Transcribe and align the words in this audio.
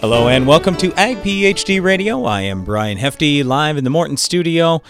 Hello 0.00 0.28
and 0.28 0.46
welcome 0.46 0.78
to 0.78 0.94
Ag 0.94 1.18
PhD 1.18 1.82
Radio. 1.82 2.24
I 2.24 2.40
am 2.40 2.64
Brian 2.64 2.96
Hefty, 2.96 3.42
live 3.42 3.76
in 3.76 3.84
the 3.84 3.90
Morton 3.90 4.16
studio. 4.16 4.82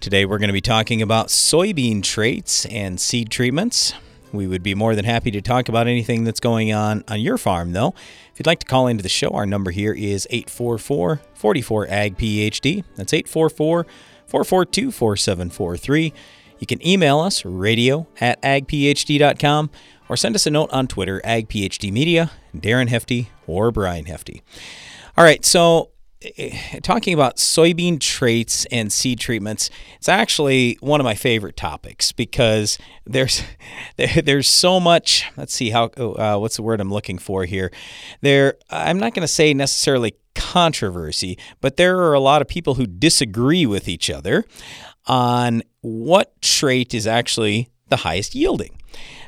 Today 0.00 0.26
we're 0.26 0.36
going 0.36 0.50
to 0.50 0.52
be 0.52 0.60
talking 0.60 1.00
about 1.00 1.28
soybean 1.28 2.02
traits 2.02 2.66
and 2.66 3.00
seed 3.00 3.30
treatments. 3.30 3.94
We 4.32 4.46
would 4.46 4.62
be 4.62 4.74
more 4.74 4.94
than 4.94 5.06
happy 5.06 5.30
to 5.30 5.40
talk 5.40 5.70
about 5.70 5.86
anything 5.86 6.24
that's 6.24 6.40
going 6.40 6.74
on 6.74 7.04
on 7.08 7.22
your 7.22 7.38
farm, 7.38 7.72
though. 7.72 7.94
If 8.34 8.38
you'd 8.38 8.46
like 8.46 8.60
to 8.60 8.66
call 8.66 8.86
into 8.86 9.02
the 9.02 9.08
show, 9.08 9.30
our 9.30 9.46
number 9.46 9.70
here 9.70 9.94
is 9.94 10.26
844 10.28 11.22
44 11.32 11.86
AG 11.88 12.16
PhD. 12.16 12.84
That's 12.96 13.14
844 13.14 13.86
442 14.26 14.92
4743. 14.92 16.12
You 16.58 16.66
can 16.66 16.86
email 16.86 17.18
us, 17.20 17.46
radio 17.46 18.06
at 18.20 18.40
agphd.com, 18.42 19.70
or 20.10 20.16
send 20.18 20.34
us 20.34 20.46
a 20.46 20.50
note 20.50 20.70
on 20.70 20.86
Twitter, 20.86 21.22
agphdmedia, 21.24 22.30
Darren 22.54 22.88
Hefty, 22.88 23.30
or 23.50 23.70
Brian 23.70 24.06
Hefty. 24.06 24.42
All 25.16 25.24
right, 25.24 25.44
so 25.44 25.90
eh, 26.22 26.78
talking 26.82 27.14
about 27.14 27.36
soybean 27.36 28.00
traits 28.00 28.64
and 28.66 28.92
seed 28.92 29.20
treatments, 29.20 29.70
it's 29.96 30.08
actually 30.08 30.78
one 30.80 31.00
of 31.00 31.04
my 31.04 31.14
favorite 31.14 31.56
topics 31.56 32.12
because 32.12 32.78
there's 33.04 33.42
there's 34.24 34.48
so 34.48 34.80
much. 34.80 35.30
Let's 35.36 35.54
see 35.54 35.70
how 35.70 35.86
uh, 35.96 36.38
what's 36.38 36.56
the 36.56 36.62
word 36.62 36.80
I'm 36.80 36.92
looking 36.92 37.18
for 37.18 37.44
here. 37.44 37.70
There, 38.20 38.54
I'm 38.70 38.98
not 38.98 39.14
going 39.14 39.22
to 39.22 39.28
say 39.28 39.52
necessarily 39.52 40.14
controversy, 40.34 41.38
but 41.60 41.76
there 41.76 41.98
are 41.98 42.14
a 42.14 42.20
lot 42.20 42.40
of 42.40 42.48
people 42.48 42.74
who 42.74 42.86
disagree 42.86 43.66
with 43.66 43.88
each 43.88 44.08
other 44.08 44.44
on 45.06 45.62
what 45.80 46.40
trait 46.40 46.94
is 46.94 47.06
actually 47.06 47.68
the 47.88 47.96
highest 47.96 48.34
yielding. 48.34 48.79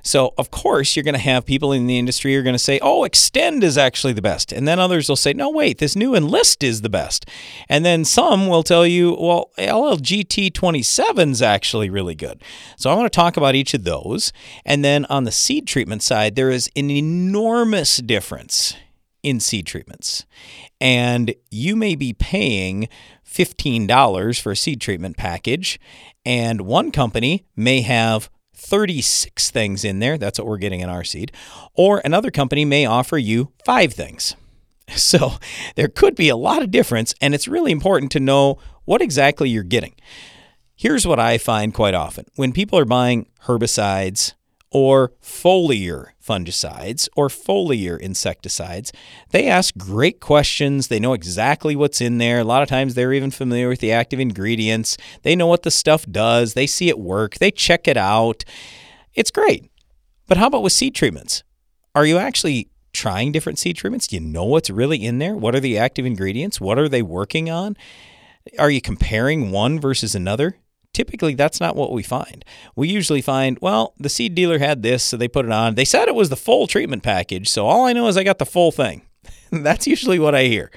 So, 0.02 0.34
of 0.36 0.50
course, 0.50 0.96
you're 0.96 1.04
going 1.04 1.14
to 1.14 1.20
have 1.20 1.46
people 1.46 1.72
in 1.72 1.86
the 1.86 1.98
industry 1.98 2.36
are 2.36 2.42
going 2.42 2.54
to 2.54 2.58
say, 2.58 2.78
"Oh, 2.82 3.02
Xtend 3.02 3.62
is 3.62 3.78
actually 3.78 4.12
the 4.12 4.22
best." 4.22 4.52
And 4.52 4.66
then 4.66 4.78
others 4.78 5.08
will 5.08 5.16
say, 5.16 5.32
"No, 5.32 5.50
wait, 5.50 5.78
this 5.78 5.96
new 5.96 6.14
Enlist 6.14 6.62
is 6.62 6.82
the 6.82 6.88
best." 6.88 7.26
And 7.68 7.84
then 7.84 8.04
some 8.04 8.48
will 8.48 8.62
tell 8.62 8.86
you, 8.86 9.16
"Well, 9.18 9.50
LLGT 9.58 10.52
27 10.52 11.30
is 11.30 11.42
actually 11.42 11.88
really 11.88 12.14
good." 12.14 12.42
So, 12.76 12.90
I 12.90 12.94
want 12.94 13.12
to 13.12 13.16
talk 13.16 13.36
about 13.36 13.54
each 13.54 13.74
of 13.74 13.84
those. 13.84 14.32
And 14.64 14.84
then 14.84 15.04
on 15.06 15.24
the 15.24 15.32
seed 15.32 15.66
treatment 15.66 16.02
side, 16.02 16.34
there 16.34 16.50
is 16.50 16.68
an 16.74 16.90
enormous 16.90 17.98
difference 17.98 18.74
in 19.22 19.38
seed 19.38 19.66
treatments. 19.66 20.24
And 20.80 21.34
you 21.50 21.76
may 21.76 21.94
be 21.94 22.12
paying 22.12 22.88
$15 23.24 24.40
for 24.40 24.52
a 24.52 24.56
seed 24.56 24.80
treatment 24.80 25.16
package, 25.16 25.78
and 26.26 26.62
one 26.62 26.90
company 26.90 27.44
may 27.56 27.82
have 27.82 28.28
36 28.62 29.50
things 29.50 29.84
in 29.84 29.98
there. 29.98 30.16
That's 30.16 30.38
what 30.38 30.46
we're 30.46 30.56
getting 30.58 30.80
in 30.80 30.88
our 30.88 31.04
seed. 31.04 31.32
Or 31.74 32.00
another 32.04 32.30
company 32.30 32.64
may 32.64 32.86
offer 32.86 33.18
you 33.18 33.52
five 33.64 33.92
things. 33.92 34.36
So 34.96 35.34
there 35.76 35.88
could 35.88 36.16
be 36.16 36.28
a 36.28 36.36
lot 36.36 36.60
of 36.60 36.70
difference, 36.70 37.14
and 37.20 37.34
it's 37.34 37.48
really 37.48 37.72
important 37.72 38.12
to 38.12 38.20
know 38.20 38.58
what 38.84 39.00
exactly 39.00 39.48
you're 39.48 39.62
getting. 39.62 39.94
Here's 40.74 41.06
what 41.06 41.20
I 41.20 41.38
find 41.38 41.72
quite 41.72 41.94
often 41.94 42.26
when 42.34 42.52
people 42.52 42.78
are 42.78 42.84
buying 42.84 43.28
herbicides, 43.44 44.34
or 44.72 45.12
foliar 45.22 46.06
fungicides 46.22 47.08
or 47.16 47.28
foliar 47.28 47.98
insecticides. 48.00 48.92
They 49.30 49.48
ask 49.48 49.76
great 49.76 50.20
questions. 50.20 50.88
They 50.88 51.00
know 51.00 51.12
exactly 51.12 51.76
what's 51.76 52.00
in 52.00 52.18
there. 52.18 52.40
A 52.40 52.44
lot 52.44 52.62
of 52.62 52.68
times 52.68 52.94
they're 52.94 53.12
even 53.12 53.30
familiar 53.30 53.68
with 53.68 53.80
the 53.80 53.92
active 53.92 54.20
ingredients. 54.20 54.96
They 55.22 55.36
know 55.36 55.46
what 55.46 55.62
the 55.62 55.70
stuff 55.70 56.06
does. 56.10 56.54
They 56.54 56.66
see 56.66 56.88
it 56.88 56.98
work. 56.98 57.34
They 57.34 57.50
check 57.50 57.86
it 57.86 57.96
out. 57.96 58.44
It's 59.14 59.30
great. 59.30 59.70
But 60.26 60.38
how 60.38 60.46
about 60.46 60.62
with 60.62 60.72
seed 60.72 60.94
treatments? 60.94 61.42
Are 61.94 62.06
you 62.06 62.16
actually 62.16 62.68
trying 62.94 63.32
different 63.32 63.58
seed 63.58 63.76
treatments? 63.76 64.06
Do 64.06 64.16
you 64.16 64.22
know 64.22 64.44
what's 64.44 64.70
really 64.70 65.04
in 65.04 65.18
there? 65.18 65.36
What 65.36 65.54
are 65.54 65.60
the 65.60 65.76
active 65.76 66.06
ingredients? 66.06 66.60
What 66.60 66.78
are 66.78 66.88
they 66.88 67.02
working 67.02 67.50
on? 67.50 67.76
Are 68.58 68.70
you 68.70 68.80
comparing 68.80 69.50
one 69.50 69.78
versus 69.78 70.14
another? 70.14 70.56
Typically 70.92 71.34
that's 71.34 71.60
not 71.60 71.76
what 71.76 71.92
we 71.92 72.02
find. 72.02 72.44
We 72.76 72.88
usually 72.88 73.22
find, 73.22 73.58
well, 73.60 73.94
the 73.98 74.08
seed 74.08 74.34
dealer 74.34 74.58
had 74.58 74.82
this, 74.82 75.02
so 75.02 75.16
they 75.16 75.28
put 75.28 75.44
it 75.44 75.52
on. 75.52 75.74
They 75.74 75.84
said 75.84 76.08
it 76.08 76.14
was 76.14 76.28
the 76.28 76.36
full 76.36 76.66
treatment 76.66 77.02
package, 77.02 77.48
so 77.48 77.66
all 77.66 77.86
I 77.86 77.92
know 77.92 78.06
is 78.08 78.16
I 78.16 78.24
got 78.24 78.38
the 78.38 78.46
full 78.46 78.72
thing. 78.72 79.02
that's 79.50 79.86
usually 79.86 80.18
what 80.18 80.34
I 80.34 80.44
hear. 80.44 80.70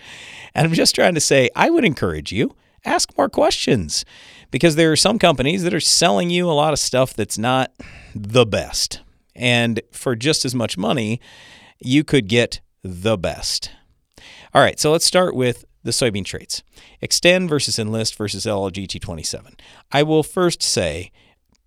And 0.54 0.66
I'm 0.66 0.74
just 0.74 0.96
trying 0.96 1.16
to 1.16 1.22
say, 1.22 1.50
I 1.56 1.70
would 1.70 1.86
encourage 1.86 2.32
you 2.32 2.56
ask 2.86 3.16
more 3.18 3.30
questions 3.30 4.06
because 4.52 4.76
there 4.76 4.92
are 4.92 4.96
some 4.96 5.20
companies 5.20 5.64
that 5.64 5.74
are 5.74 5.80
selling 5.80 6.30
you 6.30 6.50
a 6.50 6.54
lot 6.54 6.72
of 6.72 6.80
stuff 6.80 7.14
that's 7.14 7.38
not 7.38 7.72
the 8.14 8.46
best. 8.46 9.02
And 9.36 9.82
for 9.92 10.16
just 10.16 10.46
as 10.46 10.56
much 10.56 10.78
money, 10.78 11.20
you 11.80 12.04
could 12.04 12.28
get 12.28 12.62
the 12.84 13.18
best. 13.18 13.72
All 14.54 14.62
right, 14.62 14.80
so 14.80 14.92
let's 14.92 15.06
start 15.06 15.36
with 15.36 15.66
the 15.86 15.92
soybean 15.92 16.26
traits. 16.26 16.64
Xtend 17.02 17.48
versus 17.48 17.80
Enlist 17.80 18.16
versus 18.16 18.46
LLGT27. 18.46 19.58
I 19.92 20.04
will 20.04 20.24
first 20.24 20.62
say 20.62 21.12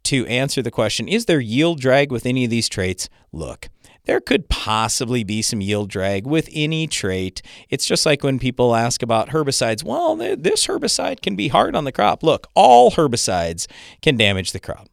to 0.04 0.26
answer 0.26 0.60
the 0.60 0.70
question, 0.70 1.08
is 1.08 1.24
there 1.24 1.40
yield 1.40 1.80
drag 1.80 2.12
with 2.12 2.26
any 2.26 2.44
of 2.44 2.50
these 2.50 2.68
traits? 2.68 3.08
Look, 3.32 3.68
there 4.04 4.20
could 4.20 4.48
possibly 4.48 5.22
be 5.22 5.40
some 5.42 5.60
yield 5.60 5.90
drag 5.90 6.26
with 6.26 6.48
any 6.52 6.86
trait. 6.86 7.42
It's 7.68 7.86
just 7.86 8.06
like 8.06 8.24
when 8.24 8.38
people 8.38 8.74
ask 8.74 9.02
about 9.02 9.28
herbicides. 9.28 9.84
Well, 9.84 10.16
this 10.16 10.66
herbicide 10.66 11.20
can 11.20 11.36
be 11.36 11.48
hard 11.48 11.76
on 11.76 11.84
the 11.84 11.92
crop. 11.92 12.22
Look, 12.22 12.48
all 12.54 12.90
herbicides 12.92 13.66
can 14.02 14.16
damage 14.16 14.52
the 14.52 14.60
crop. 14.60 14.88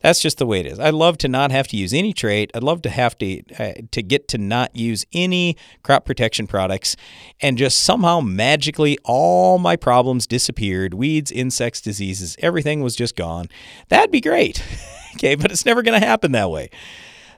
That's 0.00 0.20
just 0.20 0.38
the 0.38 0.46
way 0.46 0.60
it 0.60 0.66
is. 0.66 0.78
I'd 0.78 0.94
love 0.94 1.18
to 1.18 1.28
not 1.28 1.50
have 1.50 1.66
to 1.68 1.76
use 1.76 1.92
any 1.92 2.12
trait. 2.12 2.52
I'd 2.54 2.62
love 2.62 2.82
to 2.82 2.90
have 2.90 3.18
to 3.18 3.42
uh, 3.58 3.72
to 3.90 4.02
get 4.02 4.28
to 4.28 4.38
not 4.38 4.74
use 4.76 5.04
any 5.12 5.56
crop 5.82 6.04
protection 6.04 6.46
products 6.46 6.96
and 7.40 7.58
just 7.58 7.80
somehow 7.80 8.20
magically 8.20 8.96
all 9.04 9.58
my 9.58 9.74
problems 9.74 10.26
disappeared. 10.26 10.94
Weeds, 10.94 11.32
insects, 11.32 11.80
diseases, 11.80 12.36
everything 12.38 12.80
was 12.80 12.94
just 12.94 13.16
gone. 13.16 13.48
That'd 13.88 14.12
be 14.12 14.20
great. 14.20 14.62
okay, 15.16 15.34
but 15.34 15.50
it's 15.50 15.66
never 15.66 15.82
going 15.82 16.00
to 16.00 16.06
happen 16.06 16.30
that 16.32 16.50
way. 16.50 16.70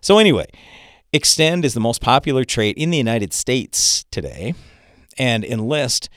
So 0.02 0.18
anyway, 0.18 0.46
Xtend 1.14 1.64
is 1.64 1.72
the 1.74 1.80
most 1.80 2.02
popular 2.02 2.44
trait 2.44 2.76
in 2.76 2.90
the 2.90 2.98
United 2.98 3.32
States 3.32 4.04
today, 4.10 4.54
and 5.18 5.44
Enlist 5.44 6.10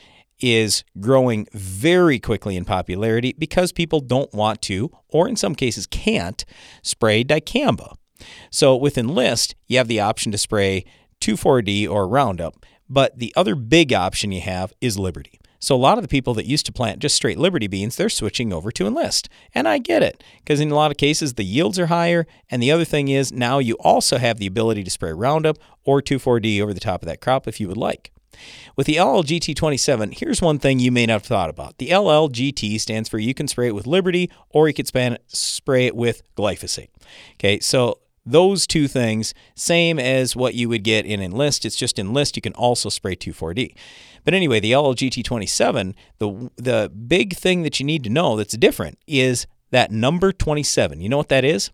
is 0.43 0.83
growing 0.99 1.47
very 1.53 2.19
quickly 2.19 2.57
in 2.57 2.65
popularity 2.65 3.33
because 3.39 3.71
people 3.71 4.01
don't 4.01 4.31
want 4.33 4.61
to, 4.63 4.91
or 5.07 5.29
in 5.29 5.37
some 5.37 5.55
cases 5.55 5.87
can't, 5.87 6.43
spray 6.81 7.23
dicamba. 7.23 7.95
So 8.51 8.75
with 8.75 8.97
Enlist, 8.97 9.55
you 9.67 9.77
have 9.77 9.87
the 9.87 10.01
option 10.01 10.33
to 10.33 10.37
spray 10.37 10.83
2,4-D 11.21 11.87
or 11.87 12.07
Roundup, 12.07 12.65
but 12.89 13.17
the 13.17 13.33
other 13.37 13.55
big 13.55 13.93
option 13.93 14.33
you 14.33 14.41
have 14.41 14.73
is 14.81 14.99
Liberty. 14.99 15.39
So 15.59 15.75
a 15.75 15.77
lot 15.77 15.97
of 15.97 16.01
the 16.01 16.09
people 16.09 16.33
that 16.33 16.45
used 16.45 16.65
to 16.65 16.73
plant 16.73 16.99
just 16.99 17.15
straight 17.15 17.39
Liberty 17.39 17.67
beans, 17.67 17.95
they're 17.95 18.09
switching 18.09 18.51
over 18.51 18.69
to 18.71 18.85
Enlist. 18.85 19.29
And 19.55 19.65
I 19.65 19.77
get 19.77 20.03
it, 20.03 20.21
because 20.39 20.59
in 20.59 20.71
a 20.71 20.75
lot 20.75 20.91
of 20.91 20.97
cases 20.97 21.35
the 21.35 21.45
yields 21.45 21.79
are 21.79 21.85
higher. 21.85 22.27
And 22.49 22.61
the 22.61 22.71
other 22.71 22.83
thing 22.83 23.07
is 23.07 23.31
now 23.31 23.59
you 23.59 23.75
also 23.75 24.17
have 24.17 24.39
the 24.39 24.47
ability 24.47 24.83
to 24.83 24.91
spray 24.91 25.13
Roundup 25.13 25.57
or 25.85 26.01
2,4-D 26.01 26.61
over 26.61 26.73
the 26.73 26.81
top 26.81 27.01
of 27.01 27.05
that 27.07 27.21
crop 27.21 27.47
if 27.47 27.61
you 27.61 27.69
would 27.69 27.77
like. 27.77 28.11
With 28.75 28.87
the 28.87 28.95
LLGT27, 28.95 30.17
here's 30.19 30.41
one 30.41 30.59
thing 30.59 30.79
you 30.79 30.91
may 30.91 31.05
not 31.05 31.13
have 31.13 31.23
thought 31.23 31.49
about. 31.49 31.77
The 31.77 31.89
LLGT 31.89 32.79
stands 32.79 33.09
for 33.09 33.19
you 33.19 33.33
can 33.33 33.47
spray 33.47 33.67
it 33.67 33.75
with 33.75 33.87
Liberty 33.87 34.31
or 34.49 34.67
you 34.67 34.73
can 34.73 34.85
spray 35.27 35.85
it 35.85 35.95
with 35.95 36.23
glyphosate. 36.35 36.89
Okay, 37.35 37.59
so 37.59 37.99
those 38.25 38.65
two 38.65 38.87
things, 38.87 39.33
same 39.55 39.99
as 39.99 40.35
what 40.35 40.55
you 40.55 40.69
would 40.69 40.83
get 40.83 41.05
in 41.05 41.21
Enlist. 41.21 41.65
It's 41.65 41.75
just 41.75 41.99
Enlist, 41.99 42.35
you 42.35 42.41
can 42.41 42.53
also 42.53 42.89
spray 42.89 43.15
2,4-D. 43.15 43.75
But 44.23 44.33
anyway, 44.33 44.59
the 44.59 44.71
LLGT27, 44.71 45.93
the, 46.19 46.51
the 46.55 46.89
big 46.89 47.35
thing 47.35 47.63
that 47.63 47.79
you 47.79 47.85
need 47.85 48.03
to 48.05 48.09
know 48.09 48.37
that's 48.37 48.55
different 48.57 48.97
is 49.05 49.45
that 49.71 49.91
number 49.91 50.31
27. 50.31 51.01
You 51.01 51.09
know 51.09 51.17
what 51.17 51.29
that 51.29 51.43
is? 51.43 51.71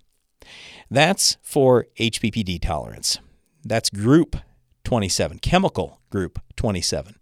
That's 0.89 1.37
for 1.43 1.85
HPPD 1.99 2.61
tolerance. 2.61 3.19
That's 3.63 3.89
group 3.89 4.37
27, 4.85 5.39
chemical 5.39 5.98
group 6.09 6.39
27. 6.55 7.15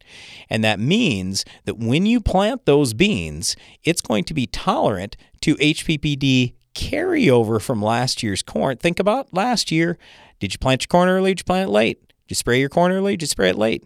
And 0.49 0.63
that 0.63 0.79
means 0.79 1.45
that 1.65 1.77
when 1.77 2.05
you 2.05 2.19
plant 2.19 2.65
those 2.65 2.93
beans, 2.93 3.55
it's 3.83 4.01
going 4.01 4.23
to 4.25 4.33
be 4.33 4.47
tolerant 4.47 5.17
to 5.41 5.55
HPPD 5.55 6.53
carryover 6.73 7.61
from 7.61 7.81
last 7.81 8.21
year's 8.21 8.43
corn. 8.43 8.77
Think 8.77 8.99
about 8.99 9.33
last 9.33 9.71
year. 9.71 9.97
Did 10.39 10.53
you 10.53 10.59
plant 10.59 10.83
your 10.83 10.89
corn 10.89 11.09
early? 11.09 11.31
Did 11.31 11.41
you 11.41 11.45
plant 11.45 11.69
it 11.69 11.71
late? 11.71 11.99
Did 12.07 12.29
you 12.29 12.35
spray 12.35 12.59
your 12.59 12.69
corn 12.69 12.91
early? 12.91 13.13
Did 13.13 13.23
you 13.23 13.27
spray 13.27 13.49
it 13.49 13.57
late? 13.57 13.83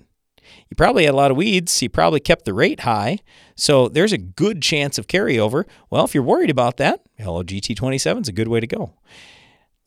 You 0.69 0.75
probably 0.75 1.05
had 1.05 1.13
a 1.13 1.17
lot 1.17 1.31
of 1.31 1.37
weeds. 1.37 1.81
you 1.81 1.89
probably 1.89 2.19
kept 2.19 2.45
the 2.45 2.53
rate 2.53 2.81
high. 2.81 3.19
So 3.55 3.87
there's 3.87 4.11
a 4.11 4.17
good 4.17 4.61
chance 4.61 4.97
of 4.97 5.07
carryover. 5.07 5.65
Well, 5.89 6.03
if 6.03 6.13
you're 6.13 6.23
worried 6.23 6.49
about 6.49 6.77
that, 6.77 7.01
LLGT27 7.19 8.21
is 8.23 8.27
a 8.27 8.33
good 8.33 8.47
way 8.47 8.59
to 8.59 8.67
go. 8.67 8.93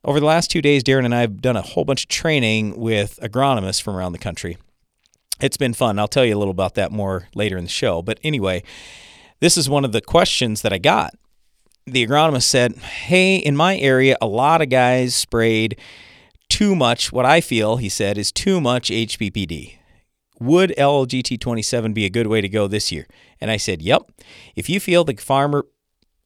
Over 0.04 0.20
the 0.20 0.26
last 0.26 0.50
two 0.50 0.60
days, 0.60 0.84
Darren 0.84 1.04
and 1.04 1.14
I 1.14 1.22
have 1.22 1.40
done 1.40 1.56
a 1.56 1.62
whole 1.62 1.84
bunch 1.84 2.04
of 2.04 2.08
training 2.08 2.78
with 2.78 3.18
agronomists 3.22 3.82
from 3.82 3.96
around 3.96 4.12
the 4.12 4.18
country. 4.18 4.58
It's 5.40 5.56
been 5.56 5.74
fun. 5.74 5.98
I'll 5.98 6.08
tell 6.08 6.24
you 6.24 6.36
a 6.36 6.38
little 6.38 6.52
about 6.52 6.74
that 6.74 6.92
more 6.92 7.28
later 7.34 7.56
in 7.56 7.64
the 7.64 7.70
show. 7.70 8.02
But 8.02 8.20
anyway, 8.22 8.62
this 9.40 9.56
is 9.56 9.68
one 9.68 9.84
of 9.84 9.92
the 9.92 10.00
questions 10.00 10.62
that 10.62 10.72
I 10.72 10.78
got 10.78 11.14
the 11.86 12.06
agronomist 12.06 12.44
said, 12.44 12.76
Hey, 12.76 13.36
in 13.36 13.56
my 13.56 13.76
area, 13.76 14.16
a 14.20 14.26
lot 14.26 14.62
of 14.62 14.70
guys 14.70 15.14
sprayed 15.14 15.78
too 16.48 16.74
much. 16.74 17.12
What 17.12 17.26
I 17.26 17.40
feel, 17.40 17.76
he 17.76 17.88
said, 17.88 18.16
is 18.18 18.32
too 18.32 18.60
much 18.60 18.88
HPPD. 18.90 19.76
would 20.40 20.74
LLGT 20.76 21.40
27 21.40 21.92
be 21.92 22.04
a 22.04 22.10
good 22.10 22.26
way 22.26 22.40
to 22.40 22.48
go 22.48 22.66
this 22.66 22.90
year? 22.90 23.06
And 23.40 23.50
I 23.50 23.56
said, 23.56 23.82
yep. 23.82 24.10
If 24.56 24.68
you 24.68 24.80
feel 24.80 25.04
the 25.04 25.16
farmer 25.16 25.66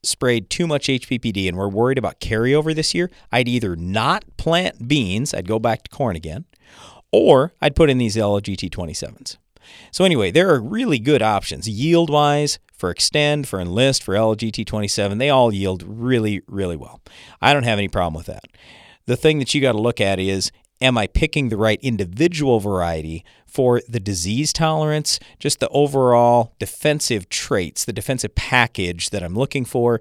sprayed 0.02 0.49
too 0.49 0.66
much 0.66 0.87
HPPD 0.87 1.49
and 1.49 1.56
we're 1.56 1.69
worried 1.69 1.99
about 1.99 2.20
carryover 2.20 2.75
this 2.75 2.94
year, 2.94 3.10
I'd 3.32 3.49
either 3.49 3.75
not 3.76 4.25
plant 4.37 4.88
beans, 4.88 5.34
I'd 5.34 5.49
go 5.49 5.58
back 5.58 5.82
to 5.84 5.90
corn 5.90 6.16
again, 6.16 6.44
or 7.12 7.52
I'd 7.60 7.76
put 7.76 7.90
in 7.90 7.99
these 7.99 8.16
LLGT 8.16 8.70
27s. 8.70 9.37
So, 9.90 10.05
anyway, 10.05 10.31
there 10.31 10.49
are 10.50 10.60
really 10.60 10.99
good 10.99 11.22
options 11.22 11.69
yield 11.69 12.10
wise 12.10 12.58
for 12.72 12.94
Xtend, 12.94 13.46
for 13.46 13.60
Enlist, 13.60 14.02
for 14.02 14.14
LLGT 14.14 14.66
27. 14.66 15.19
They 15.19 15.31
all 15.31 15.52
yield 15.52 15.82
really, 15.87 16.43
really 16.46 16.76
well. 16.76 17.00
I 17.43 17.52
don't 17.52 17.64
have 17.64 17.78
any 17.78 17.88
problem 17.88 18.14
with 18.14 18.26
that. 18.26 18.44
The 19.06 19.16
thing 19.16 19.38
that 19.40 19.52
you 19.52 19.60
got 19.60 19.72
to 19.72 19.81
look 19.81 20.00
at 20.00 20.19
is 20.19 20.50
am 20.81 20.96
I 20.96 21.06
picking 21.06 21.49
the 21.49 21.56
right 21.56 21.81
individual 21.82 22.60
variety 22.60 23.25
for 23.46 23.81
the 23.88 23.99
disease 23.99 24.52
tolerance, 24.52 25.19
just 25.38 25.58
the 25.58 25.69
overall 25.70 26.55
defensive 26.58 27.28
traits, 27.28 27.84
the 27.84 27.93
defensive 27.93 28.34
package 28.34 29.10
that 29.10 29.22
I'm 29.22 29.34
looking 29.34 29.64
for? 29.64 30.00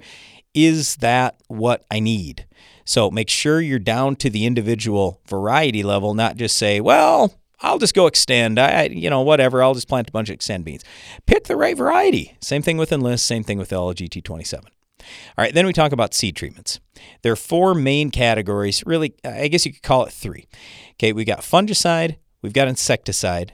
Is 0.57 0.95
that 0.97 1.39
what 1.49 1.85
I 1.91 1.99
need? 1.99 2.47
So 2.83 3.11
make 3.11 3.29
sure 3.29 3.61
you're 3.61 3.77
down 3.77 4.15
to 4.15 4.29
the 4.31 4.43
individual 4.47 5.21
variety 5.27 5.83
level, 5.83 6.15
not 6.15 6.35
just 6.35 6.57
say, 6.57 6.81
well, 6.81 7.35
I'll 7.61 7.77
just 7.77 7.93
go 7.93 8.09
Xtend. 8.09 8.57
I, 8.57 8.85
you 8.85 9.07
know, 9.07 9.21
whatever. 9.21 9.61
I'll 9.61 9.75
just 9.75 9.87
plant 9.87 10.09
a 10.09 10.11
bunch 10.11 10.31
of 10.31 10.39
Xtend 10.39 10.63
beans. 10.63 10.83
Pick 11.27 11.43
the 11.43 11.55
right 11.55 11.77
variety. 11.77 12.35
Same 12.41 12.63
thing 12.63 12.77
with 12.77 12.91
Enlist. 12.91 13.27
Same 13.27 13.43
thing 13.43 13.59
with 13.59 13.69
LGT 13.69 14.23
27. 14.23 14.65
All 14.67 15.43
right, 15.43 15.53
then 15.53 15.67
we 15.67 15.73
talk 15.73 15.91
about 15.91 16.15
seed 16.15 16.35
treatments. 16.35 16.79
There 17.21 17.31
are 17.31 17.35
four 17.35 17.75
main 17.75 18.09
categories. 18.09 18.83
Really, 18.83 19.13
I 19.23 19.49
guess 19.49 19.63
you 19.63 19.73
could 19.73 19.83
call 19.83 20.05
it 20.05 20.11
three. 20.11 20.47
Okay, 20.93 21.13
we 21.13 21.23
got 21.23 21.41
fungicide, 21.41 22.17
we've 22.41 22.51
got 22.51 22.67
insecticide, 22.67 23.53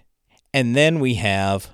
and 0.54 0.74
then 0.74 1.02
we 1.02 1.16
have 1.16 1.70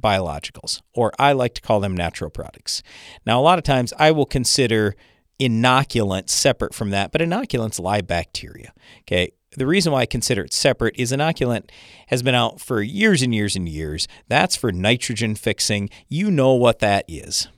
biologicals, 0.00 0.80
or 0.94 1.12
I 1.18 1.32
like 1.32 1.54
to 1.54 1.60
call 1.60 1.80
them 1.80 1.96
natural 1.96 2.30
products. 2.30 2.82
Now, 3.26 3.40
a 3.40 3.42
lot 3.42 3.58
of 3.58 3.64
times 3.64 3.92
I 3.98 4.10
will 4.10 4.26
consider 4.26 4.94
inoculants 5.40 6.30
separate 6.30 6.74
from 6.74 6.90
that, 6.90 7.12
but 7.12 7.20
inoculants 7.20 7.80
live 7.80 8.06
bacteria. 8.06 8.72
Okay, 9.00 9.32
the 9.56 9.66
reason 9.66 9.92
why 9.92 10.00
I 10.00 10.06
consider 10.06 10.42
it 10.42 10.52
separate 10.52 10.94
is 10.98 11.12
inoculant 11.12 11.70
has 12.08 12.22
been 12.22 12.34
out 12.34 12.60
for 12.60 12.82
years 12.82 13.22
and 13.22 13.34
years 13.34 13.56
and 13.56 13.68
years. 13.68 14.06
That's 14.28 14.56
for 14.56 14.72
nitrogen 14.72 15.34
fixing. 15.34 15.90
You 16.08 16.30
know 16.30 16.54
what 16.54 16.80
that 16.80 17.04
is. 17.08 17.48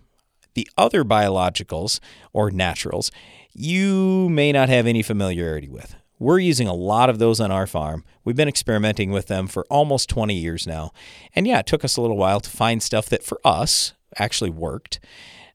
The 0.55 0.69
other 0.77 1.05
biologicals 1.05 2.01
or 2.33 2.51
naturals, 2.51 3.11
you 3.53 4.29
may 4.31 4.53
not 4.53 4.69
have 4.69 4.87
any 4.87 5.03
familiarity 5.03 5.69
with. 5.69 5.95
We're 6.21 6.39
using 6.39 6.69
a 6.69 6.75
lot 6.75 7.09
of 7.09 7.19
those 7.19 7.41
on 7.41 7.51
our 7.51 7.67
farm. 7.67 8.05
We've 8.25 8.37
been 8.37 8.47
experimenting 8.47 9.11
with 9.11 9.27
them 9.27 9.47
for 9.47 9.65
almost 9.71 10.11
20 10.11 10.35
years 10.35 10.67
now. 10.67 10.93
And 11.35 11.47
yeah, 11.47 11.61
it 11.61 11.67
took 11.67 11.83
us 11.83 11.97
a 11.97 12.03
little 12.03 12.19
while 12.19 12.41
to 12.41 12.51
find 12.51 12.83
stuff 12.83 13.07
that 13.07 13.25
for 13.25 13.41
us 13.43 13.95
actually 14.19 14.51
worked. 14.51 15.01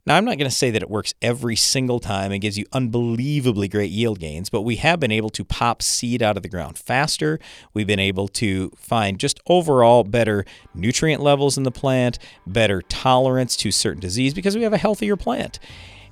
Now, 0.08 0.18
I'm 0.18 0.26
not 0.26 0.38
going 0.38 0.50
to 0.50 0.56
say 0.56 0.72
that 0.72 0.82
it 0.82 0.90
works 0.90 1.14
every 1.22 1.56
single 1.56 2.00
time 2.00 2.32
and 2.32 2.42
gives 2.42 2.58
you 2.58 2.66
unbelievably 2.74 3.68
great 3.68 3.92
yield 3.92 4.20
gains, 4.20 4.50
but 4.50 4.62
we 4.62 4.76
have 4.78 5.00
been 5.00 5.12
able 5.12 5.30
to 5.32 5.44
pop 5.44 5.82
seed 5.84 6.22
out 6.22 6.38
of 6.38 6.44
the 6.44 6.50
ground 6.50 6.78
faster. 6.78 7.40
We've 7.74 7.88
been 7.88 8.00
able 8.00 8.28
to 8.30 8.72
find 8.76 9.20
just 9.20 9.40
overall 9.48 10.04
better 10.04 10.46
nutrient 10.74 11.22
levels 11.22 11.58
in 11.58 11.64
the 11.64 11.72
plant, 11.72 12.18
better 12.46 12.82
tolerance 12.84 13.56
to 13.58 13.72
certain 13.72 14.00
disease 14.00 14.34
because 14.34 14.56
we 14.56 14.64
have 14.64 14.74
a 14.74 14.78
healthier 14.78 15.16
plant. 15.16 15.60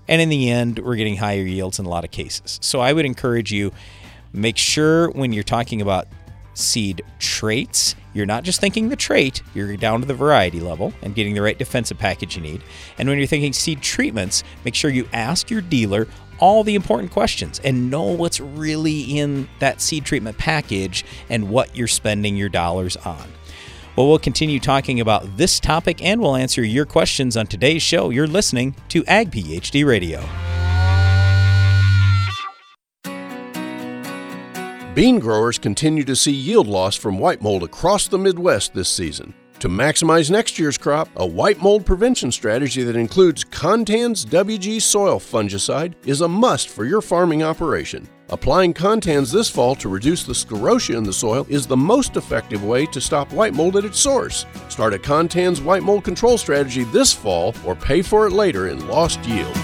And 0.08 0.22
in 0.22 0.30
the 0.30 0.50
end, 0.50 0.80
we're 0.80 0.96
getting 0.96 1.18
higher 1.18 1.44
yields 1.44 1.80
in 1.80 1.86
a 1.86 1.90
lot 1.90 2.04
of 2.04 2.12
cases. 2.12 2.60
So 2.62 2.80
I 2.82 2.94
would 2.94 3.06
encourage 3.06 3.52
you 3.52 3.72
make 4.34 4.58
sure 4.58 5.10
when 5.12 5.32
you're 5.32 5.44
talking 5.44 5.82
about 5.82 6.08
seed 6.54 7.04
traits. 7.20 7.96
You're 8.14 8.26
not 8.26 8.44
just 8.44 8.62
thinking 8.62 8.90
the 8.90 8.96
trait, 8.96 9.42
you're 9.56 9.76
down 9.76 10.02
to 10.02 10.06
the 10.06 10.14
variety 10.14 10.60
level 10.60 10.94
and 11.02 11.16
getting 11.16 11.34
the 11.34 11.42
right 11.42 11.58
defensive 11.58 11.98
package 11.98 12.36
you 12.36 12.44
need. 12.44 12.62
And 12.98 13.10
when 13.10 13.18
you're 13.18 13.28
thinking 13.28 13.54
seed 13.54 13.82
treatments, 13.82 14.44
make 14.64 14.76
sure 14.76 14.92
you 14.92 15.08
ask 15.14 15.50
your 15.50 15.62
dealer 15.62 16.08
all 16.40 16.64
the 16.64 16.76
important 16.76 17.12
questions 17.12 17.60
and 17.64 17.90
know 17.90 18.04
what's 18.04 18.40
really 18.40 19.02
in 19.18 19.48
that 19.60 19.82
seed 19.82 20.06
treatment 20.06 20.38
package 20.38 21.06
and 21.30 21.50
what 21.50 21.76
you're 21.76 21.88
spending 21.88 22.36
your 22.36 22.50
dollars 22.50 22.98
on. 22.98 23.32
Well, 23.96 24.08
we'll 24.08 24.20
continue 24.20 24.60
talking 24.60 25.00
about 25.00 25.38
this 25.38 25.60
topic 25.60 26.04
and 26.04 26.20
we'll 26.20 26.36
answer 26.36 26.64
your 26.64 26.86
questions 26.86 27.38
on 27.38 27.48
today's 27.48 27.84
show. 27.84 28.10
You're 28.10 28.28
listening 28.28 28.76
to 28.90 29.06
Ag 29.06 29.32
PhD 29.32 29.86
Radio. 29.86 30.24
Bean 34.94 35.18
growers 35.18 35.58
continue 35.58 36.04
to 36.04 36.16
see 36.16 36.32
yield 36.32 36.68
loss 36.68 36.96
from 36.96 37.18
white 37.18 37.42
mold 37.42 37.64
across 37.64 38.08
the 38.08 38.20
Midwest 38.20 38.76
this 38.76 38.90
season. 38.90 39.34
To 39.58 39.68
maximize 39.68 40.30
next 40.30 40.60
year's 40.60 40.78
crop, 40.78 41.10
a 41.16 41.26
white 41.26 41.60
mold 41.60 41.84
prevention 41.84 42.32
strategy 42.32 42.84
that 42.84 42.96
includes 42.96 43.44
Contans 43.44 44.24
WG 44.24 44.80
soil 44.80 45.20
fungicide 45.20 45.96
is 46.06 46.22
a 46.22 46.28
must 46.28 46.70
for 46.70 46.86
your 46.86 47.02
farming 47.02 47.42
operation. 47.42 48.08
Applying 48.30 48.72
Contans 48.72 49.34
this 49.34 49.50
fall 49.50 49.74
to 49.78 49.90
reduce 49.90 50.26
the 50.26 50.34
sclerotia 50.34 50.96
in 50.96 51.04
the 51.04 51.12
soil 51.12 51.48
is 51.50 51.66
the 51.66 51.76
most 51.76 52.16
effective 52.16 52.64
way 52.64 52.86
to 52.88 53.02
stop 53.02 53.34
white 53.34 53.56
mold 53.56 53.78
at 53.78 53.86
its 53.86 54.00
source. 54.00 54.46
Start 54.70 54.94
a 54.94 55.00
Contans 55.00 55.64
white 55.64 55.82
mold 55.82 56.04
control 56.04 56.38
strategy 56.38 56.84
this 56.84 57.12
fall 57.12 57.56
or 57.66 57.74
pay 57.74 58.04
for 58.04 58.28
it 58.28 58.32
later 58.32 58.68
in 58.68 58.88
lost 58.88 59.24
yield. 59.26 59.58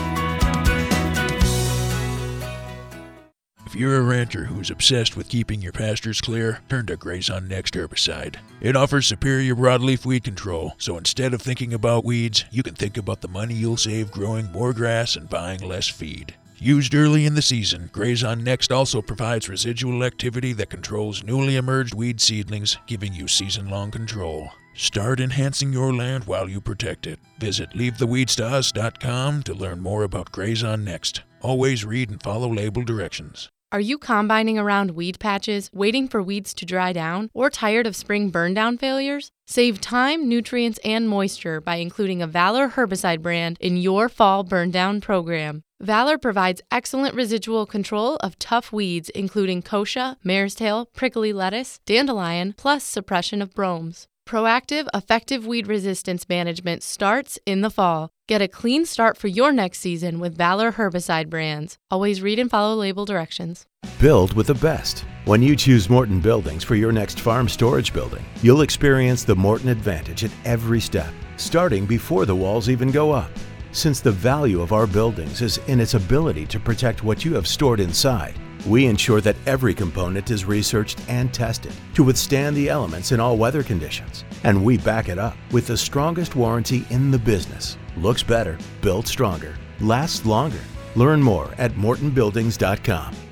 If 3.69 3.75
you're 3.75 3.97
a 3.97 4.01
rancher 4.01 4.45
who's 4.45 4.71
obsessed 4.71 5.15
with 5.15 5.29
keeping 5.29 5.61
your 5.61 5.71
pastures 5.71 6.21
clear, 6.21 6.61
turn 6.69 6.87
to 6.87 6.97
Grazon 6.97 7.47
Next 7.47 7.75
herbicide. 7.75 8.37
It 8.61 8.75
offers 8.75 9.05
superior 9.05 9.55
broadleaf 9.55 10.07
weed 10.07 10.23
control, 10.23 10.73
so 10.79 10.97
instead 10.97 11.35
of 11.35 11.41
thinking 11.43 11.75
about 11.75 12.03
weeds, 12.03 12.45
you 12.49 12.63
can 12.63 12.73
think 12.73 12.97
about 12.97 13.21
the 13.21 13.27
money 13.27 13.53
you'll 13.53 13.77
save 13.77 14.09
growing 14.09 14.51
more 14.51 14.73
grass 14.73 15.15
and 15.15 15.29
buying 15.29 15.61
less 15.61 15.87
feed. 15.87 16.33
Used 16.57 16.95
early 16.95 17.27
in 17.27 17.35
the 17.35 17.43
season, 17.43 17.91
Grazon 17.93 18.43
Next 18.43 18.71
also 18.71 19.03
provides 19.03 19.47
residual 19.47 20.03
activity 20.03 20.51
that 20.53 20.71
controls 20.71 21.23
newly 21.23 21.55
emerged 21.55 21.93
weed 21.93 22.19
seedlings, 22.19 22.75
giving 22.87 23.13
you 23.13 23.27
season 23.27 23.69
long 23.69 23.91
control. 23.91 24.49
Start 24.73 25.19
enhancing 25.19 25.71
your 25.71 25.93
land 25.93 26.23
while 26.23 26.49
you 26.49 26.59
protect 26.59 27.05
it. 27.05 27.19
Visit 27.37 27.69
leavetheweedstous.com 27.73 29.43
to 29.43 29.53
learn 29.53 29.79
more 29.79 30.01
about 30.01 30.31
Grazon 30.31 30.83
Next. 30.83 31.21
Always 31.41 31.85
read 31.85 32.09
and 32.09 32.21
follow 32.23 32.51
label 32.51 32.81
directions. 32.81 33.47
Are 33.71 33.79
you 33.79 33.99
combining 33.99 34.57
around 34.57 34.91
weed 34.91 35.19
patches, 35.19 35.69
waiting 35.71 36.07
for 36.07 36.23
weeds 36.23 36.55
to 36.55 36.65
dry 36.65 36.91
down, 36.91 37.29
or 37.35 37.51
tired 37.51 37.85
of 37.85 37.95
spring 37.95 38.31
burndown 38.31 38.79
failures? 38.79 39.29
Save 39.45 39.79
time, 39.79 40.27
nutrients, 40.27 40.79
and 40.83 41.07
moisture 41.07 41.61
by 41.61 41.75
including 41.75 42.19
a 42.19 42.25
Valor 42.25 42.69
herbicide 42.69 43.21
brand 43.21 43.57
in 43.59 43.77
your 43.77 44.09
fall 44.09 44.43
burndown 44.43 45.03
program. 45.03 45.61
Valor 45.79 46.17
provides 46.17 46.63
excellent 46.71 47.13
residual 47.13 47.67
control 47.67 48.15
of 48.17 48.39
tough 48.39 48.73
weeds, 48.73 49.09
including 49.11 49.61
kochia, 49.61 50.15
mare's 50.23 50.55
tail, 50.55 50.89
prickly 50.95 51.31
lettuce, 51.31 51.79
dandelion, 51.85 52.55
plus 52.57 52.83
suppression 52.83 53.39
of 53.39 53.53
bromes. 53.53 54.07
Proactive, 54.29 54.87
effective 54.93 55.47
weed 55.47 55.65
resistance 55.65 56.29
management 56.29 56.83
starts 56.83 57.39
in 57.47 57.61
the 57.61 57.71
fall. 57.71 58.11
Get 58.27 58.43
a 58.43 58.47
clean 58.47 58.85
start 58.85 59.17
for 59.17 59.27
your 59.27 59.51
next 59.51 59.79
season 59.79 60.19
with 60.19 60.37
Valor 60.37 60.73
herbicide 60.73 61.31
brands. 61.31 61.79
Always 61.89 62.21
read 62.21 62.37
and 62.37 62.47
follow 62.47 62.75
label 62.75 63.05
directions. 63.05 63.65
Build 63.99 64.33
with 64.33 64.45
the 64.45 64.53
best. 64.53 65.03
When 65.25 65.41
you 65.41 65.55
choose 65.55 65.89
Morton 65.89 66.19
Buildings 66.19 66.63
for 66.63 66.75
your 66.75 66.91
next 66.91 67.19
farm 67.21 67.49
storage 67.49 67.91
building, 67.91 68.23
you'll 68.43 68.61
experience 68.61 69.23
the 69.23 69.35
Morton 69.35 69.69
advantage 69.69 70.23
at 70.23 70.31
every 70.45 70.79
step, 70.79 71.11
starting 71.37 71.87
before 71.87 72.27
the 72.27 72.35
walls 72.35 72.69
even 72.69 72.91
go 72.91 73.11
up. 73.11 73.31
Since 73.71 73.99
the 73.99 74.11
value 74.11 74.61
of 74.61 74.73
our 74.73 74.85
buildings 74.85 75.41
is 75.41 75.57
in 75.65 75.79
its 75.79 75.95
ability 75.95 76.45
to 76.45 76.59
protect 76.59 77.03
what 77.03 77.25
you 77.25 77.33
have 77.33 77.47
stored 77.47 77.79
inside, 77.79 78.35
we 78.67 78.85
ensure 78.85 79.21
that 79.21 79.35
every 79.45 79.73
component 79.73 80.31
is 80.31 80.45
researched 80.45 80.99
and 81.07 81.33
tested 81.33 81.73
to 81.93 82.03
withstand 82.03 82.55
the 82.55 82.69
elements 82.69 83.11
in 83.11 83.19
all 83.19 83.37
weather 83.37 83.63
conditions. 83.63 84.25
And 84.43 84.63
we 84.63 84.77
back 84.77 85.09
it 85.09 85.19
up 85.19 85.37
with 85.51 85.67
the 85.67 85.77
strongest 85.77 86.35
warranty 86.35 86.85
in 86.89 87.11
the 87.11 87.19
business. 87.19 87.77
Looks 87.97 88.23
better, 88.23 88.57
built 88.81 89.07
stronger, 89.07 89.55
lasts 89.79 90.25
longer. 90.25 90.61
Learn 90.95 91.21
more 91.21 91.51
at 91.57 91.71
mortonbuildings.com. 91.73 93.28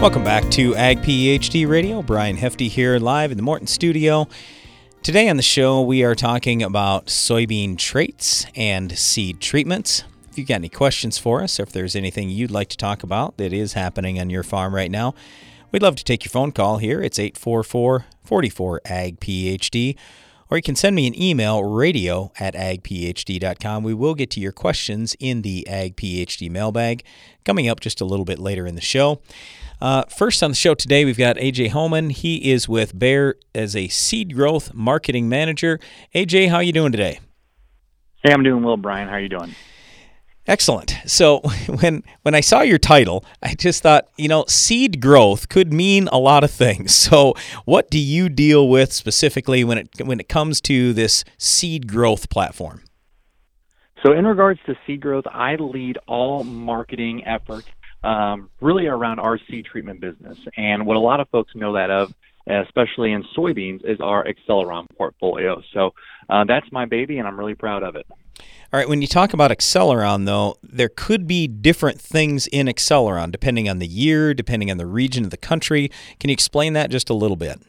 Welcome 0.00 0.24
back 0.24 0.48
to 0.52 0.76
Ag 0.76 0.98
PhD 0.98 1.66
Radio. 1.66 2.02
Brian 2.02 2.36
Hefty 2.36 2.68
here 2.68 2.98
live 2.98 3.32
in 3.32 3.38
the 3.38 3.42
Morton 3.42 3.66
studio. 3.66 4.28
Today 5.02 5.28
on 5.28 5.36
the 5.36 5.42
show, 5.42 5.80
we 5.80 6.04
are 6.04 6.14
talking 6.14 6.62
about 6.62 7.06
soybean 7.06 7.76
traits 7.78 8.46
and 8.54 8.96
seed 8.96 9.40
treatments. 9.40 10.04
If 10.30 10.38
you've 10.38 10.46
got 10.46 10.56
any 10.56 10.68
questions 10.68 11.18
for 11.18 11.42
us, 11.42 11.58
or 11.58 11.64
if 11.64 11.72
there's 11.72 11.96
anything 11.96 12.28
you'd 12.28 12.50
like 12.50 12.68
to 12.68 12.76
talk 12.76 13.02
about 13.02 13.38
that 13.38 13.52
is 13.52 13.72
happening 13.72 14.20
on 14.20 14.30
your 14.30 14.42
farm 14.42 14.74
right 14.74 14.90
now, 14.90 15.14
we'd 15.72 15.82
love 15.82 15.96
to 15.96 16.04
take 16.04 16.24
your 16.24 16.30
phone 16.30 16.52
call 16.52 16.76
here. 16.76 17.00
It's 17.00 17.18
844 17.18 18.04
44 18.22 18.80
AG 18.86 19.16
PhD. 19.16 19.96
or 20.50 20.58
you 20.58 20.62
can 20.62 20.76
send 20.76 20.94
me 20.94 21.06
an 21.06 21.20
email, 21.20 21.64
radio 21.64 22.30
at 22.38 22.54
agphd.com. 22.54 23.82
We 23.82 23.94
will 23.94 24.14
get 24.14 24.30
to 24.32 24.40
your 24.40 24.52
questions 24.52 25.16
in 25.18 25.42
the 25.42 25.66
Ag 25.66 25.96
PhD 25.96 26.50
mailbag 26.50 27.02
coming 27.44 27.68
up 27.68 27.80
just 27.80 28.00
a 28.00 28.04
little 28.04 28.24
bit 28.26 28.38
later 28.38 28.66
in 28.66 28.74
the 28.76 28.80
show. 28.80 29.20
Uh, 29.80 30.04
first 30.04 30.42
on 30.42 30.50
the 30.50 30.56
show 30.56 30.74
today, 30.74 31.04
we've 31.04 31.18
got 31.18 31.36
AJ 31.36 31.70
Holman. 31.70 32.10
He 32.10 32.50
is 32.50 32.68
with 32.68 32.98
Bayer 32.98 33.36
as 33.54 33.76
a 33.76 33.88
seed 33.88 34.34
growth 34.34 34.72
marketing 34.72 35.28
manager. 35.28 35.78
AJ, 36.14 36.48
how 36.48 36.56
are 36.56 36.62
you 36.62 36.72
doing 36.72 36.92
today? 36.92 37.20
Hey, 38.22 38.32
I'm 38.32 38.42
doing 38.42 38.62
well, 38.62 38.76
Brian. 38.76 39.08
How 39.08 39.14
are 39.14 39.20
you 39.20 39.28
doing? 39.28 39.54
Excellent. 40.46 40.96
So 41.06 41.40
when 41.80 42.02
when 42.22 42.34
I 42.34 42.40
saw 42.40 42.62
your 42.62 42.78
title, 42.78 43.24
I 43.42 43.54
just 43.54 43.82
thought, 43.82 44.08
you 44.16 44.28
know, 44.28 44.44
seed 44.48 45.00
growth 45.00 45.48
could 45.48 45.72
mean 45.72 46.08
a 46.10 46.18
lot 46.18 46.44
of 46.44 46.50
things. 46.50 46.94
So 47.06 47.34
what 47.66 47.88
do 47.88 48.00
you 48.00 48.28
deal 48.28 48.68
with 48.68 48.92
specifically 48.92 49.62
when 49.62 49.78
it 49.78 49.88
when 50.02 50.18
it 50.18 50.28
comes 50.28 50.60
to 50.62 50.92
this 50.92 51.24
seed 51.38 51.86
growth 51.86 52.30
platform? 52.30 52.82
So 54.02 54.12
in 54.12 54.26
regards 54.26 54.58
to 54.66 54.74
seed 54.86 55.00
growth, 55.00 55.24
I 55.26 55.54
lead 55.54 55.98
all 56.08 56.42
marketing 56.42 57.24
efforts 57.24 57.68
um, 58.06 58.50
really 58.60 58.86
around 58.86 59.18
our 59.18 59.38
seed 59.48 59.64
treatment 59.64 60.00
business. 60.00 60.38
And 60.56 60.86
what 60.86 60.96
a 60.96 61.00
lot 61.00 61.20
of 61.20 61.28
folks 61.30 61.54
know 61.54 61.72
that 61.74 61.90
of, 61.90 62.14
especially 62.46 63.12
in 63.12 63.24
soybeans, 63.36 63.84
is 63.84 64.00
our 64.00 64.24
Acceleron 64.24 64.86
portfolio. 64.96 65.60
So 65.72 65.92
uh, 66.30 66.44
that's 66.44 66.70
my 66.70 66.86
baby, 66.86 67.18
and 67.18 67.26
I'm 67.26 67.38
really 67.38 67.54
proud 67.54 67.82
of 67.82 67.96
it. 67.96 68.06
All 68.72 68.80
right, 68.80 68.88
when 68.88 69.00
you 69.00 69.08
talk 69.08 69.32
about 69.32 69.50
Acceleron, 69.50 70.26
though, 70.26 70.56
there 70.62 70.88
could 70.88 71.26
be 71.26 71.48
different 71.48 72.00
things 72.00 72.46
in 72.48 72.66
Acceleron 72.66 73.32
depending 73.32 73.68
on 73.68 73.78
the 73.78 73.86
year, 73.86 74.34
depending 74.34 74.70
on 74.70 74.76
the 74.76 74.86
region 74.86 75.24
of 75.24 75.30
the 75.30 75.36
country. 75.36 75.90
Can 76.20 76.30
you 76.30 76.34
explain 76.34 76.72
that 76.74 76.90
just 76.90 77.10
a 77.10 77.14
little 77.14 77.36
bit? 77.36 77.60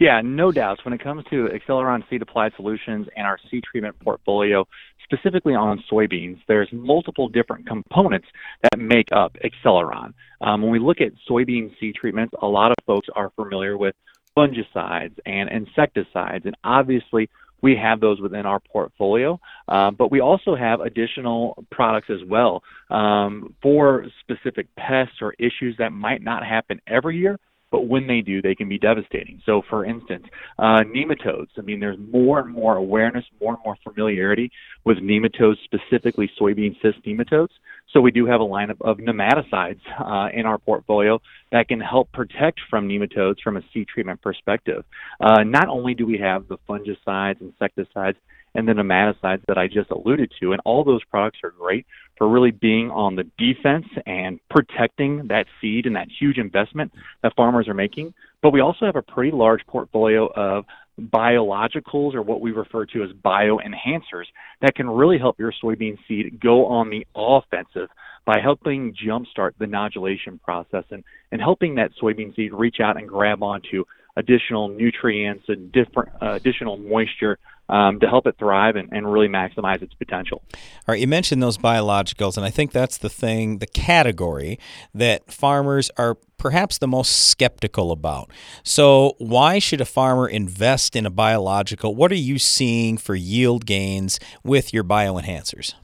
Yeah, 0.00 0.22
no 0.24 0.50
doubts. 0.50 0.82
When 0.82 0.94
it 0.94 1.02
comes 1.04 1.24
to 1.28 1.48
Acceleron 1.48 2.02
Seed 2.08 2.22
Applied 2.22 2.52
Solutions 2.56 3.06
and 3.16 3.26
our 3.26 3.38
seed 3.50 3.64
treatment 3.70 4.00
portfolio, 4.00 4.66
specifically 5.04 5.54
on 5.54 5.84
soybeans, 5.92 6.38
there's 6.48 6.70
multiple 6.72 7.28
different 7.28 7.66
components 7.66 8.26
that 8.62 8.78
make 8.78 9.08
up 9.12 9.36
Acceleron. 9.44 10.14
Um, 10.40 10.62
when 10.62 10.70
we 10.70 10.78
look 10.78 11.02
at 11.02 11.12
soybean 11.28 11.78
seed 11.78 11.96
treatments, 11.96 12.34
a 12.40 12.46
lot 12.46 12.70
of 12.70 12.78
folks 12.86 13.08
are 13.14 13.28
familiar 13.36 13.76
with 13.76 13.94
fungicides 14.34 15.18
and 15.26 15.50
insecticides, 15.50 16.46
and 16.46 16.56
obviously 16.64 17.28
we 17.60 17.76
have 17.76 18.00
those 18.00 18.22
within 18.22 18.46
our 18.46 18.60
portfolio, 18.60 19.38
uh, 19.68 19.90
but 19.90 20.10
we 20.10 20.20
also 20.20 20.54
have 20.54 20.80
additional 20.80 21.62
products 21.70 22.08
as 22.08 22.26
well 22.26 22.62
um, 22.88 23.54
for 23.60 24.06
specific 24.20 24.66
pests 24.76 25.16
or 25.20 25.34
issues 25.38 25.76
that 25.78 25.92
might 25.92 26.22
not 26.22 26.42
happen 26.42 26.80
every 26.86 27.18
year, 27.18 27.38
but 27.70 27.86
when 27.86 28.06
they 28.06 28.20
do, 28.20 28.42
they 28.42 28.54
can 28.54 28.68
be 28.68 28.78
devastating. 28.78 29.40
So, 29.46 29.62
for 29.68 29.84
instance, 29.84 30.26
uh, 30.58 30.82
nematodes. 30.84 31.48
I 31.58 31.62
mean, 31.62 31.80
there's 31.80 31.98
more 31.98 32.40
and 32.40 32.52
more 32.52 32.76
awareness, 32.76 33.24
more 33.40 33.54
and 33.54 33.62
more 33.64 33.76
familiarity 33.84 34.50
with 34.84 34.98
nematodes, 34.98 35.56
specifically 35.64 36.30
soybean 36.40 36.74
cyst 36.82 37.04
nematodes. 37.06 37.50
So, 37.92 38.00
we 38.00 38.10
do 38.10 38.26
have 38.26 38.40
a 38.40 38.44
lineup 38.44 38.80
of 38.80 38.98
nematicides 38.98 39.80
uh, 39.98 40.28
in 40.32 40.46
our 40.46 40.58
portfolio 40.58 41.20
that 41.52 41.68
can 41.68 41.80
help 41.80 42.10
protect 42.12 42.60
from 42.68 42.88
nematodes 42.88 43.40
from 43.42 43.56
a 43.56 43.62
seed 43.72 43.88
treatment 43.88 44.20
perspective. 44.22 44.84
Uh, 45.20 45.42
not 45.44 45.68
only 45.68 45.94
do 45.94 46.06
we 46.06 46.18
have 46.18 46.48
the 46.48 46.58
fungicides, 46.68 47.40
insecticides, 47.40 48.18
and 48.54 48.66
the 48.66 48.72
nematicides 48.72 49.44
that 49.46 49.58
I 49.58 49.66
just 49.66 49.90
alluded 49.90 50.32
to. 50.40 50.52
And 50.52 50.60
all 50.64 50.84
those 50.84 51.04
products 51.04 51.38
are 51.44 51.50
great 51.50 51.86
for 52.18 52.28
really 52.28 52.50
being 52.50 52.90
on 52.90 53.16
the 53.16 53.24
defense 53.38 53.86
and 54.06 54.40
protecting 54.50 55.28
that 55.28 55.46
seed 55.60 55.86
and 55.86 55.96
that 55.96 56.08
huge 56.18 56.38
investment 56.38 56.92
that 57.22 57.34
farmers 57.36 57.68
are 57.68 57.74
making. 57.74 58.12
But 58.42 58.52
we 58.52 58.60
also 58.60 58.86
have 58.86 58.96
a 58.96 59.02
pretty 59.02 59.30
large 59.30 59.64
portfolio 59.66 60.26
of 60.34 60.64
biologicals 61.00 62.14
or 62.14 62.22
what 62.22 62.40
we 62.40 62.52
refer 62.52 62.84
to 62.84 63.02
as 63.02 63.10
bioenhancers 63.24 64.26
that 64.60 64.74
can 64.74 64.88
really 64.88 65.18
help 65.18 65.38
your 65.38 65.52
soybean 65.62 65.96
seed 66.06 66.38
go 66.40 66.66
on 66.66 66.90
the 66.90 67.06
offensive 67.14 67.88
by 68.26 68.38
helping 68.42 68.94
jumpstart 68.94 69.52
the 69.58 69.64
nodulation 69.64 70.40
process 70.42 70.84
and, 70.90 71.02
and 71.32 71.40
helping 71.40 71.74
that 71.76 71.90
soybean 72.00 72.34
seed 72.36 72.52
reach 72.52 72.76
out 72.80 72.98
and 72.98 73.08
grab 73.08 73.42
onto 73.42 73.84
additional 74.16 74.68
nutrients 74.68 75.44
and 75.48 75.72
different 75.72 76.10
uh, 76.20 76.32
additional 76.32 76.76
moisture 76.76 77.38
um, 77.70 78.00
to 78.00 78.08
help 78.08 78.26
it 78.26 78.36
thrive 78.38 78.76
and, 78.76 78.88
and 78.92 79.10
really 79.10 79.28
maximize 79.28 79.80
its 79.80 79.94
potential. 79.94 80.42
All 80.52 80.60
right, 80.88 81.00
you 81.00 81.06
mentioned 81.06 81.42
those 81.42 81.56
biologicals, 81.56 82.36
and 82.36 82.44
I 82.44 82.50
think 82.50 82.72
that's 82.72 82.98
the 82.98 83.08
thing, 83.08 83.58
the 83.58 83.66
category 83.66 84.58
that 84.92 85.30
farmers 85.32 85.90
are 85.96 86.16
perhaps 86.36 86.78
the 86.78 86.88
most 86.88 87.28
skeptical 87.28 87.92
about. 87.92 88.30
So, 88.64 89.14
why 89.18 89.60
should 89.60 89.80
a 89.80 89.84
farmer 89.84 90.28
invest 90.28 90.96
in 90.96 91.06
a 91.06 91.10
biological? 91.10 91.94
What 91.94 92.10
are 92.10 92.16
you 92.16 92.38
seeing 92.38 92.98
for 92.98 93.14
yield 93.14 93.66
gains 93.66 94.18
with 94.42 94.74
your 94.74 94.84
bioenhancers? 94.84 95.74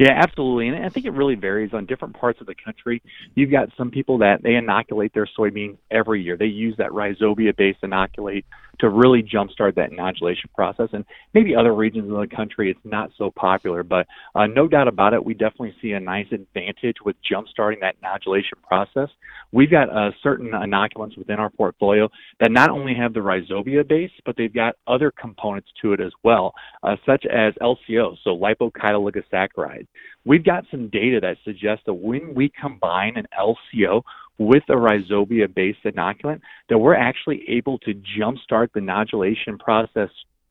Yeah, 0.00 0.12
absolutely. 0.16 0.68
And 0.68 0.82
I 0.82 0.88
think 0.88 1.04
it 1.04 1.10
really 1.10 1.34
varies 1.34 1.74
on 1.74 1.84
different 1.84 2.18
parts 2.18 2.40
of 2.40 2.46
the 2.46 2.54
country. 2.54 3.02
You've 3.34 3.50
got 3.50 3.68
some 3.76 3.90
people 3.90 4.16
that 4.18 4.42
they 4.42 4.54
inoculate 4.54 5.12
their 5.12 5.28
soybeans 5.38 5.76
every 5.90 6.22
year. 6.22 6.38
They 6.38 6.46
use 6.46 6.74
that 6.78 6.88
rhizobia 6.88 7.54
based 7.54 7.80
inoculate 7.82 8.46
to 8.80 8.88
really 8.88 9.22
jumpstart 9.22 9.74
that 9.76 9.90
nodulation 9.90 10.52
process. 10.54 10.88
And 10.92 11.04
maybe 11.34 11.54
other 11.54 11.74
regions 11.74 12.10
of 12.10 12.18
the 12.18 12.34
country 12.34 12.70
it's 12.70 12.80
not 12.84 13.10
so 13.16 13.30
popular, 13.30 13.82
but 13.82 14.06
uh, 14.34 14.46
no 14.46 14.68
doubt 14.68 14.88
about 14.88 15.14
it, 15.14 15.24
we 15.24 15.34
definitely 15.34 15.74
see 15.80 15.92
a 15.92 16.00
nice 16.00 16.26
advantage 16.32 16.96
with 17.04 17.16
jumpstarting 17.30 17.80
that 17.80 17.96
nodulation 18.02 18.60
process. 18.66 19.08
We've 19.52 19.70
got 19.70 19.90
uh, 19.90 20.10
certain 20.22 20.50
inoculants 20.50 21.18
within 21.18 21.38
our 21.38 21.50
portfolio 21.50 22.08
that 22.40 22.50
not 22.52 22.70
only 22.70 22.94
have 22.94 23.14
the 23.14 23.20
rhizobia 23.20 23.86
base, 23.86 24.10
but 24.24 24.36
they've 24.36 24.52
got 24.52 24.76
other 24.86 25.10
components 25.10 25.68
to 25.82 25.92
it 25.92 26.00
as 26.00 26.12
well, 26.22 26.54
uh, 26.82 26.96
such 27.06 27.26
as 27.26 27.54
LCO, 27.60 28.16
so 28.22 28.36
lipochitooligosaccharides. 28.36 29.86
We've 30.24 30.44
got 30.44 30.64
some 30.70 30.88
data 30.88 31.18
that 31.20 31.38
suggests 31.44 31.84
that 31.86 31.94
when 31.94 32.34
we 32.34 32.50
combine 32.60 33.16
an 33.16 33.26
LCO 33.38 34.02
with 34.40 34.62
a 34.70 34.72
rhizobia 34.72 35.54
based 35.54 35.84
inoculant, 35.84 36.40
that 36.70 36.78
we're 36.78 36.94
actually 36.94 37.44
able 37.46 37.78
to 37.80 37.92
jumpstart 37.92 38.72
the 38.72 38.80
nodulation 38.80 39.58
process 39.58 40.08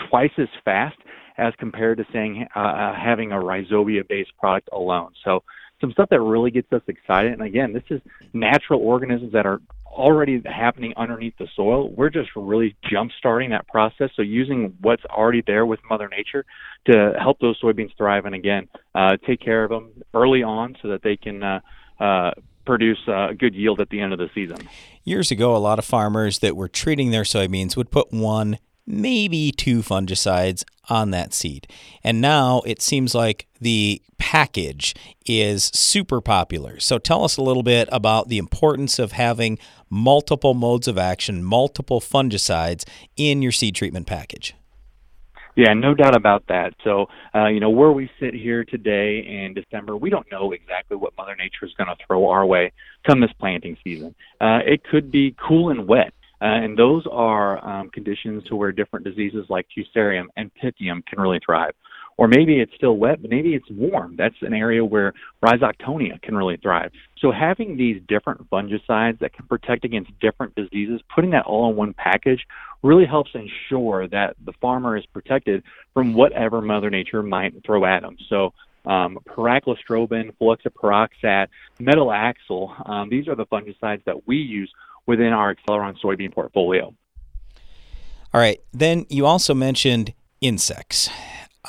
twice 0.09 0.31
as 0.37 0.47
fast 0.63 0.95
as 1.39 1.53
compared 1.57 1.97
to 1.97 2.05
saying 2.13 2.47
uh, 2.55 2.59
uh 2.59 2.95
having 2.95 3.31
a 3.31 3.35
rhizobia 3.35 4.07
based 4.07 4.31
product 4.37 4.69
alone. 4.71 5.11
So 5.25 5.43
some 5.81 5.91
stuff 5.91 6.09
that 6.09 6.21
really 6.21 6.51
gets 6.51 6.71
us 6.71 6.83
excited. 6.87 7.33
And 7.33 7.41
again, 7.41 7.73
this 7.73 7.83
is 7.89 7.99
natural 8.31 8.79
organisms 8.79 9.33
that 9.33 9.47
are 9.47 9.59
already 9.87 10.39
happening 10.45 10.93
underneath 10.95 11.33
the 11.39 11.47
soil. 11.55 11.89
We're 11.89 12.11
just 12.11 12.29
really 12.35 12.75
jump 12.91 13.11
starting 13.17 13.49
that 13.49 13.67
process. 13.67 14.11
So 14.15 14.21
using 14.21 14.77
what's 14.81 15.03
already 15.05 15.41
there 15.47 15.65
with 15.65 15.79
Mother 15.89 16.07
Nature 16.09 16.45
to 16.85 17.13
help 17.19 17.39
those 17.39 17.59
soybeans 17.59 17.97
thrive, 17.97 18.25
and 18.25 18.35
again, 18.35 18.67
uh, 18.93 19.17
take 19.25 19.39
care 19.39 19.63
of 19.63 19.71
them 19.71 20.03
early 20.13 20.43
on 20.43 20.75
so 20.83 20.89
that 20.89 21.01
they 21.01 21.17
can. 21.17 21.41
Uh, 21.41 21.59
uh, 21.99 22.31
produce 22.69 22.99
a 23.07 23.33
good 23.33 23.55
yield 23.55 23.81
at 23.81 23.89
the 23.89 23.99
end 23.99 24.13
of 24.13 24.19
the 24.19 24.29
season. 24.35 24.69
Years 25.03 25.31
ago, 25.31 25.55
a 25.55 25.57
lot 25.57 25.79
of 25.79 25.85
farmers 25.85 26.37
that 26.37 26.55
were 26.55 26.67
treating 26.67 27.09
their 27.09 27.23
soybeans 27.23 27.75
would 27.75 27.89
put 27.89 28.13
one, 28.13 28.59
maybe 28.85 29.51
two 29.51 29.79
fungicides 29.79 30.63
on 30.87 31.09
that 31.09 31.33
seed. 31.33 31.67
And 32.03 32.21
now 32.21 32.61
it 32.67 32.79
seems 32.83 33.15
like 33.15 33.47
the 33.59 34.03
package 34.19 34.93
is 35.25 35.71
super 35.73 36.21
popular. 36.21 36.79
So 36.79 36.99
tell 36.99 37.23
us 37.23 37.37
a 37.37 37.41
little 37.41 37.63
bit 37.63 37.89
about 37.91 38.29
the 38.29 38.37
importance 38.37 38.99
of 38.99 39.13
having 39.13 39.57
multiple 39.89 40.53
modes 40.53 40.87
of 40.87 40.95
action, 40.95 41.43
multiple 41.43 41.99
fungicides 41.99 42.87
in 43.15 43.41
your 43.41 43.51
seed 43.51 43.73
treatment 43.73 44.05
package. 44.05 44.53
Yeah, 45.59 45.73
no 45.73 45.93
doubt 45.93 46.15
about 46.15 46.43
that. 46.47 46.73
So, 46.85 47.07
uh, 47.35 47.47
you 47.47 47.59
know, 47.59 47.69
where 47.69 47.91
we 47.91 48.09
sit 48.17 48.33
here 48.33 48.63
today 48.63 49.17
in 49.27 49.53
December, 49.53 49.97
we 49.97 50.09
don't 50.09 50.25
know 50.31 50.53
exactly 50.53 50.95
what 50.95 51.11
Mother 51.17 51.35
Nature 51.35 51.65
is 51.65 51.73
going 51.73 51.89
to 51.89 51.97
throw 52.07 52.29
our 52.29 52.45
way 52.45 52.71
come 53.05 53.19
this 53.19 53.33
planting 53.41 53.75
season. 53.83 54.15
Uh, 54.39 54.59
it 54.65 54.85
could 54.85 55.11
be 55.11 55.35
cool 55.45 55.69
and 55.69 55.85
wet. 55.85 56.13
Uh, 56.41 56.45
and 56.45 56.77
those 56.77 57.05
are 57.11 57.61
um, 57.67 57.89
conditions 57.89 58.41
to 58.45 58.55
where 58.55 58.71
different 58.71 59.03
diseases 59.05 59.47
like 59.49 59.67
Fusarium 59.77 60.27
and 60.37 60.49
Pythium 60.63 61.05
can 61.05 61.19
really 61.19 61.41
thrive. 61.45 61.73
Or 62.19 62.27
maybe 62.27 62.59
it's 62.59 62.75
still 62.75 62.97
wet, 62.97 63.21
but 63.21 63.31
maybe 63.31 63.55
it's 63.55 63.69
warm. 63.71 64.17
That's 64.17 64.35
an 64.41 64.53
area 64.53 64.83
where 64.83 65.13
Rhizoctonia 65.41 66.21
can 66.21 66.35
really 66.35 66.57
thrive. 66.57 66.91
So 67.17 67.31
having 67.31 67.77
these 67.77 68.01
different 68.09 68.49
fungicides 68.49 69.19
that 69.19 69.31
can 69.31 69.47
protect 69.47 69.85
against 69.85 70.11
different 70.19 70.53
diseases, 70.53 70.99
putting 71.15 71.29
that 71.29 71.45
all 71.45 71.69
in 71.69 71.77
one 71.77 71.93
package 71.93 72.45
really 72.83 73.05
helps 73.05 73.31
ensure 73.33 74.09
that 74.09 74.35
the 74.43 74.51
farmer 74.59 74.97
is 74.97 75.05
protected 75.05 75.63
from 75.93 76.13
whatever 76.13 76.61
Mother 76.61 76.89
Nature 76.89 77.23
might 77.23 77.53
throw 77.65 77.85
at 77.85 78.01
them. 78.01 78.17
So 78.27 78.51
um, 78.85 79.19
pyraclostrobin, 79.25 80.33
fluxapyroxad, 80.41 81.47
metalaxyl, 81.79 82.89
um, 82.89 83.09
these 83.09 83.29
are 83.29 83.35
the 83.35 83.45
fungicides 83.45 84.03
that 84.03 84.27
we 84.27 84.35
use 84.35 84.69
within 85.05 85.31
our 85.31 85.55
Acceleron 85.55 85.95
soybean 86.03 86.33
portfolio. 86.33 86.93
All 88.33 88.41
right. 88.41 88.59
Then 88.73 89.05
you 89.07 89.25
also 89.25 89.53
mentioned 89.53 90.13
insects. 90.41 91.09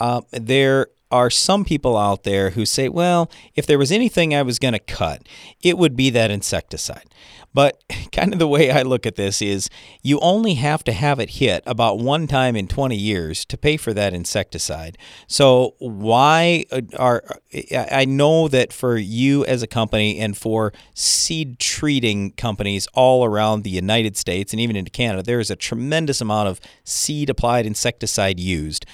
Uh, 0.00 0.22
there 0.32 0.88
are 1.10 1.30
some 1.30 1.64
people 1.64 1.96
out 1.96 2.22
there 2.22 2.50
who 2.50 2.64
say, 2.64 2.88
well, 2.88 3.30
if 3.54 3.66
there 3.66 3.78
was 3.78 3.90
anything 3.90 4.34
I 4.34 4.42
was 4.42 4.58
going 4.58 4.74
to 4.74 4.78
cut, 4.78 5.26
it 5.60 5.76
would 5.76 5.96
be 5.96 6.10
that 6.10 6.30
insecticide. 6.30 7.06
But 7.52 7.82
kind 8.12 8.32
of 8.32 8.38
the 8.38 8.46
way 8.46 8.70
I 8.70 8.82
look 8.82 9.06
at 9.06 9.16
this 9.16 9.42
is 9.42 9.68
you 10.02 10.20
only 10.20 10.54
have 10.54 10.84
to 10.84 10.92
have 10.92 11.18
it 11.18 11.30
hit 11.30 11.64
about 11.66 11.98
one 11.98 12.28
time 12.28 12.54
in 12.54 12.68
20 12.68 12.96
years 12.96 13.44
to 13.46 13.58
pay 13.58 13.76
for 13.76 13.92
that 13.92 14.14
insecticide. 14.14 14.96
So 15.26 15.74
why 15.78 16.64
uh, 16.70 16.82
are 16.96 17.24
I 17.72 18.04
know 18.04 18.46
that 18.46 18.72
for 18.72 18.96
you 18.96 19.44
as 19.46 19.62
a 19.62 19.66
company 19.66 20.18
and 20.20 20.36
for 20.36 20.72
seed 20.94 21.58
treating 21.58 22.32
companies 22.32 22.86
all 22.94 23.24
around 23.24 23.64
the 23.64 23.70
United 23.70 24.16
States 24.16 24.52
and 24.52 24.60
even 24.60 24.76
into 24.76 24.90
Canada, 24.92 25.24
there 25.24 25.40
is 25.40 25.50
a 25.50 25.56
tremendous 25.56 26.20
amount 26.20 26.48
of 26.48 26.60
seed 26.84 27.28
applied 27.28 27.66
insecticide 27.66 28.38
used. 28.38 28.86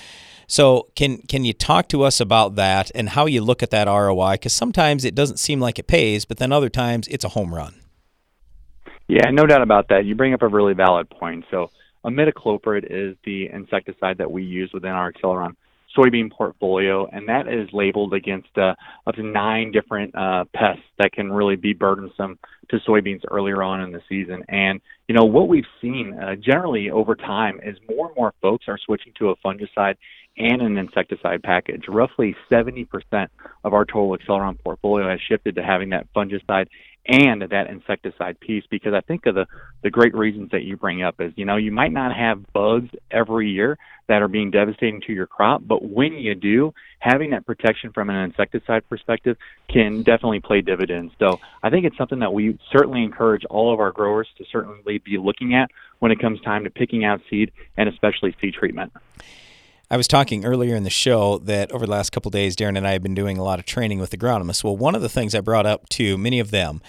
So 0.47 0.89
can 0.95 1.19
can 1.23 1.45
you 1.45 1.53
talk 1.53 1.89
to 1.89 2.03
us 2.03 2.21
about 2.21 2.55
that 2.55 2.91
and 2.95 3.11
how 3.11 3.27
you 3.27 3.41
look 3.43 3.63
at 3.63 3.71
that 3.71 3.89
ROI? 3.89 4.35
Because 4.35 4.53
sometimes 4.53 5.05
it 5.05 5.15
doesn't 5.15 5.39
seem 5.39 5.61
like 5.61 5.79
it 5.79 5.87
pays, 5.87 6.25
but 6.25 6.39
then 6.39 6.53
other 6.53 6.69
times 6.69 7.09
it's 7.09 7.25
a 7.25 7.31
home 7.31 7.55
run. 7.55 7.75
Yeah, 9.09 9.31
no 9.31 9.47
doubt 9.47 9.63
about 9.63 9.89
that. 9.89 10.05
You 10.05 10.15
bring 10.15 10.35
up 10.35 10.43
a 10.43 10.49
really 10.49 10.75
valid 10.75 11.09
point. 11.11 11.45
So 11.51 11.71
imidacloprid 12.05 12.87
is 12.89 13.17
the 13.25 13.49
insecticide 13.53 14.19
that 14.19 14.31
we 14.31 14.43
use 14.43 14.71
within 14.73 14.91
our 14.91 15.13
Acceleron 15.13 15.55
soybean 15.97 16.31
portfolio, 16.31 17.07
and 17.07 17.29
that 17.29 17.49
is 17.49 17.69
labeled 17.73 18.13
against 18.13 18.49
uh, 18.59 18.75
up 19.07 19.15
to 19.15 19.23
nine 19.23 19.73
different 19.73 20.15
uh, 20.15 20.45
pests 20.55 20.83
that 20.99 21.13
can 21.13 21.33
really 21.33 21.57
be 21.57 21.73
burdensome 21.73 22.39
to 22.69 22.79
soybeans 22.87 23.23
earlier 23.31 23.63
on 23.63 23.81
in 23.81 23.93
the 23.93 24.03
season. 24.09 24.43
And 24.49 24.81
you 25.09 25.15
know 25.15 25.25
what 25.25 25.49
we've 25.49 25.65
seen 25.81 26.15
uh, 26.21 26.35
generally 26.37 26.91
over 26.91 27.15
time 27.15 27.61
is 27.65 27.77
more 27.89 28.09
and 28.09 28.17
more 28.17 28.35
folks 28.43 28.67
are 28.69 28.79
switching 28.85 29.13
to 29.19 29.31
a 29.31 29.37
fungicide 29.37 29.95
and 30.39 30.63
an 30.63 30.77
insecticide 30.77 31.43
package. 31.43 31.85
Roughly 31.89 32.37
70% 32.51 32.87
of 33.65 33.75
our 33.75 33.85
total 33.85 34.17
Acceleron 34.17 34.59
portfolio 34.63 35.09
has 35.09 35.21
shifted 35.21 35.57
to 35.57 35.63
having 35.63 35.91
that 35.91 36.07
fungicide 36.15 36.69
and 37.09 37.43
that 37.43 37.69
insecticide 37.69 38.39
piece 38.41 38.65
because 38.69 38.93
I 38.93 39.01
think 39.01 39.27
of 39.27 39.37
the 39.37 39.47
the 39.83 39.91
great 39.91 40.15
reasons 40.15 40.51
that 40.51 40.65
you 40.65 40.77
bring 40.77 41.03
up 41.03 41.21
is 41.21 41.33
you 41.37 41.45
know 41.45 41.57
you 41.57 41.71
might 41.71 41.93
not 41.93 42.17
have 42.17 42.53
bugs 42.53 42.91
every 43.11 43.49
year 43.51 43.79
that 44.09 44.23
are 44.23 44.29
being 44.29 44.51
devastating 44.51 45.01
to 45.03 45.13
your 45.13 45.27
crop, 45.27 45.63
but 45.65 45.85
when 45.85 46.15
you 46.15 46.35
do, 46.35 46.73
having 46.99 47.31
that 47.31 47.45
protection 47.47 47.93
from 47.93 48.11
an 48.11 48.17
insecticide 48.17 48.89
perspective 48.89 49.37
can 49.69 50.03
definitely 50.03 50.41
play 50.41 50.61
dividends. 50.61 51.13
So 51.19 51.41
I 51.63 51.71
think 51.71 51.87
it's 51.87 51.97
something 51.97 52.21
that 52.21 52.33
we 52.33 52.59
certainly 52.71 53.03
encourage 53.03 53.45
all 53.47 53.73
of 53.73 53.81
our 53.81 53.93
growers 53.93 54.29
to 54.39 54.45
certainly 54.51 54.99
be 54.99 55.19
looking 55.19 55.55
at 55.55 55.71
when 55.99 56.13
it 56.13 56.21
comes 56.21 56.41
time 56.41 56.65
to 56.65 56.71
picking 56.71 57.05
out 57.05 57.21
seed 57.29 57.53
and 57.77 57.89
especially 57.89 58.35
seed 58.41 58.55
treatment. 58.55 58.93
I 59.89 59.97
was 59.97 60.09
talking 60.09 60.45
earlier 60.45 60.75
in 60.75 60.83
the 60.83 60.91
show 60.91 61.39
that 61.39 61.71
over 61.71 61.87
the 61.87 61.93
last 61.93 62.11
couple 62.11 62.29
days, 62.33 62.57
Darren 62.57 62.77
and 62.77 62.89
I 62.89 62.93
have 62.93 63.05
been 63.05 63.15
doing 63.15 63.39
a 63.39 63.45
lot 63.45 63.61
of 63.61 63.67
training 63.67 64.01
with 64.01 64.11
agronomists. 64.11 64.65
Well, 64.65 64.77
one 64.77 64.97
of 64.97 65.03
the 65.03 65.09
things 65.09 65.33
I 65.33 65.41
brought 65.41 65.65
up 65.65 65.89
to 65.91 66.19
many 66.19 66.41
of 66.41 66.51
them 66.51 66.83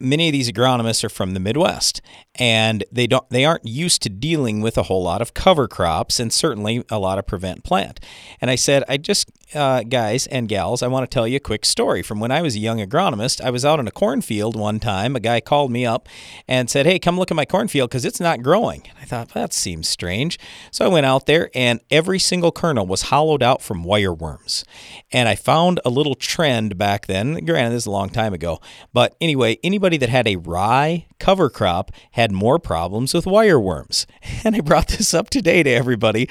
many 0.00 0.28
of 0.28 0.32
these 0.32 0.50
agronomists 0.50 1.04
are 1.04 1.08
from 1.08 1.34
the 1.34 1.40
Midwest 1.40 2.00
and 2.36 2.84
they 2.90 3.06
don't 3.06 3.28
they 3.30 3.44
aren't 3.44 3.66
used 3.66 4.02
to 4.02 4.08
dealing 4.08 4.60
with 4.60 4.76
a 4.76 4.84
whole 4.84 5.02
lot 5.02 5.22
of 5.22 5.34
cover 5.34 5.68
crops 5.68 6.18
and 6.18 6.32
certainly 6.32 6.84
a 6.90 6.98
lot 6.98 7.18
of 7.18 7.26
prevent 7.26 7.64
plant. 7.64 8.00
And 8.40 8.50
I 8.50 8.56
said, 8.56 8.82
I 8.88 8.96
just 8.96 9.30
uh, 9.54 9.84
guys 9.84 10.26
and 10.28 10.48
gals, 10.48 10.82
I 10.82 10.88
want 10.88 11.08
to 11.08 11.14
tell 11.14 11.28
you 11.28 11.36
a 11.36 11.40
quick 11.40 11.64
story 11.64 12.02
from 12.02 12.18
when 12.18 12.32
I 12.32 12.42
was 12.42 12.56
a 12.56 12.58
young 12.58 12.78
agronomist. 12.78 13.40
I 13.40 13.50
was 13.50 13.64
out 13.64 13.78
in 13.78 13.86
a 13.86 13.92
cornfield 13.92 14.56
one 14.56 14.80
time. 14.80 15.14
A 15.14 15.20
guy 15.20 15.40
called 15.40 15.70
me 15.70 15.86
up 15.86 16.08
and 16.48 16.68
said, 16.68 16.86
"Hey, 16.86 16.98
come 16.98 17.18
look 17.18 17.30
at 17.30 17.36
my 17.36 17.44
cornfield 17.44 17.90
because 17.90 18.04
it's 18.04 18.20
not 18.20 18.42
growing." 18.42 18.82
And 18.88 18.98
I 19.00 19.04
thought 19.04 19.28
that 19.34 19.52
seems 19.52 19.88
strange, 19.88 20.38
so 20.72 20.84
I 20.84 20.88
went 20.88 21.06
out 21.06 21.26
there 21.26 21.50
and 21.54 21.80
every 21.90 22.18
single 22.18 22.50
kernel 22.50 22.86
was 22.86 23.02
hollowed 23.02 23.42
out 23.42 23.62
from 23.62 23.84
wireworms. 23.84 24.64
And 25.12 25.28
I 25.28 25.36
found 25.36 25.78
a 25.84 25.90
little 25.90 26.16
trend 26.16 26.76
back 26.76 27.06
then. 27.06 27.44
Granted, 27.44 27.74
this 27.74 27.84
is 27.84 27.86
a 27.86 27.92
long 27.92 28.10
time 28.10 28.34
ago, 28.34 28.60
but 28.92 29.14
anyway, 29.20 29.58
anybody 29.62 29.83
that 29.92 30.08
had 30.08 30.26
a 30.26 30.36
rye 30.36 31.06
cover 31.24 31.48
crop 31.48 31.90
had 32.10 32.30
more 32.30 32.58
problems 32.58 33.14
with 33.14 33.24
wireworms. 33.24 34.04
And 34.44 34.54
I 34.54 34.60
brought 34.60 34.88
this 34.88 35.14
up 35.14 35.30
today 35.30 35.62
to 35.62 35.70
everybody, 35.70 36.28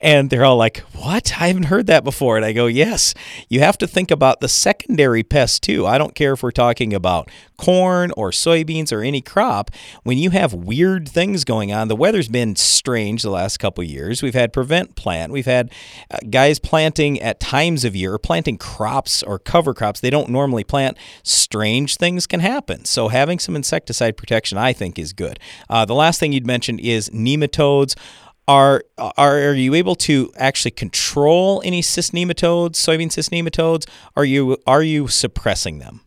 and 0.00 0.30
they're 0.30 0.44
all 0.44 0.56
like, 0.56 0.78
What? 0.94 1.40
I 1.40 1.46
haven't 1.46 1.64
heard 1.64 1.86
that 1.86 2.02
before. 2.02 2.36
And 2.36 2.44
I 2.44 2.52
go, 2.52 2.66
Yes, 2.66 3.14
you 3.48 3.60
have 3.60 3.78
to 3.78 3.86
think 3.86 4.10
about 4.10 4.40
the 4.40 4.48
secondary 4.48 5.22
pests 5.22 5.60
too. 5.60 5.86
I 5.86 5.96
don't 5.96 6.16
care 6.16 6.32
if 6.32 6.42
we're 6.42 6.50
talking 6.50 6.92
about 6.92 7.30
corn 7.56 8.10
or 8.16 8.32
soybeans 8.32 8.92
or 8.92 9.02
any 9.02 9.20
crop. 9.20 9.70
When 10.02 10.18
you 10.18 10.30
have 10.30 10.52
weird 10.52 11.08
things 11.08 11.44
going 11.44 11.72
on, 11.72 11.86
the 11.86 11.94
weather's 11.94 12.28
been 12.28 12.56
strange 12.56 13.22
the 13.22 13.30
last 13.30 13.58
couple 13.58 13.84
years. 13.84 14.22
We've 14.22 14.34
had 14.34 14.52
prevent 14.52 14.96
plant, 14.96 15.30
we've 15.30 15.46
had 15.46 15.70
uh, 16.10 16.18
guys 16.30 16.58
planting 16.58 17.20
at 17.20 17.38
times 17.38 17.84
of 17.84 17.94
year, 17.94 18.18
planting 18.18 18.58
crops 18.58 19.22
or 19.22 19.38
cover 19.38 19.72
crops 19.72 20.00
they 20.00 20.10
don't 20.10 20.30
normally 20.30 20.64
plant. 20.64 20.96
Strange 21.22 21.96
things 21.96 22.26
can 22.26 22.40
happen. 22.40 22.84
So 22.86 23.06
having 23.06 23.38
some 23.38 23.54
insecticide 23.54 24.16
protection 24.16 24.31
protection, 24.32 24.56
I 24.56 24.72
think, 24.72 24.98
is 24.98 25.12
good. 25.12 25.38
Uh, 25.68 25.84
the 25.84 25.94
last 25.94 26.18
thing 26.18 26.32
you'd 26.32 26.46
mentioned 26.46 26.80
is 26.80 27.10
nematodes. 27.10 27.94
Are, 28.48 28.82
are 28.98 29.38
are 29.50 29.54
you 29.54 29.74
able 29.74 29.94
to 29.96 30.32
actually 30.36 30.72
control 30.72 31.62
any 31.64 31.80
cyst 31.80 32.12
nematodes, 32.12 32.72
soybean 32.72 33.12
cyst 33.12 33.30
nematodes? 33.30 33.86
Are 34.16 34.24
you 34.24 34.56
are 34.66 34.82
you 34.82 35.06
suppressing 35.06 35.78
them? 35.78 36.00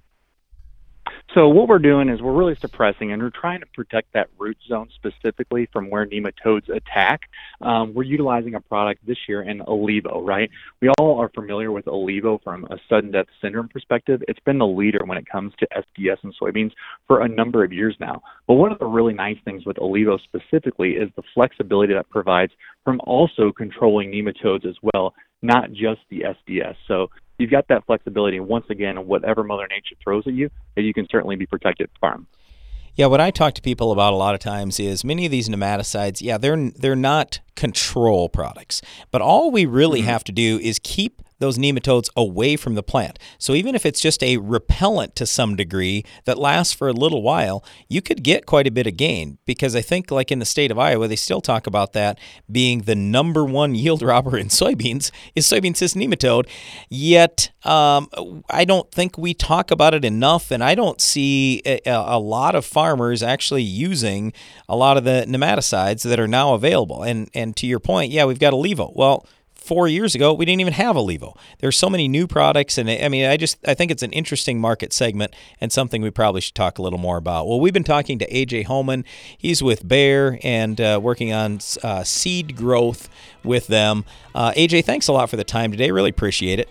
So 1.36 1.50
what 1.50 1.68
we're 1.68 1.80
doing 1.80 2.08
is 2.08 2.22
we're 2.22 2.32
really 2.32 2.56
suppressing 2.62 3.12
and 3.12 3.22
we're 3.22 3.30
trying 3.30 3.60
to 3.60 3.66
protect 3.74 4.14
that 4.14 4.30
root 4.40 4.58
zone 4.70 4.88
specifically 4.96 5.68
from 5.74 5.90
where 5.90 6.06
nematodes 6.06 6.70
attack. 6.74 7.24
Um, 7.60 7.94
we're 7.94 8.04
utilizing 8.04 8.56
a 8.56 8.62
product 8.62 9.06
this 9.06 9.18
year 9.28 9.42
in 9.42 9.60
ILeVO, 9.60 10.26
right? 10.26 10.50
We 10.82 10.88
all 10.98 11.20
are 11.20 11.28
familiar 11.28 11.74
with 11.74 11.86
ILeVO 11.88 12.42
from 12.42 12.64
a 12.72 12.78
sudden 12.88 13.12
death 13.12 13.26
syndrome 13.42 13.68
perspective. 13.68 14.24
It's 14.30 14.40
been 14.46 14.60
the 14.60 14.66
leader 14.66 15.02
when 15.04 15.18
it 15.18 15.26
comes 15.30 15.52
to 15.60 15.68
SDS 15.76 16.24
and 16.24 16.34
soybeans 16.42 16.72
for 17.06 17.24
a 17.24 17.28
number 17.28 17.66
of 17.66 17.74
years 17.74 17.98
now. 18.00 18.22
But 18.48 18.54
one 18.54 18.72
of 18.72 18.80
the 18.80 18.86
really 18.86 19.14
nice 19.14 19.38
things 19.44 19.66
with 19.66 19.76
ILeVO 19.76 20.20
specifically 20.24 20.92
is 20.92 21.10
the 21.18 21.24
flexibility 21.34 21.94
that 21.96 22.10
provides 22.10 22.54
from 22.86 23.02
also 23.04 23.52
controlling 23.52 24.10
nematodes 24.10 24.66
as 24.66 24.78
well, 24.94 25.14
not 25.42 25.74
just 25.74 26.00
the 26.10 26.24
SDS. 26.48 26.76
So 26.88 27.10
you've 27.38 27.52
got 27.52 27.68
that 27.70 27.86
flexibility. 27.86 28.38
And 28.38 28.48
once 28.48 28.66
again, 28.70 29.08
whatever 29.08 29.44
Mother 29.44 29.68
Nature 29.68 29.96
throws 30.04 30.26
at 30.28 30.34
you, 30.34 30.50
that 30.76 30.84
you 30.84 30.94
can 30.94 31.08
certainly 31.10 31.36
be 31.36 31.46
protected 31.46 31.90
from. 32.00 32.28
Yeah, 32.96 33.08
what 33.08 33.20
I 33.20 33.30
talk 33.30 33.54
to 33.56 33.62
people 33.62 33.92
about 33.92 34.14
a 34.14 34.16
lot 34.16 34.36
of 34.36 34.40
times 34.40 34.80
is 34.80 35.04
many 35.04 35.26
of 35.26 35.32
these 35.32 35.50
nematicides, 35.50 36.22
yeah, 36.22 36.38
they're 36.38 36.72
they're 36.72 36.96
not 36.96 37.42
control 37.56 38.30
products. 38.30 38.82
But 39.12 39.22
all 39.22 39.52
we 39.52 39.66
really 39.66 40.00
mm-hmm. 40.00 40.10
have 40.10 40.24
to 40.26 40.32
do 40.32 40.60
is 40.62 40.80
keep 40.82 41.22
those 41.40 41.58
nematodes 41.58 42.10
away 42.16 42.56
from 42.56 42.76
the 42.76 42.84
plant. 42.84 43.20
So 43.38 43.54
even 43.54 43.76
if 43.76 43.86
it's 43.86 44.02
just 44.02 44.24
a 44.24 44.38
repellent 44.38 45.16
to 45.18 45.26
some 45.26 45.56
degree 45.56 46.04
that 46.26 46.38
lasts 46.38 46.74
for 46.74 46.88
a 46.88 46.94
little 46.94 47.22
while, 47.22 47.64
you 47.90 48.02
could 48.02 48.24
get 48.24 48.46
quite 48.46 48.68
a 48.68 48.72
bit 48.72 48.88
of 48.88 48.98
gain 48.98 49.38
because 49.46 49.76
I 49.76 49.82
think 49.82 50.12
like 50.12 50.32
in 50.32 50.40
the 50.40 50.46
state 50.46 50.72
of 50.72 50.80
Iowa, 50.80 51.08
they 51.08 51.16
still 51.16 51.42
talk 51.42 51.68
about 51.68 51.94
that 51.94 52.20
being 52.52 52.82
the 52.82 52.96
number 52.96 53.44
one 53.44 53.76
yield 53.76 54.02
robber 54.02 54.38
in 54.38 54.48
soybeans 54.50 55.12
is 55.36 55.46
soybean 55.46 55.76
cyst 55.76 55.96
nematode. 55.96 56.48
Yet 56.90 57.52
um, 57.64 58.10
I 58.50 58.66
don't 58.66 58.92
think 58.92 59.18
we 59.18 59.34
talk 59.34 59.72
about 59.72 59.94
it 59.94 60.06
enough, 60.06 60.52
and 60.52 60.64
I 60.64 60.76
don't 60.76 61.02
see 61.02 61.62
a, 61.66 61.80
a 61.86 62.20
lot 62.20 62.56
of 62.56 62.66
farmers 62.66 63.24
actually 63.24 63.64
using 63.64 64.34
a 64.70 64.76
lot 64.76 64.98
of 64.98 65.04
the 65.04 65.26
nematicides 65.28 66.04
that 66.04 66.20
are 66.20 66.28
now 66.28 66.54
available. 66.54 67.04
And 67.04 67.30
and 67.34 67.56
to 67.58 67.68
your 67.68 67.80
point, 67.80 68.12
yeah, 68.12 68.26
we've 68.26 68.40
got 68.40 68.54
ILeVO. 68.54 68.96
Well, 68.96 69.26
four 69.66 69.88
years 69.88 70.16
ago, 70.16 70.34
we 70.34 70.46
didn't 70.46 70.62
even 70.62 70.74
have 70.74 70.96
a 70.96 71.00
ILeVO. 71.00 71.36
There's 71.60 71.78
so 71.78 71.90
many 71.90 72.08
new 72.08 72.28
products, 72.28 72.78
and 72.78 72.90
I 72.90 73.08
mean, 73.10 73.26
I 73.26 73.38
just 73.38 73.58
I 73.68 73.74
think 73.74 73.92
it's 73.92 74.04
an 74.04 74.12
interesting 74.12 74.60
market 74.60 74.94
segment 74.94 75.34
and 75.60 75.72
something 75.72 76.02
we 76.02 76.12
probably 76.12 76.42
should 76.42 76.56
talk 76.56 76.78
a 76.78 76.82
little 76.82 77.00
more 77.00 77.18
about. 77.18 77.48
Well, 77.48 77.60
we've 77.60 77.74
been 77.74 77.84
talking 77.84 78.20
to 78.20 78.30
AJ 78.30 78.66
Holman. 78.66 79.06
He's 79.38 79.62
with 79.64 79.88
Bayer 79.88 80.40
and 80.44 80.80
uh, 80.80 81.00
working 81.02 81.34
on 81.34 81.60
uh, 81.84 82.04
seed 82.04 82.56
growth 82.56 83.10
with 83.44 83.68
them. 83.68 84.06
Uh, 84.34 84.52
AJ, 84.52 84.86
thanks 84.86 85.08
a 85.08 85.14
lot 85.14 85.30
for 85.30 85.38
the 85.38 85.44
time 85.44 85.72
today. 85.72 85.92
Really 85.92 86.10
appreciate 86.10 86.60
it. 86.60 86.70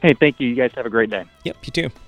Hey, 0.00 0.14
thank 0.14 0.40
you. 0.40 0.48
You 0.48 0.56
guys 0.56 0.72
have 0.74 0.86
a 0.86 0.90
great 0.90 1.10
day. 1.10 1.24
Yep, 1.44 1.56
you 1.64 1.72
too. 1.72 2.01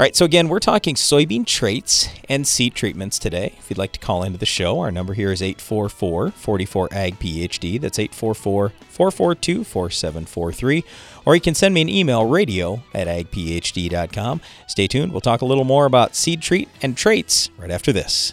All 0.00 0.04
right, 0.04 0.16
so 0.16 0.24
again, 0.24 0.48
we're 0.48 0.60
talking 0.60 0.94
soybean 0.94 1.44
traits 1.44 2.08
and 2.26 2.48
seed 2.48 2.74
treatments 2.74 3.18
today. 3.18 3.52
If 3.58 3.68
you'd 3.68 3.76
like 3.76 3.92
to 3.92 4.00
call 4.00 4.22
into 4.22 4.38
the 4.38 4.46
show, 4.46 4.80
our 4.80 4.90
number 4.90 5.12
here 5.12 5.30
is 5.30 5.42
844 5.42 6.30
44 6.30 6.88
AG 6.90 7.16
PhD. 7.16 7.78
That's 7.78 7.98
844 7.98 8.70
442 8.88 9.62
4743. 9.62 10.84
Or 11.26 11.34
you 11.34 11.40
can 11.42 11.54
send 11.54 11.74
me 11.74 11.82
an 11.82 11.90
email, 11.90 12.24
radio 12.24 12.82
at 12.94 13.08
agphd.com. 13.08 14.40
Stay 14.66 14.86
tuned. 14.86 15.12
We'll 15.12 15.20
talk 15.20 15.42
a 15.42 15.44
little 15.44 15.64
more 15.64 15.84
about 15.84 16.16
seed 16.16 16.40
treat 16.40 16.70
and 16.80 16.96
traits 16.96 17.50
right 17.58 17.70
after 17.70 17.92
this. 17.92 18.32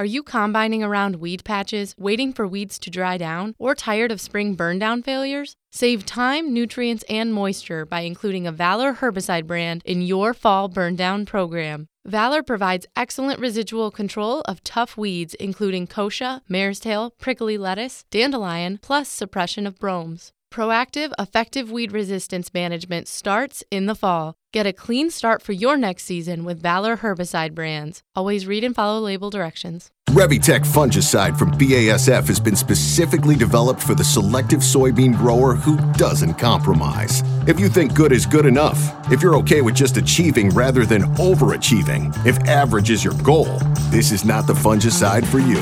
Are 0.00 0.06
you 0.06 0.22
combining 0.22 0.82
around 0.82 1.16
weed 1.16 1.44
patches, 1.44 1.94
waiting 1.98 2.32
for 2.32 2.48
weeds 2.48 2.78
to 2.78 2.88
dry 2.88 3.18
down, 3.18 3.54
or 3.58 3.74
tired 3.74 4.10
of 4.10 4.18
spring 4.18 4.54
burn 4.54 4.78
down 4.78 5.02
failures? 5.02 5.56
Save 5.72 6.06
time, 6.06 6.54
nutrients, 6.54 7.04
and 7.06 7.34
moisture 7.34 7.84
by 7.84 8.00
including 8.00 8.46
a 8.46 8.50
Valor 8.50 8.94
herbicide 8.94 9.46
brand 9.46 9.82
in 9.84 10.00
your 10.00 10.32
fall 10.32 10.68
burn 10.68 10.96
down 10.96 11.26
program. 11.26 11.86
Valor 12.06 12.42
provides 12.42 12.86
excellent 12.96 13.40
residual 13.40 13.90
control 13.90 14.40
of 14.46 14.64
tough 14.64 14.96
weeds, 14.96 15.34
including 15.34 15.86
kochia, 15.86 16.40
mare's 16.48 16.80
tail, 16.80 17.12
prickly 17.18 17.58
lettuce, 17.58 18.06
dandelion, 18.10 18.78
plus 18.80 19.06
suppression 19.06 19.66
of 19.66 19.78
bromes. 19.78 20.32
Proactive, 20.52 21.12
effective 21.16 21.70
weed 21.70 21.92
resistance 21.92 22.52
management 22.52 23.06
starts 23.06 23.62
in 23.70 23.86
the 23.86 23.94
fall. 23.94 24.34
Get 24.52 24.66
a 24.66 24.72
clean 24.72 25.10
start 25.10 25.42
for 25.42 25.52
your 25.52 25.76
next 25.76 26.02
season 26.02 26.44
with 26.44 26.60
Valor 26.60 26.96
herbicide 26.96 27.54
brands. 27.54 28.02
Always 28.16 28.48
read 28.48 28.64
and 28.64 28.74
follow 28.74 28.98
label 29.00 29.30
directions. 29.30 29.92
Revytek 30.10 30.66
fungicide 30.66 31.38
from 31.38 31.52
BASF 31.52 32.26
has 32.26 32.40
been 32.40 32.56
specifically 32.56 33.36
developed 33.36 33.80
for 33.80 33.94
the 33.94 34.02
selective 34.02 34.58
soybean 34.58 35.16
grower 35.16 35.54
who 35.54 35.76
doesn't 35.92 36.34
compromise. 36.34 37.22
If 37.46 37.60
you 37.60 37.68
think 37.68 37.94
good 37.94 38.10
is 38.10 38.26
good 38.26 38.44
enough, 38.44 38.76
if 39.12 39.22
you're 39.22 39.36
okay 39.36 39.60
with 39.60 39.76
just 39.76 39.98
achieving 39.98 40.48
rather 40.48 40.84
than 40.84 41.02
overachieving, 41.14 42.12
if 42.26 42.36
average 42.48 42.90
is 42.90 43.04
your 43.04 43.14
goal, 43.22 43.60
this 43.90 44.10
is 44.10 44.24
not 44.24 44.48
the 44.48 44.52
fungicide 44.52 45.24
for 45.24 45.38
you. 45.38 45.60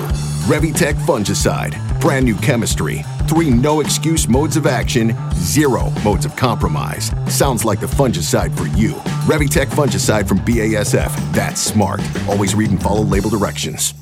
Revytek 0.49 0.95
fungicide, 1.05 1.75
brand 2.01 2.25
new 2.25 2.37
chemistry, 2.37 3.03
three 3.29 3.51
no 3.51 3.81
excuse 3.81 4.29
modes 4.29 4.57
of 4.57 4.67
action, 4.67 5.17
zero 5.35 5.91
modes 6.05 6.25
of 6.25 6.37
compromise. 6.37 7.13
Sounds 7.29 7.65
like 7.65 7.81
the 7.81 7.87
fungicide 7.87 8.57
for 8.57 8.67
you. 8.77 8.93
Revytek 9.27 9.67
fungicide 9.67 10.29
from 10.29 10.39
BASF. 10.41 11.33
That's 11.33 11.61
smart. 11.61 12.01
Always 12.29 12.55
read 12.55 12.71
and 12.71 12.83
follow 12.83 13.03
label 13.03 13.31
directions. 13.31 13.95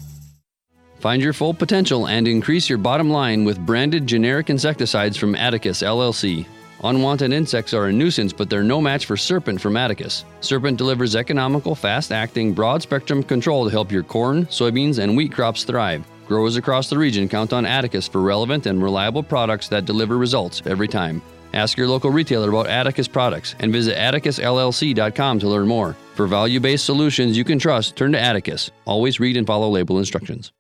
Find 1.00 1.22
your 1.22 1.32
full 1.32 1.54
potential 1.54 2.09
and 2.09 2.26
increase 2.26 2.68
your 2.68 2.78
bottom 2.78 3.11
line 3.11 3.44
with 3.44 3.64
branded 3.64 4.06
generic 4.06 4.50
insecticides 4.50 5.16
from 5.16 5.35
Atticus 5.35 5.82
LLC. 5.82 6.46
Unwanted 6.85 7.32
insects 7.32 7.72
are 7.74 7.87
a 7.87 7.92
nuisance, 7.92 8.32
but 8.32 8.50
they're 8.50 8.62
no 8.62 8.80
match 8.80 9.06
for 9.06 9.16
Serpent 9.16 9.61
from 9.61 9.76
Atticus. 9.76 10.24
Serpent 10.40 10.76
delivers 10.76 11.16
economical, 11.16 11.74
fast 11.74 12.12
acting, 12.12 12.52
broad 12.52 12.82
spectrum 12.82 13.22
control 13.22 13.64
to 13.64 13.70
help 13.70 13.90
your 13.90 14.02
corn, 14.02 14.46
soybeans, 14.46 14.98
and 14.98 15.16
wheat 15.16 15.32
crops 15.32 15.64
thrive. 15.64 16.04
Growers 16.26 16.56
across 16.56 16.90
the 16.90 16.98
region 16.98 17.28
count 17.28 17.52
on 17.52 17.64
Atticus 17.64 18.08
for 18.08 18.20
relevant 18.20 18.66
and 18.66 18.82
reliable 18.82 19.22
products 19.22 19.68
that 19.68 19.84
deliver 19.84 20.18
results 20.18 20.60
every 20.66 20.88
time. 20.88 21.22
Ask 21.54 21.78
your 21.78 21.86
local 21.86 22.10
retailer 22.10 22.48
about 22.48 22.66
Atticus 22.66 23.06
products 23.06 23.54
and 23.60 23.72
visit 23.72 23.96
atticusllc.com 23.96 25.38
to 25.38 25.48
learn 25.48 25.68
more. 25.68 25.96
For 26.16 26.26
value 26.26 26.58
based 26.58 26.84
solutions 26.84 27.36
you 27.36 27.44
can 27.44 27.58
trust, 27.58 27.96
turn 27.96 28.12
to 28.12 28.20
Atticus. 28.20 28.70
Always 28.86 29.20
read 29.20 29.36
and 29.36 29.46
follow 29.46 29.68
label 29.68 29.98
instructions. 29.98 30.52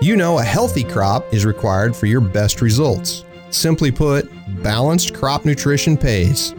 You 0.00 0.14
know, 0.14 0.38
a 0.38 0.44
healthy 0.44 0.84
crop 0.84 1.34
is 1.34 1.44
required 1.44 1.96
for 1.96 2.06
your 2.06 2.20
best 2.20 2.62
results. 2.62 3.24
Simply 3.50 3.90
put, 3.90 4.30
balanced 4.62 5.14
crop 5.14 5.44
nutrition 5.44 5.96
pays. 5.96 6.52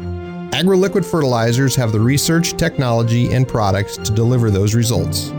AgroLiquid 0.52 1.06
fertilizers 1.06 1.76
have 1.76 1.94
the 1.94 2.00
research, 2.00 2.58
technology, 2.58 3.32
and 3.32 3.48
products 3.48 3.96
to 3.98 4.12
deliver 4.12 4.52
those 4.52 4.76
results. 4.76 5.32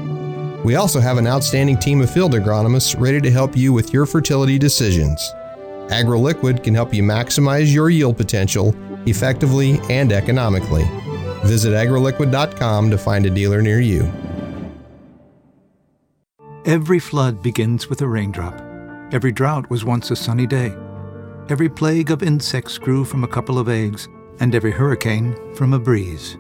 We 0.65 0.75
also 0.75 1.01
have 1.01 1.17
an 1.19 1.27
outstanding 1.27 1.79
team 1.79 2.03
of 2.03 2.11
field 2.11 2.35
agronomists 2.35 2.99
ready 3.01 3.21
to 3.21 3.31
help 3.31 3.57
you 3.57 3.73
with 3.73 3.93
your 3.93 4.07
fertility 4.07 4.59
decisions. 4.59 5.33
AgroLiquid 5.89 6.63
can 6.63 6.75
help 6.75 6.93
you 6.95 7.03
maximize 7.03 7.73
your 7.73 7.91
yield 7.91 8.17
potential 8.17 8.75
effectively 9.07 9.81
and 9.89 10.13
economically. 10.13 10.85
Visit 11.45 11.73
agroliquid.com 11.73 12.91
to 12.91 12.99
find 12.99 13.27
a 13.27 13.31
dealer 13.31 13.63
near 13.63 13.81
you. 13.81 14.11
Every 16.67 16.99
flood 16.99 17.43
begins 17.43 17.89
with 17.89 18.03
a 18.03 18.07
raindrop. 18.07 18.55
Every 19.13 19.33
drought 19.33 19.71
was 19.71 19.85
once 19.85 20.11
a 20.11 20.17
sunny 20.17 20.47
day. 20.47 20.75
Every 21.49 21.71
plague 21.71 22.11
of 22.11 22.23
insects 22.23 22.77
grew 22.77 23.05
from 23.05 23.25
a 23.25 23.29
couple 23.29 23.59
of 23.59 23.69
eggs, 23.69 24.09
and 24.41 24.55
every 24.55 24.71
hurricane 24.71 25.35
from 25.55 25.73
a 25.73 25.79
breeze. 25.79 26.37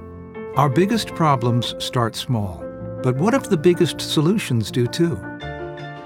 Our 0.56 0.68
biggest 0.68 1.14
problems 1.14 1.74
start 1.78 2.14
small, 2.14 2.62
but 3.02 3.16
what 3.16 3.34
if 3.34 3.48
the 3.48 3.56
biggest 3.56 4.00
solutions 4.00 4.70
do 4.70 4.86
too? 4.86 5.16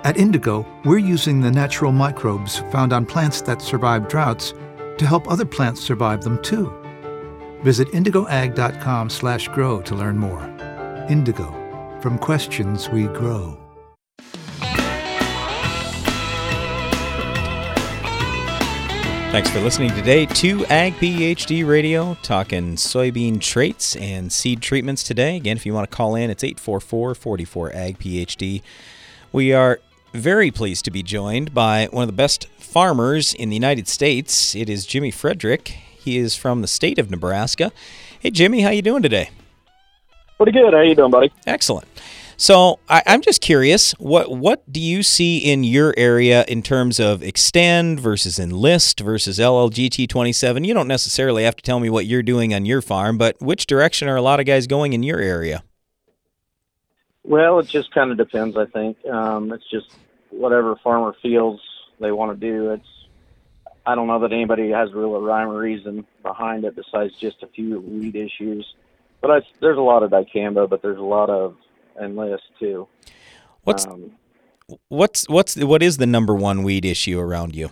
At 0.05 0.17
Indigo, 0.17 0.67
we're 0.85 0.99
using 0.99 1.41
the 1.41 1.51
natural 1.51 1.93
microbes 1.93 2.59
found 2.71 2.93
on 2.93 3.07
plants 3.07 3.41
that 3.43 3.63
survive 3.63 4.09
droughts 4.09 4.53
to 4.99 5.07
help 5.07 5.31
other 5.31 5.47
plants 5.47 5.81
survive 5.81 6.23
them 6.23 6.41
too. 6.43 6.73
Visit 7.63 7.89
indigoag.com/grow 7.93 9.81
to 9.81 9.95
learn 9.95 10.19
more. 10.19 10.43
Indigo, 11.09 11.53
from 12.01 12.19
questions 12.19 12.91
we 12.91 13.05
grow. 13.05 13.64
Thanks 19.35 19.51
for 19.51 19.59
listening 19.59 19.91
today 19.97 20.27
to 20.27 20.65
Ag 20.67 20.93
PhD 20.93 21.67
Radio, 21.67 22.17
talking 22.23 22.77
soybean 22.77 23.41
traits 23.41 23.97
and 23.97 24.33
seed 24.33 24.63
treatments 24.63 25.03
today. 25.03 25.37
Again, 25.37 25.57
if 25.57 25.67
you 25.67 25.75
want 25.75 25.91
to 25.91 25.97
call 25.97 26.15
in, 26.15 26.31
it's 26.31 26.45
844 26.45 27.17
44 27.17 27.75
Ag 27.75 27.99
PhD. 27.99 28.63
We 29.33 29.53
are 29.53 29.81
very 30.13 30.53
pleased 30.53 30.85
to 30.85 30.93
be 30.93 31.03
joined 31.03 31.53
by 31.53 31.89
one 31.91 32.05
of 32.05 32.07
the 32.07 32.13
best 32.13 32.47
farmers 32.61 33.35
in 33.35 33.49
the 33.49 33.57
United 33.57 33.89
States. 33.89 34.55
It 34.55 34.71
is 34.71 34.87
Jimmy 34.87 35.11
Frederick. 35.11 35.67
He 35.67 36.17
is 36.17 36.37
from 36.37 36.61
the 36.61 36.69
state 36.69 37.01
of 37.01 37.11
Nebraska. 37.11 37.73
Hey, 38.21 38.31
Jimmy, 38.31 38.61
how 38.61 38.71
you 38.71 38.83
doing 38.83 39.03
today? 39.03 39.31
Pretty 40.37 40.53
good. 40.53 40.73
How 40.73 40.83
you 40.83 40.95
doing, 40.95 41.11
buddy? 41.11 41.33
Excellent. 41.45 41.89
So 42.37 42.81
I, 42.89 43.03
am 43.07 43.21
just 43.21 43.41
curious, 43.41 43.93
what 43.93 44.31
what 44.31 44.71
do 44.71 44.81
you 44.81 45.03
see 45.03 45.39
in 45.39 45.65
your 45.65 45.95
area 45.97 46.45
in 46.49 46.63
terms 46.63 46.99
of 46.99 47.21
Xtend 47.21 48.01
versus 48.01 48.39
enlist 48.39 49.01
versus 49.01 49.39
LLGT 49.39 50.09
27? 50.09 50.65
You 50.65 50.75
don't 50.75 50.89
necessarily 50.89 51.45
have 51.45 51.57
to 51.57 51.63
tell 51.63 51.81
me 51.81 51.91
what 51.91 52.07
you're 52.07 52.23
doing 52.23 52.53
on 52.53 52.67
your 52.67 52.83
farm, 52.83 53.19
but 53.19 53.41
which 53.41 53.67
direction 53.67 54.09
are 54.09 54.17
a 54.17 54.23
lot 54.23 54.41
of 54.41 54.47
guys 54.47 54.67
going 54.67 54.93
in 54.93 55.03
your 55.03 55.21
area? 55.21 55.63
Well, 57.23 57.59
it 57.59 57.69
just 57.69 57.93
kind 57.95 58.11
of 58.11 58.17
depends. 58.17 58.57
I 58.57 58.67
think 58.67 59.05
um, 59.07 59.53
it's 59.53 59.69
just 59.71 59.91
whatever 60.31 60.77
farmer 60.77 61.15
feels 61.23 61.61
they 62.01 62.13
want 62.13 62.39
to 62.39 62.47
do. 62.47 62.73
It's 62.73 62.89
I 63.87 63.95
don't 63.95 64.07
know 64.07 64.19
that 64.21 64.33
anybody 64.33 64.71
has 64.71 64.91
a 64.91 64.97
real 64.97 65.21
rhyme 65.21 65.49
or 65.49 65.59
reason 65.59 66.07
behind 66.23 66.65
it 66.65 66.75
besides 66.75 67.15
just 67.15 67.43
a 67.43 67.47
few 67.47 67.81
weed 67.81 68.17
issues. 68.17 68.75
But 69.21 69.31
I, 69.31 69.41
there's 69.61 69.79
a 69.79 69.83
lot 69.83 70.03
of 70.03 70.11
dicamba, 70.11 70.69
but 70.69 70.83
there's 70.83 70.99
a 70.99 71.03
lot 71.03 71.31
of 71.31 71.57
enlist 72.03 72.45
too. 72.59 72.89
What's 73.63 73.87
um, 73.87 74.13
what's 74.89 75.29
what's 75.29 75.57
what 75.57 75.83
is 75.83 75.97
the 75.97 76.07
number 76.07 76.35
one 76.35 76.63
weed 76.63 76.85
issue 76.85 77.19
around 77.19 77.55
you? 77.55 77.71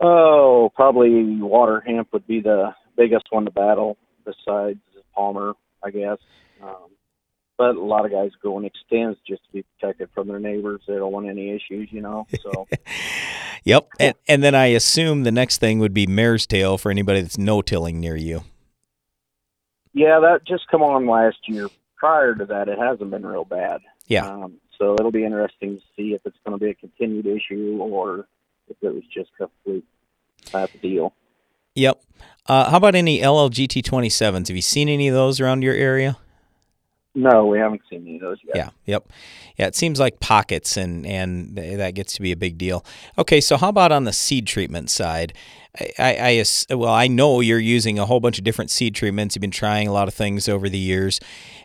Oh, 0.00 0.70
probably 0.74 1.40
water 1.40 1.80
hemp 1.80 2.08
would 2.12 2.26
be 2.26 2.40
the 2.40 2.74
biggest 2.96 3.26
one 3.30 3.44
to 3.44 3.50
battle, 3.50 3.96
besides 4.24 4.80
palmer, 5.14 5.54
I 5.82 5.90
guess. 5.90 6.18
Um, 6.62 6.90
but 7.56 7.76
a 7.76 7.80
lot 7.80 8.04
of 8.04 8.10
guys 8.10 8.30
go 8.42 8.56
and 8.56 8.66
extends 8.66 9.18
just 9.26 9.44
to 9.44 9.52
be 9.52 9.64
protected 9.78 10.08
from 10.12 10.26
their 10.26 10.40
neighbors. 10.40 10.80
They 10.88 10.94
don't 10.94 11.12
want 11.12 11.28
any 11.28 11.50
issues, 11.50 11.88
you 11.92 12.00
know. 12.00 12.26
So. 12.42 12.66
yep, 13.64 13.88
and 14.00 14.14
and 14.26 14.42
then 14.42 14.54
I 14.54 14.66
assume 14.66 15.22
the 15.22 15.30
next 15.30 15.58
thing 15.58 15.78
would 15.78 15.94
be 15.94 16.06
mare's 16.06 16.46
tail 16.46 16.78
for 16.78 16.90
anybody 16.90 17.20
that's 17.20 17.38
no 17.38 17.62
tilling 17.62 18.00
near 18.00 18.16
you. 18.16 18.42
Yeah, 19.92 20.20
that 20.20 20.46
just 20.46 20.66
come 20.68 20.82
on 20.82 21.06
last 21.06 21.36
year 21.46 21.68
prior 22.02 22.34
to 22.34 22.44
that, 22.44 22.68
it 22.68 22.80
hasn't 22.80 23.12
been 23.12 23.24
real 23.24 23.44
bad. 23.44 23.80
Yeah. 24.08 24.26
Um, 24.26 24.54
so 24.76 24.94
it'll 24.94 25.12
be 25.12 25.24
interesting 25.24 25.76
to 25.76 25.82
see 25.96 26.14
if 26.14 26.20
it's 26.24 26.36
going 26.44 26.58
to 26.58 26.62
be 26.62 26.68
a 26.68 26.74
continued 26.74 27.26
issue 27.26 27.78
or 27.80 28.26
if 28.68 28.76
it 28.82 28.92
was 28.92 29.04
just 29.14 29.30
a 29.40 29.48
fluke 29.62 29.84
type 30.46 30.74
of 30.74 30.82
deal. 30.82 31.14
Yep. 31.76 32.02
Uh, 32.46 32.70
how 32.70 32.78
about 32.78 32.96
any 32.96 33.20
LLGT 33.20 33.82
27s? 33.82 34.48
Have 34.48 34.56
you 34.56 34.62
seen 34.62 34.88
any 34.88 35.06
of 35.06 35.14
those 35.14 35.38
around 35.38 35.62
your 35.62 35.74
area? 35.74 36.18
No, 37.14 37.46
we 37.46 37.58
haven't 37.58 37.82
seen 37.90 38.02
any 38.02 38.14
of 38.16 38.22
those 38.22 38.38
yet. 38.42 38.56
Yeah, 38.56 38.70
yep. 38.86 39.08
Yeah, 39.58 39.66
it 39.66 39.76
seems 39.76 40.00
like 40.00 40.18
pockets, 40.18 40.78
and, 40.78 41.06
and 41.06 41.56
that 41.56 41.94
gets 41.94 42.14
to 42.14 42.22
be 42.22 42.32
a 42.32 42.36
big 42.36 42.56
deal. 42.56 42.84
Okay, 43.18 43.40
so 43.40 43.58
how 43.58 43.68
about 43.68 43.92
on 43.92 44.04
the 44.04 44.14
seed 44.14 44.46
treatment 44.46 44.88
side? 44.88 45.34
I, 45.98 46.44
I, 46.68 46.74
well, 46.74 46.92
I 46.92 47.08
know 47.08 47.40
you're 47.40 47.58
using 47.58 47.98
a 47.98 48.04
whole 48.04 48.20
bunch 48.20 48.38
of 48.38 48.44
different 48.44 48.70
seed 48.70 48.94
treatments. 48.94 49.34
You've 49.34 49.40
been 49.40 49.50
trying 49.50 49.88
a 49.88 49.92
lot 49.92 50.06
of 50.06 50.14
things 50.14 50.48
over 50.48 50.68
the 50.68 50.78
years. 50.78 51.18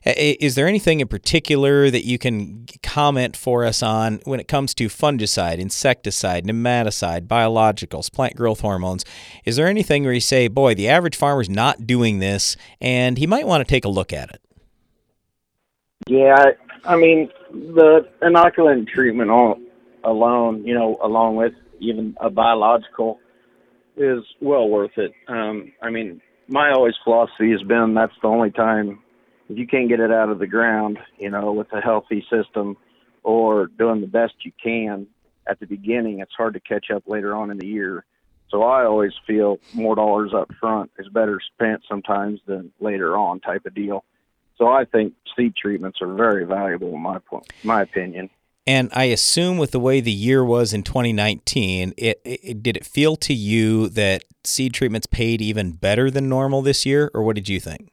Is 0.05 0.55
there 0.55 0.67
anything 0.67 1.01
in 1.01 1.07
particular 1.09 1.89
that 1.91 2.05
you 2.05 2.17
can 2.17 2.65
comment 2.83 3.35
for 3.35 3.65
us 3.65 3.83
on 3.83 4.19
when 4.23 4.39
it 4.39 4.47
comes 4.47 4.73
to 4.75 4.87
fungicide, 4.87 5.59
insecticide, 5.59 6.45
nematicide, 6.45 7.27
biologicals, 7.27 8.11
plant 8.11 8.35
growth 8.35 8.61
hormones? 8.61 9.03
Is 9.43 9.57
there 9.57 9.67
anything 9.67 10.03
where 10.03 10.13
you 10.13 10.21
say, 10.21 10.47
boy, 10.47 10.73
the 10.73 10.87
average 10.87 11.15
farmer's 11.15 11.49
not 11.49 11.85
doing 11.85 12.19
this, 12.19 12.55
and 12.79 13.17
he 13.17 13.27
might 13.27 13.47
want 13.47 13.65
to 13.65 13.69
take 13.69 13.83
a 13.83 13.89
look 13.89 14.13
at 14.13 14.29
it? 14.29 14.41
Yeah, 16.05 16.51
I 16.85 16.95
mean 16.95 17.29
the 17.51 18.07
inoculant 18.21 18.87
treatment 18.87 19.29
alone, 20.03 20.65
you 20.65 20.73
know, 20.73 20.97
along 21.01 21.35
with 21.35 21.53
even 21.79 22.15
a 22.19 22.29
biological 22.29 23.19
is 23.95 24.23
well 24.39 24.69
worth 24.69 24.97
it. 24.97 25.11
Um, 25.27 25.71
I 25.81 25.89
mean, 25.89 26.21
my 26.47 26.71
always 26.71 26.93
philosophy 27.03 27.51
has 27.51 27.63
been 27.63 27.93
that's 27.93 28.13
the 28.21 28.27
only 28.27 28.51
time 28.51 28.99
if 29.49 29.57
you 29.57 29.67
can't 29.67 29.89
get 29.89 29.99
it 29.99 30.11
out 30.11 30.29
of 30.29 30.39
the 30.39 30.47
ground, 30.47 30.99
you 31.17 31.29
know, 31.29 31.51
with 31.51 31.71
a 31.73 31.81
healthy 31.81 32.25
system 32.29 32.77
or 33.23 33.67
doing 33.67 34.01
the 34.01 34.07
best 34.07 34.33
you 34.43 34.51
can 34.61 35.07
at 35.49 35.59
the 35.59 35.65
beginning, 35.65 36.19
it's 36.19 36.33
hard 36.35 36.53
to 36.53 36.59
catch 36.59 36.91
up 36.93 37.03
later 37.07 37.35
on 37.35 37.51
in 37.51 37.57
the 37.57 37.65
year. 37.65 38.05
So 38.49 38.63
I 38.63 38.85
always 38.85 39.13
feel 39.25 39.59
more 39.73 39.95
dollars 39.95 40.31
up 40.33 40.51
front 40.59 40.91
is 40.99 41.07
better 41.09 41.39
spent 41.53 41.83
sometimes 41.87 42.39
than 42.45 42.71
later 42.79 43.17
on 43.17 43.39
type 43.39 43.65
of 43.65 43.73
deal. 43.73 44.03
So 44.57 44.67
I 44.67 44.85
think 44.85 45.13
seed 45.35 45.55
treatments 45.55 45.99
are 46.01 46.13
very 46.13 46.45
valuable 46.45 46.93
in 46.93 47.01
my 47.01 47.19
point, 47.19 47.51
my 47.63 47.81
opinion. 47.81 48.29
And 48.65 48.89
I 48.93 49.05
assume 49.05 49.57
with 49.57 49.71
the 49.71 49.79
way 49.79 50.01
the 50.01 50.11
year 50.11 50.43
was 50.43 50.73
in 50.73 50.83
2019, 50.83 51.93
it, 51.95 52.21
it, 52.25 52.61
did 52.61 52.75
it 52.75 52.85
feel 52.85 53.15
to 53.17 53.33
you 53.33 53.87
that 53.89 54.25
seed 54.43 54.73
treatments 54.73 55.07
paid 55.07 55.41
even 55.41 55.71
better 55.71 56.11
than 56.11 56.27
normal 56.27 56.61
this 56.61 56.85
year, 56.85 57.09
or 57.13 57.23
what 57.23 57.35
did 57.35 57.47
you 57.47 57.61
think? 57.61 57.91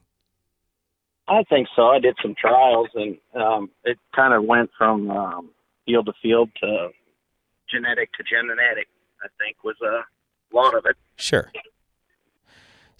I 1.28 1.44
think 1.44 1.68
so. 1.76 1.86
I 1.86 2.00
did 2.00 2.16
some 2.20 2.34
trials, 2.34 2.88
and 2.94 3.16
um, 3.34 3.70
it 3.84 3.98
kind 4.16 4.34
of 4.34 4.44
went 4.44 4.70
from 4.76 5.10
um, 5.10 5.50
field 5.86 6.06
to 6.06 6.12
field 6.20 6.50
to 6.60 6.88
genetic 7.70 8.12
to 8.14 8.24
genetic. 8.24 8.88
I 9.22 9.28
think 9.38 9.62
was 9.62 9.76
a 9.80 10.02
lot 10.54 10.74
of 10.74 10.84
it. 10.86 10.96
Sure. 11.16 11.50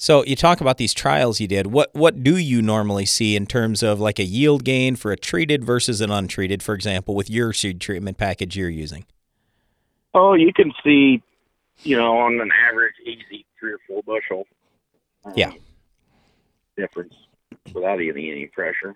So 0.05 0.23
you 0.27 0.37
talk 0.37 0.61
about 0.61 0.77
these 0.77 0.93
trials 0.93 1.41
you 1.41 1.49
did. 1.49 1.69
What 1.69 1.89
what 1.95 2.23
do 2.23 2.37
you 2.37 2.61
normally 2.61 3.07
see 3.07 3.37
in 3.37 3.47
terms 3.47 3.83
of 3.83 4.01
like 4.01 4.19
a 4.19 4.23
yield 4.23 4.63
gain 4.63 4.97
for 4.97 5.13
a 5.13 5.17
treated 5.17 5.65
versus 5.65 6.03
an 6.03 6.11
untreated, 6.11 6.63
for 6.63 6.75
example, 6.75 7.15
with 7.15 7.31
your 7.31 7.55
seed 7.55 7.81
treatment 7.81 8.19
package 8.19 8.55
you're 8.55 8.69
using? 8.69 9.07
Oh, 10.13 10.35
you 10.35 10.53
can 10.53 10.75
see, 10.85 11.23
you 11.85 11.97
know, 11.97 12.19
on 12.19 12.39
an 12.39 12.51
average, 12.69 12.93
easy 13.03 13.47
three 13.59 13.73
or 13.73 13.79
four 13.89 14.03
bushel. 14.03 14.47
Um, 15.25 15.33
yeah. 15.37 15.53
Difference 16.77 17.15
without 17.73 17.99
any 17.99 18.31
any 18.31 18.45
pressure. 18.49 18.95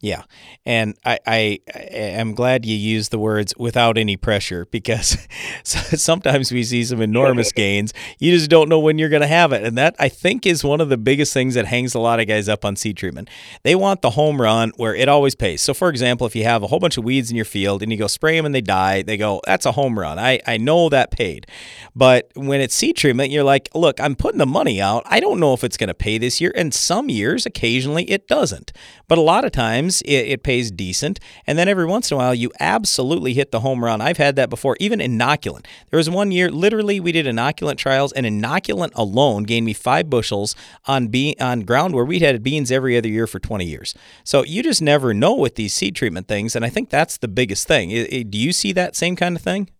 Yeah, 0.00 0.22
and 0.64 0.96
I, 1.04 1.18
I 1.26 1.58
am 1.72 2.34
glad 2.34 2.64
you 2.64 2.76
used 2.76 3.10
the 3.10 3.18
words 3.18 3.52
without 3.58 3.98
any 3.98 4.16
pressure 4.16 4.64
because 4.66 5.18
sometimes 5.64 6.52
we 6.52 6.62
see 6.62 6.84
some 6.84 7.00
enormous 7.02 7.50
gains. 7.64 7.92
You 8.20 8.30
just 8.30 8.48
don't 8.48 8.68
know 8.68 8.78
when 8.78 8.96
you're 8.96 9.08
going 9.08 9.22
to 9.22 9.26
have 9.26 9.52
it, 9.52 9.64
and 9.64 9.76
that 9.76 9.96
I 9.98 10.08
think 10.08 10.46
is 10.46 10.62
one 10.62 10.80
of 10.80 10.88
the 10.88 10.96
biggest 10.96 11.34
things 11.34 11.54
that 11.54 11.66
hangs 11.66 11.96
a 11.96 11.98
lot 11.98 12.20
of 12.20 12.28
guys 12.28 12.48
up 12.48 12.64
on 12.64 12.76
seed 12.76 12.96
treatment. 12.96 13.28
They 13.64 13.74
want 13.74 14.02
the 14.02 14.10
home 14.10 14.40
run 14.40 14.70
where 14.76 14.94
it 14.94 15.08
always 15.08 15.34
pays. 15.34 15.62
So, 15.62 15.74
for 15.74 15.88
example, 15.88 16.28
if 16.28 16.36
you 16.36 16.44
have 16.44 16.62
a 16.62 16.68
whole 16.68 16.78
bunch 16.78 16.96
of 16.96 17.02
weeds 17.02 17.30
in 17.30 17.36
your 17.36 17.44
field 17.44 17.82
and 17.82 17.90
you 17.90 17.98
go 17.98 18.06
spray 18.06 18.36
them 18.36 18.46
and 18.46 18.54
they 18.54 18.60
die, 18.60 19.02
they 19.02 19.16
go 19.16 19.40
that's 19.46 19.66
a 19.66 19.72
home 19.72 19.98
run. 19.98 20.16
I 20.16 20.38
I 20.46 20.58
know 20.58 20.88
that 20.90 21.10
paid, 21.10 21.48
but 21.96 22.30
when 22.36 22.60
it's 22.60 22.74
seed 22.74 22.96
treatment, 22.96 23.32
you're 23.32 23.42
like, 23.42 23.68
look, 23.74 24.00
I'm 24.00 24.14
putting 24.14 24.38
the 24.38 24.46
money 24.46 24.80
out. 24.80 25.02
I 25.06 25.18
don't 25.18 25.40
know 25.40 25.54
if 25.54 25.64
it's 25.64 25.76
going 25.76 25.88
to 25.88 25.94
pay 25.94 26.18
this 26.18 26.40
year, 26.40 26.52
and 26.54 26.72
some 26.72 27.08
years, 27.08 27.46
occasionally, 27.46 28.04
it 28.04 28.28
doesn't, 28.28 28.72
but 29.08 29.18
a 29.18 29.22
lot 29.22 29.44
of 29.44 29.50
times 29.50 29.87
times 29.88 30.02
it, 30.02 30.28
it, 30.28 30.42
pays 30.42 30.70
decent, 30.70 31.18
and 31.46 31.58
then 31.58 31.68
every 31.68 31.86
once 31.86 32.10
in 32.10 32.14
a 32.14 32.18
while 32.18 32.34
you 32.34 32.50
absolutely 32.60 33.34
hit 33.34 33.50
the 33.50 33.60
home 33.60 33.82
run. 33.84 34.00
I've 34.00 34.16
had 34.16 34.36
that 34.36 34.50
before, 34.50 34.76
even 34.80 34.98
inoculant. 34.98 35.66
There 35.90 35.96
was 35.96 36.10
one 36.10 36.30
year, 36.30 36.50
literally, 36.50 37.00
we 37.00 37.12
did 37.12 37.26
inoculant 37.26 37.76
trials, 37.76 38.12
and 38.12 38.26
inoculant 38.26 38.92
alone 38.94 39.44
gained 39.44 39.66
me 39.66 39.72
five 39.72 40.10
bushels 40.10 40.54
on 40.86 41.08
be- 41.08 41.36
on 41.40 41.60
ground 41.60 41.94
where 41.94 42.04
we'd 42.04 42.22
had 42.22 42.42
beans 42.42 42.70
every 42.70 42.96
other 42.96 43.08
year 43.08 43.26
for 43.26 43.38
20 43.38 43.64
years. 43.64 43.94
So 44.24 44.44
you 44.44 44.62
just 44.62 44.82
never 44.82 45.14
know 45.14 45.34
with 45.34 45.54
these 45.54 45.74
seed 45.74 45.94
treatment 45.96 46.28
things, 46.28 46.54
and 46.54 46.64
I 46.64 46.68
think 46.68 46.90
that's 46.90 47.18
the 47.18 47.28
biggest 47.28 47.66
thing. 47.66 47.90
It, 47.90 48.12
it, 48.12 48.30
do 48.30 48.38
you 48.38 48.52
see 48.52 48.72
that 48.72 48.94
same 48.94 49.16
kind 49.16 49.36
of 49.36 49.42
thing? 49.42 49.70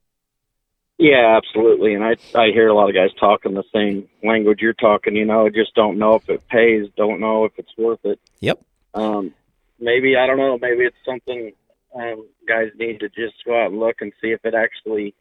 Yeah, 0.99 1.37
absolutely. 1.37 1.94
And 1.94 2.03
I 2.03 2.16
I 2.35 2.51
hear 2.51 2.66
a 2.66 2.75
lot 2.75 2.88
of 2.88 2.94
guys 2.94 3.11
talking 3.21 3.55
the 3.55 3.62
same 3.73 4.09
language 4.25 4.59
you're 4.61 4.73
talking. 4.73 5.14
You 5.14 5.25
know, 5.25 5.49
just 5.49 5.75
don't 5.77 5.97
know 5.97 6.16
if 6.16 6.29
it 6.29 6.47
pays, 6.49 6.88
don't 6.97 7.21
know 7.21 7.44
if 7.44 7.53
it's 7.57 7.71
worth 7.77 8.05
it. 8.05 8.18
Yep. 8.40 8.61
Um, 8.94 9.33
maybe 9.81 10.17
I 10.17 10.27
don't 10.27 10.38
know. 10.38 10.59
Maybe 10.61 10.85
it's 10.85 10.97
something 11.05 11.53
um, 11.95 12.27
guys 12.47 12.69
need 12.79 13.01
to 13.01 13.09
just 13.09 13.45
go 13.45 13.61
out 13.61 13.71
and 13.71 13.81
look 13.81 13.97
and 14.01 14.12
see 14.21 14.29
if 14.29 14.45
it 14.45 14.55
actually 14.55 15.14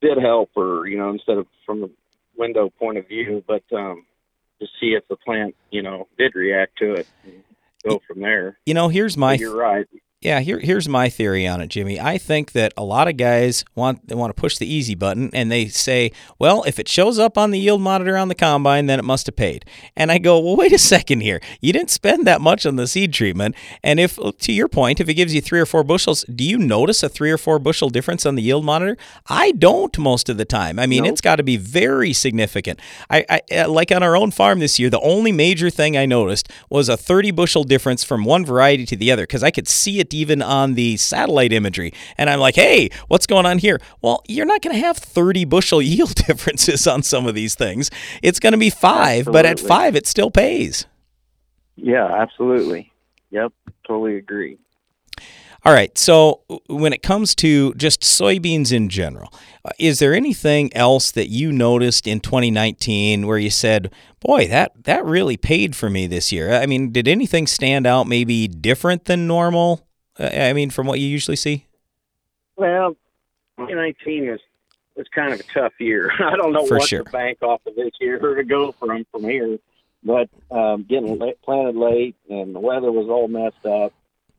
did 0.00 0.18
help, 0.18 0.50
or 0.56 0.86
you 0.86 0.98
know, 0.98 1.10
instead 1.10 1.38
of 1.38 1.46
from 1.64 1.80
the 1.80 1.90
window 2.36 2.70
point 2.78 2.98
of 2.98 3.08
view, 3.08 3.42
but 3.46 3.62
um, 3.74 4.04
to 4.60 4.66
see 4.80 4.94
if 4.94 5.06
the 5.08 5.16
plant, 5.16 5.54
you 5.70 5.82
know, 5.82 6.06
did 6.18 6.34
react 6.34 6.78
to 6.78 6.94
it. 6.94 7.06
And 7.24 7.42
go 7.86 8.02
from 8.06 8.20
there. 8.20 8.58
You 8.66 8.74
know, 8.74 8.88
here's 8.88 9.16
my. 9.16 9.34
You're 9.34 9.56
right. 9.56 9.86
Yeah, 10.26 10.40
here, 10.40 10.58
here's 10.58 10.88
my 10.88 11.08
theory 11.08 11.46
on 11.46 11.60
it, 11.60 11.68
Jimmy. 11.68 12.00
I 12.00 12.18
think 12.18 12.50
that 12.50 12.74
a 12.76 12.82
lot 12.82 13.06
of 13.06 13.16
guys 13.16 13.64
want 13.76 14.08
they 14.08 14.16
want 14.16 14.34
to 14.34 14.40
push 14.40 14.58
the 14.58 14.66
easy 14.66 14.96
button, 14.96 15.30
and 15.32 15.52
they 15.52 15.68
say, 15.68 16.10
"Well, 16.36 16.64
if 16.64 16.80
it 16.80 16.88
shows 16.88 17.16
up 17.16 17.38
on 17.38 17.52
the 17.52 17.60
yield 17.60 17.80
monitor 17.80 18.16
on 18.16 18.26
the 18.26 18.34
combine, 18.34 18.86
then 18.86 18.98
it 18.98 19.04
must 19.04 19.26
have 19.26 19.36
paid." 19.36 19.64
And 19.94 20.10
I 20.10 20.18
go, 20.18 20.40
"Well, 20.40 20.56
wait 20.56 20.72
a 20.72 20.78
second 20.94 21.20
here. 21.20 21.40
You 21.60 21.72
didn't 21.72 21.90
spend 21.90 22.26
that 22.26 22.40
much 22.40 22.66
on 22.66 22.74
the 22.74 22.88
seed 22.88 23.12
treatment, 23.12 23.54
and 23.84 24.00
if, 24.00 24.16
to 24.16 24.52
your 24.52 24.66
point, 24.66 24.98
if 24.98 25.08
it 25.08 25.14
gives 25.14 25.32
you 25.32 25.40
three 25.40 25.60
or 25.60 25.66
four 25.66 25.84
bushels, 25.84 26.24
do 26.24 26.42
you 26.42 26.58
notice 26.58 27.04
a 27.04 27.08
three 27.08 27.30
or 27.30 27.38
four 27.38 27.60
bushel 27.60 27.88
difference 27.88 28.26
on 28.26 28.34
the 28.34 28.42
yield 28.42 28.64
monitor? 28.64 28.96
I 29.28 29.52
don't 29.52 29.96
most 29.96 30.28
of 30.28 30.38
the 30.38 30.44
time. 30.44 30.80
I 30.80 30.86
mean, 30.86 31.04
nope. 31.04 31.12
it's 31.12 31.20
got 31.20 31.36
to 31.36 31.44
be 31.44 31.56
very 31.56 32.12
significant. 32.12 32.80
I, 33.08 33.24
I 33.30 33.40
uh, 33.58 33.68
like 33.68 33.92
on 33.92 34.02
our 34.02 34.16
own 34.16 34.32
farm 34.32 34.58
this 34.58 34.80
year, 34.80 34.90
the 34.90 34.98
only 35.02 35.30
major 35.30 35.70
thing 35.70 35.96
I 35.96 36.04
noticed 36.04 36.50
was 36.68 36.88
a 36.88 36.96
30 36.96 37.30
bushel 37.30 37.62
difference 37.62 38.02
from 38.02 38.24
one 38.24 38.44
variety 38.44 38.84
to 38.86 38.96
the 38.96 39.12
other 39.12 39.22
because 39.22 39.44
I 39.44 39.52
could 39.52 39.68
see 39.68 40.00
it 40.00 40.15
even 40.16 40.42
on 40.42 40.74
the 40.74 40.96
satellite 40.96 41.52
imagery. 41.52 41.92
And 42.18 42.28
I'm 42.30 42.40
like, 42.40 42.54
hey, 42.54 42.90
what's 43.08 43.26
going 43.26 43.46
on 43.46 43.58
here? 43.58 43.80
Well, 44.02 44.22
you're 44.26 44.46
not 44.46 44.62
going 44.62 44.74
to 44.74 44.80
have 44.80 44.96
30 44.96 45.44
bushel 45.44 45.82
yield 45.82 46.14
differences 46.14 46.86
on 46.86 47.02
some 47.02 47.26
of 47.26 47.34
these 47.34 47.54
things. 47.54 47.90
It's 48.22 48.40
going 48.40 48.52
to 48.52 48.58
be 48.58 48.70
five, 48.70 49.20
absolutely. 49.20 49.32
but 49.32 49.46
at 49.46 49.60
five, 49.60 49.96
it 49.96 50.06
still 50.06 50.30
pays. 50.30 50.86
Yeah, 51.76 52.06
absolutely. 52.06 52.92
Yep, 53.30 53.52
totally 53.86 54.16
agree. 54.16 54.58
All 55.66 55.72
right. 55.72 55.98
So, 55.98 56.42
when 56.68 56.92
it 56.92 57.02
comes 57.02 57.34
to 57.36 57.74
just 57.74 58.02
soybeans 58.02 58.72
in 58.72 58.88
general, 58.88 59.32
uh, 59.64 59.70
is 59.80 59.98
there 59.98 60.14
anything 60.14 60.74
else 60.76 61.10
that 61.10 61.28
you 61.28 61.50
noticed 61.50 62.06
in 62.06 62.20
2019 62.20 63.26
where 63.26 63.36
you 63.36 63.50
said, 63.50 63.90
"Boy, 64.20 64.46
that 64.46 64.84
that 64.84 65.04
really 65.04 65.36
paid 65.36 65.74
for 65.74 65.90
me 65.90 66.06
this 66.06 66.30
year"? 66.30 66.52
I 66.52 66.66
mean, 66.66 66.92
did 66.92 67.08
anything 67.08 67.48
stand 67.48 67.84
out 67.84 68.06
maybe 68.06 68.46
different 68.46 69.06
than 69.06 69.26
normal? 69.26 69.85
I 70.18 70.52
mean, 70.52 70.70
from 70.70 70.86
what 70.86 70.98
you 70.98 71.06
usually 71.06 71.36
see? 71.36 71.66
Well, 72.56 72.96
2019 73.58 74.30
was 74.30 74.40
was 74.96 75.06
kind 75.14 75.32
of 75.32 75.40
a 75.40 75.42
tough 75.42 75.74
year. 75.78 76.10
I 76.18 76.36
don't 76.36 76.52
know 76.52 76.66
For 76.66 76.78
what 76.78 76.88
sure. 76.88 77.04
to 77.04 77.10
bank 77.10 77.42
off 77.42 77.60
of 77.66 77.74
this 77.76 77.92
year 78.00 78.18
to 78.18 78.44
go 78.44 78.72
from 78.72 79.04
from 79.12 79.24
here, 79.24 79.58
but 80.02 80.28
um, 80.50 80.84
getting 80.88 81.18
late, 81.18 81.40
planted 81.42 81.76
late 81.76 82.16
and 82.30 82.54
the 82.54 82.60
weather 82.60 82.90
was 82.90 83.08
all 83.08 83.28
messed 83.28 83.64
up. 83.66 83.92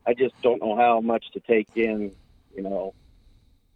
I 0.06 0.14
just 0.14 0.34
don't 0.42 0.60
know 0.60 0.76
how 0.76 1.00
much 1.00 1.30
to 1.32 1.40
take 1.40 1.68
in. 1.76 2.12
You 2.56 2.62
know, 2.62 2.94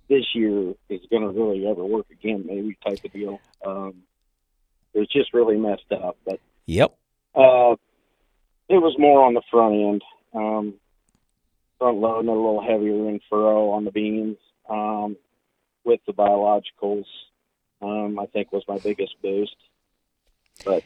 this 0.08 0.24
year 0.34 0.74
is 0.88 1.00
going 1.10 1.22
to 1.22 1.28
really 1.28 1.66
ever 1.66 1.84
work 1.84 2.06
again, 2.10 2.44
maybe 2.46 2.76
type 2.84 3.04
of 3.04 3.12
deal. 3.12 3.40
Um, 3.64 4.02
it 4.92 4.98
was 4.98 5.08
just 5.08 5.32
really 5.32 5.56
messed 5.56 5.90
up, 5.92 6.16
but 6.24 6.40
yep, 6.66 6.96
uh, 7.34 7.76
it 8.68 8.78
was 8.78 8.96
more 8.98 9.24
on 9.24 9.34
the 9.34 9.42
front 9.50 9.74
end. 9.74 10.02
Um, 10.34 10.74
front 11.82 11.98
loading 11.98 12.28
a 12.28 12.32
little 12.32 12.62
heavier 12.62 13.08
in 13.08 13.18
furrow 13.28 13.70
on 13.70 13.84
the 13.84 13.90
beans 13.90 14.36
um, 14.70 15.16
with 15.84 16.00
the 16.06 16.12
biologicals. 16.12 17.06
Um, 17.80 18.20
I 18.20 18.26
think 18.26 18.52
was 18.52 18.62
my 18.68 18.78
biggest 18.78 19.16
boost. 19.20 19.56
But 20.64 20.84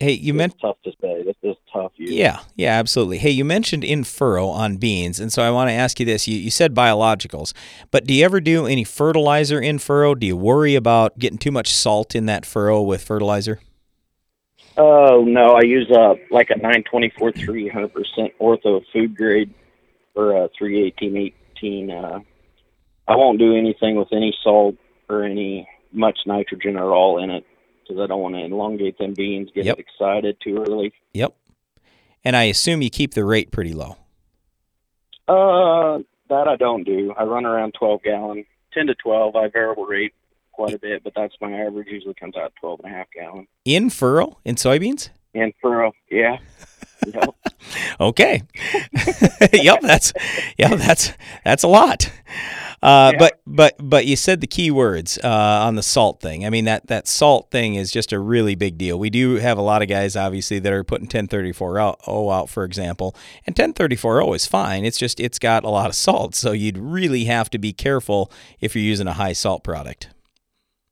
hey, 0.00 0.12
you 0.12 0.32
meant 0.32 0.54
tough 0.58 0.78
to 0.84 0.92
say. 1.02 1.22
This 1.22 1.36
is 1.42 1.56
tough 1.70 1.92
year. 1.96 2.10
Yeah, 2.10 2.40
yeah, 2.56 2.78
absolutely. 2.78 3.18
Hey, 3.18 3.30
you 3.30 3.44
mentioned 3.44 3.84
in 3.84 4.04
furrow 4.04 4.46
on 4.46 4.78
beans, 4.78 5.20
and 5.20 5.30
so 5.30 5.42
I 5.42 5.50
want 5.50 5.68
to 5.68 5.74
ask 5.74 6.00
you 6.00 6.06
this: 6.06 6.26
you, 6.26 6.38
you 6.38 6.50
said 6.50 6.74
biologicals, 6.74 7.52
but 7.90 8.06
do 8.06 8.14
you 8.14 8.24
ever 8.24 8.40
do 8.40 8.66
any 8.66 8.84
fertilizer 8.84 9.60
in 9.60 9.78
furrow? 9.78 10.14
Do 10.14 10.26
you 10.26 10.36
worry 10.36 10.74
about 10.74 11.18
getting 11.18 11.38
too 11.38 11.52
much 11.52 11.74
salt 11.74 12.14
in 12.14 12.24
that 12.24 12.46
furrow 12.46 12.80
with 12.80 13.04
fertilizer? 13.04 13.60
Oh 14.78 15.24
no, 15.26 15.54
I 15.54 15.62
use 15.62 15.90
uh 15.90 16.14
like 16.30 16.50
a 16.50 16.56
924 16.56 17.32
300 17.32 17.92
percent 17.92 18.32
ortho 18.40 18.80
food 18.92 19.16
grade 19.16 19.52
for 20.14 20.44
uh 20.44 20.48
318 20.56 21.32
18. 21.56 21.90
Uh, 21.90 22.20
I 23.08 23.16
won't 23.16 23.38
do 23.38 23.56
anything 23.56 23.96
with 23.96 24.08
any 24.12 24.32
salt 24.42 24.76
or 25.08 25.24
any 25.24 25.68
much 25.92 26.20
nitrogen 26.26 26.76
at 26.76 26.82
all 26.82 27.22
in 27.22 27.30
it 27.30 27.44
because 27.82 28.00
I 28.00 28.06
don't 28.06 28.20
want 28.20 28.34
to 28.36 28.44
elongate 28.44 28.98
them 28.98 29.14
beans, 29.14 29.50
get 29.54 29.64
Yep. 29.64 29.78
excited 29.78 30.36
too 30.44 30.58
early. 30.58 30.92
Yep. 31.14 31.34
And 32.24 32.36
I 32.36 32.44
assume 32.44 32.82
you 32.82 32.90
keep 32.90 33.14
the 33.14 33.24
rate 33.24 33.50
pretty 33.50 33.72
low. 33.72 33.96
Uh, 35.26 36.00
that 36.28 36.46
I 36.46 36.56
don't 36.56 36.84
do. 36.84 37.14
I 37.18 37.24
run 37.24 37.46
around 37.46 37.74
12 37.78 38.02
gallon, 38.02 38.44
10 38.74 38.88
to 38.88 38.94
12. 38.94 39.34
I 39.36 39.48
variable 39.48 39.86
rate 39.86 40.12
quite 40.58 40.74
a 40.74 40.78
bit, 40.78 41.04
but 41.04 41.12
that's 41.14 41.34
my 41.40 41.52
average. 41.52 41.86
Usually 41.88 42.14
comes 42.14 42.36
out 42.36 42.52
12 42.60 42.80
and 42.82 42.92
a 42.92 42.96
half 42.96 43.06
gallon. 43.14 43.46
In 43.64 43.90
furrow 43.90 44.38
in 44.44 44.56
soybeans? 44.56 45.10
In 45.32 45.52
furrow, 45.62 45.92
yeah. 46.10 46.38
Yep. 47.06 47.34
Okay. 48.00 48.42
yep, 49.52 49.80
that's 49.82 50.12
yeah, 50.58 50.74
that's 50.74 51.12
that's 51.44 51.62
a 51.62 51.68
lot. 51.68 52.10
Uh, 52.82 53.12
But 53.16 53.40
but 53.46 53.76
but 53.78 54.04
you 54.04 54.16
said 54.16 54.40
the 54.40 54.48
key 54.48 54.72
words 54.72 55.16
uh, 55.22 55.28
on 55.62 55.76
the 55.76 55.82
salt 55.82 56.20
thing. 56.20 56.44
I 56.44 56.50
mean 56.50 56.64
that 56.64 56.88
that 56.88 57.06
salt 57.06 57.52
thing 57.52 57.76
is 57.76 57.92
just 57.92 58.12
a 58.12 58.18
really 58.18 58.56
big 58.56 58.78
deal. 58.78 58.98
We 58.98 59.10
do 59.10 59.36
have 59.36 59.58
a 59.58 59.62
lot 59.62 59.80
of 59.80 59.86
guys 59.88 60.16
obviously 60.16 60.58
that 60.58 60.72
are 60.72 60.82
putting 60.82 61.04
1034 61.04 61.78
out, 61.78 62.00
O 62.08 62.30
out 62.30 62.50
for 62.50 62.64
example, 62.64 63.14
and 63.46 63.56
1034 63.56 64.34
is 64.34 64.46
fine. 64.46 64.84
It's 64.84 64.98
just 64.98 65.20
it's 65.20 65.38
got 65.38 65.62
a 65.62 65.70
lot 65.70 65.88
of 65.88 65.94
salt, 65.94 66.34
so 66.34 66.50
you'd 66.50 66.78
really 66.78 67.24
have 67.24 67.48
to 67.50 67.58
be 67.58 67.72
careful 67.72 68.30
if 68.60 68.74
you're 68.74 68.84
using 68.84 69.06
a 69.06 69.12
high 69.14 69.34
salt 69.34 69.62
product. 69.62 70.08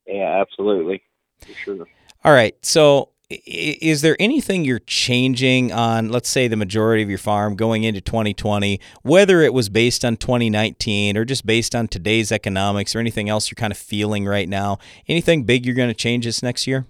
Yeah, 0.06 0.40
absolutely, 0.40 1.02
for 1.40 1.52
sure. 1.52 1.86
All 2.24 2.32
right, 2.32 2.56
so 2.62 3.10
is 3.28 4.02
there 4.02 4.16
anything 4.20 4.64
you're 4.64 4.78
changing 4.78 5.72
on 5.72 6.10
let's 6.10 6.28
say 6.28 6.46
the 6.46 6.56
majority 6.56 7.02
of 7.02 7.08
your 7.08 7.18
farm 7.18 7.56
going 7.56 7.82
into 7.82 8.00
2020 8.00 8.80
whether 9.02 9.40
it 9.40 9.52
was 9.52 9.68
based 9.68 10.04
on 10.04 10.16
2019 10.16 11.16
or 11.16 11.24
just 11.24 11.44
based 11.44 11.74
on 11.74 11.88
today's 11.88 12.30
economics 12.30 12.94
or 12.94 13.00
anything 13.00 13.28
else 13.28 13.50
you're 13.50 13.56
kind 13.56 13.72
of 13.72 13.76
feeling 13.78 14.26
right 14.26 14.48
now? 14.48 14.78
Anything 15.08 15.42
big 15.42 15.66
you're 15.66 15.74
going 15.74 15.88
to 15.88 15.94
change 15.94 16.24
this 16.24 16.42
next 16.42 16.66
year? 16.66 16.86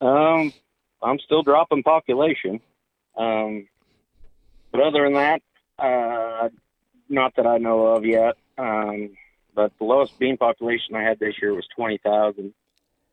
Um 0.00 0.52
i'm 1.02 1.18
still 1.20 1.42
dropping 1.42 1.82
population. 1.82 2.60
Um 3.16 3.66
but 4.72 4.82
other 4.82 5.04
than 5.04 5.14
that 5.14 5.42
uh 5.78 6.50
not 7.08 7.34
that 7.36 7.46
i 7.46 7.56
know 7.56 7.86
of 7.86 8.04
yet. 8.04 8.36
Um 8.58 9.16
but 9.54 9.72
the 9.78 9.84
lowest 9.84 10.18
bean 10.18 10.36
population 10.36 10.94
i 10.94 11.02
had 11.02 11.18
this 11.18 11.34
year 11.40 11.54
was 11.54 11.66
20000 11.76 12.52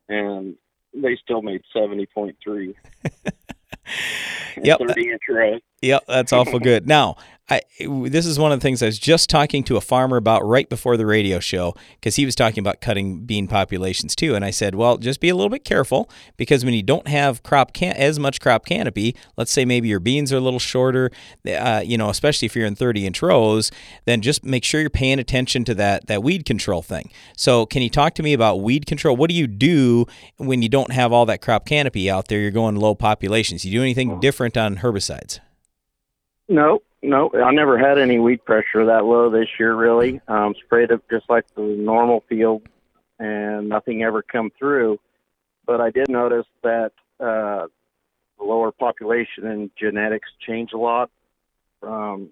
and 0.09 0.55
they 0.93 1.15
still 1.15 1.41
made 1.41 1.61
70.3. 1.75 2.75
yep. 4.63 4.79
30 4.79 5.09
inch 5.09 5.21
row. 5.29 5.59
Yep, 5.81 6.03
that's 6.07 6.33
awful 6.33 6.59
good. 6.59 6.87
Now, 6.87 7.17
I, 7.51 7.61
this 7.81 8.25
is 8.25 8.39
one 8.39 8.53
of 8.53 8.59
the 8.59 8.63
things 8.63 8.81
I 8.81 8.85
was 8.85 8.97
just 8.97 9.29
talking 9.29 9.65
to 9.65 9.75
a 9.75 9.81
farmer 9.81 10.15
about 10.15 10.45
right 10.45 10.69
before 10.69 10.95
the 10.95 11.05
radio 11.05 11.41
show 11.41 11.75
because 11.95 12.15
he 12.15 12.23
was 12.23 12.33
talking 12.33 12.59
about 12.61 12.79
cutting 12.79 13.25
bean 13.25 13.49
populations 13.49 14.15
too, 14.15 14.35
and 14.35 14.45
I 14.45 14.51
said, 14.51 14.73
well, 14.73 14.97
just 14.97 15.19
be 15.19 15.27
a 15.27 15.35
little 15.35 15.49
bit 15.49 15.65
careful 15.65 16.09
because 16.37 16.63
when 16.63 16.73
you 16.73 16.81
don't 16.81 17.09
have 17.09 17.43
crop 17.43 17.73
can- 17.73 17.97
as 17.97 18.17
much 18.17 18.39
crop 18.39 18.65
canopy, 18.65 19.17
let's 19.35 19.51
say 19.51 19.65
maybe 19.65 19.89
your 19.89 19.99
beans 19.99 20.31
are 20.31 20.37
a 20.37 20.39
little 20.39 20.59
shorter, 20.59 21.11
uh, 21.45 21.83
you 21.85 21.97
know, 21.97 22.09
especially 22.09 22.45
if 22.45 22.55
you're 22.55 22.65
in 22.65 22.73
30 22.73 23.05
inch 23.05 23.21
rows, 23.21 23.69
then 24.05 24.21
just 24.21 24.45
make 24.45 24.63
sure 24.63 24.79
you're 24.79 24.89
paying 24.89 25.19
attention 25.19 25.65
to 25.65 25.75
that 25.75 26.07
that 26.07 26.23
weed 26.23 26.45
control 26.45 26.81
thing. 26.81 27.11
So, 27.35 27.65
can 27.65 27.81
you 27.81 27.89
talk 27.89 28.13
to 28.15 28.23
me 28.23 28.31
about 28.31 28.61
weed 28.61 28.85
control? 28.85 29.17
What 29.17 29.29
do 29.29 29.35
you 29.35 29.47
do 29.47 30.05
when 30.37 30.61
you 30.61 30.69
don't 30.69 30.93
have 30.93 31.11
all 31.11 31.25
that 31.25 31.41
crop 31.41 31.65
canopy 31.65 32.09
out 32.09 32.29
there? 32.29 32.39
You're 32.39 32.51
going 32.51 32.77
low 32.77 32.95
populations. 32.95 33.65
You 33.65 33.71
do 33.71 33.81
anything 33.81 34.21
different 34.21 34.55
on 34.55 34.77
herbicides? 34.77 35.39
No, 36.47 36.81
no, 37.03 37.31
I 37.33 37.51
never 37.51 37.77
had 37.77 37.97
any 37.97 38.19
weed 38.19 38.45
pressure 38.45 38.85
that 38.85 39.05
low 39.05 39.29
this 39.29 39.47
year. 39.59 39.75
Really, 39.75 40.21
um, 40.27 40.53
sprayed 40.63 40.91
it 40.91 41.01
just 41.09 41.29
like 41.29 41.45
the 41.55 41.61
normal 41.61 42.23
field, 42.29 42.63
and 43.19 43.69
nothing 43.69 44.03
ever 44.03 44.21
come 44.21 44.51
through. 44.57 44.99
But 45.65 45.81
I 45.81 45.89
did 45.89 46.09
notice 46.09 46.45
that 46.63 46.91
uh, 47.19 47.67
the 48.37 48.43
lower 48.43 48.71
population 48.71 49.47
and 49.47 49.71
genetics 49.79 50.29
change 50.45 50.73
a 50.73 50.77
lot. 50.77 51.09
From, 51.79 52.29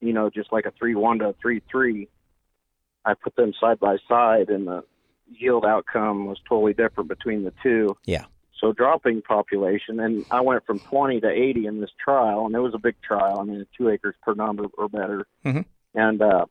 you 0.00 0.12
know, 0.12 0.28
just 0.28 0.52
like 0.52 0.66
a 0.66 0.72
three 0.72 0.94
one 0.94 1.20
to 1.20 1.28
a 1.28 1.32
three 1.40 1.62
three. 1.70 2.08
I 3.04 3.14
put 3.14 3.34
them 3.34 3.52
side 3.58 3.80
by 3.80 3.96
side, 4.08 4.50
and 4.50 4.66
the 4.66 4.84
yield 5.28 5.64
outcome 5.64 6.26
was 6.26 6.38
totally 6.48 6.74
different 6.74 7.08
between 7.08 7.44
the 7.44 7.52
two. 7.62 7.96
Yeah. 8.04 8.26
So 8.62 8.72
dropping 8.72 9.22
population, 9.22 9.98
and 9.98 10.24
I 10.30 10.40
went 10.40 10.64
from 10.64 10.78
20 10.78 11.20
to 11.20 11.28
80 11.28 11.66
in 11.66 11.80
this 11.80 11.90
trial, 12.02 12.46
and 12.46 12.54
it 12.54 12.60
was 12.60 12.74
a 12.74 12.78
big 12.78 12.94
trial. 13.02 13.40
I 13.40 13.44
mean, 13.44 13.66
two 13.76 13.88
acres 13.88 14.14
per 14.22 14.34
number 14.34 14.66
or 14.78 14.88
better. 14.88 15.26
Mm-hmm. 15.44 15.62
And 15.94 16.22
uh, 16.22 16.46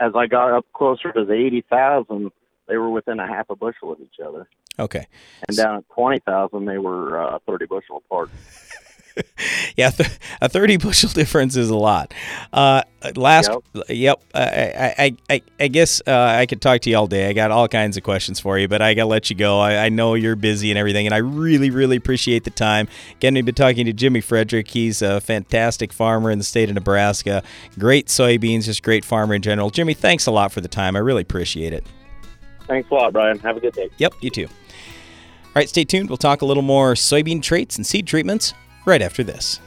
as 0.00 0.12
I 0.16 0.26
got 0.26 0.52
up 0.52 0.66
closer 0.72 1.12
to 1.12 1.24
the 1.24 1.34
80,000, 1.34 2.32
they 2.66 2.76
were 2.78 2.90
within 2.90 3.20
a 3.20 3.28
half 3.28 3.48
a 3.48 3.54
bushel 3.54 3.92
of 3.92 4.00
each 4.00 4.18
other. 4.24 4.48
Okay. 4.80 5.06
And 5.46 5.56
down 5.56 5.76
at 5.76 5.88
20,000, 5.94 6.64
they 6.64 6.78
were 6.78 7.20
uh, 7.20 7.38
30 7.46 7.66
bushel 7.66 7.98
apart. 7.98 8.30
yeah, 9.76 9.90
th- 9.90 10.10
a 10.40 10.48
30 10.48 10.76
bushel 10.78 11.10
difference 11.14 11.56
is 11.56 11.70
a 11.70 11.76
lot. 11.76 12.12
Uh, 12.52 12.82
last, 13.16 13.50
yep, 13.74 13.84
yep 13.88 14.22
I, 14.34 14.94
I, 14.98 15.16
I, 15.28 15.42
I 15.58 15.68
guess 15.68 16.02
uh, 16.06 16.34
I 16.38 16.46
could 16.46 16.60
talk 16.60 16.80
to 16.82 16.90
you 16.90 16.96
all 16.96 17.06
day. 17.06 17.28
I 17.28 17.32
got 17.32 17.50
all 17.50 17.68
kinds 17.68 17.96
of 17.96 18.02
questions 18.02 18.40
for 18.40 18.58
you, 18.58 18.68
but 18.68 18.82
I 18.82 18.94
got 18.94 19.02
to 19.02 19.06
let 19.06 19.30
you 19.30 19.36
go. 19.36 19.58
I, 19.58 19.86
I, 19.86 19.88
know 19.88 20.14
you're 20.14 20.36
busy 20.36 20.70
and 20.70 20.78
everything, 20.78 21.06
and 21.06 21.14
I 21.14 21.18
really, 21.18 21.70
really 21.70 21.96
appreciate 21.96 22.44
the 22.44 22.50
time. 22.50 22.88
Again, 23.16 23.34
we've 23.34 23.44
been 23.44 23.54
talking 23.54 23.86
to 23.86 23.92
Jimmy 23.92 24.20
Frederick. 24.20 24.68
He's 24.68 25.02
a 25.02 25.20
fantastic 25.20 25.92
farmer 25.92 26.30
in 26.30 26.38
the 26.38 26.44
state 26.44 26.68
of 26.68 26.74
Nebraska. 26.74 27.42
Great 27.78 28.06
soybeans, 28.06 28.64
just 28.64 28.82
great 28.82 29.04
farmer 29.04 29.34
in 29.34 29.42
general. 29.42 29.70
Jimmy, 29.70 29.94
thanks 29.94 30.26
a 30.26 30.30
lot 30.30 30.52
for 30.52 30.60
the 30.60 30.68
time. 30.68 30.96
I 30.96 31.00
really 31.00 31.22
appreciate 31.22 31.72
it. 31.72 31.84
Thanks 32.66 32.88
a 32.90 32.94
lot, 32.94 33.12
Brian. 33.12 33.38
Have 33.40 33.56
a 33.56 33.60
good 33.60 33.74
day. 33.74 33.90
Yep, 33.98 34.14
you 34.20 34.30
too. 34.30 34.46
All 34.46 35.56
right, 35.56 35.68
stay 35.68 35.84
tuned. 35.84 36.08
We'll 36.08 36.16
talk 36.16 36.42
a 36.42 36.44
little 36.44 36.62
more 36.62 36.94
soybean 36.94 37.42
traits 37.42 37.76
and 37.76 37.84
seed 37.84 38.06
treatments 38.06 38.54
right 38.84 39.02
after 39.02 39.22
this. 39.22 39.60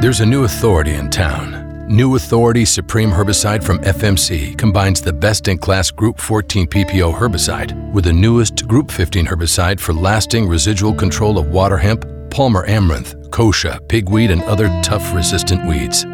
There's 0.00 0.20
a 0.20 0.26
new 0.26 0.44
authority 0.44 0.94
in 0.94 1.10
town. 1.10 1.66
New 1.88 2.16
Authority 2.16 2.64
Supreme 2.64 3.10
Herbicide 3.10 3.62
from 3.62 3.78
FMC 3.78 4.58
combines 4.58 5.00
the 5.00 5.12
best 5.12 5.46
in 5.46 5.56
class 5.56 5.90
Group 5.90 6.18
14 6.20 6.66
PPO 6.66 7.14
herbicide 7.14 7.92
with 7.92 8.04
the 8.04 8.12
newest 8.12 8.66
Group 8.66 8.90
15 8.90 9.24
herbicide 9.24 9.78
for 9.78 9.92
lasting 9.92 10.48
residual 10.48 10.92
control 10.92 11.38
of 11.38 11.48
water 11.48 11.76
hemp, 11.76 12.04
Palmer 12.30 12.66
amaranth, 12.66 13.14
kochia, 13.30 13.78
pigweed, 13.88 14.30
and 14.30 14.42
other 14.42 14.68
tough 14.82 15.14
resistant 15.14 15.64
weeds. 15.66 16.04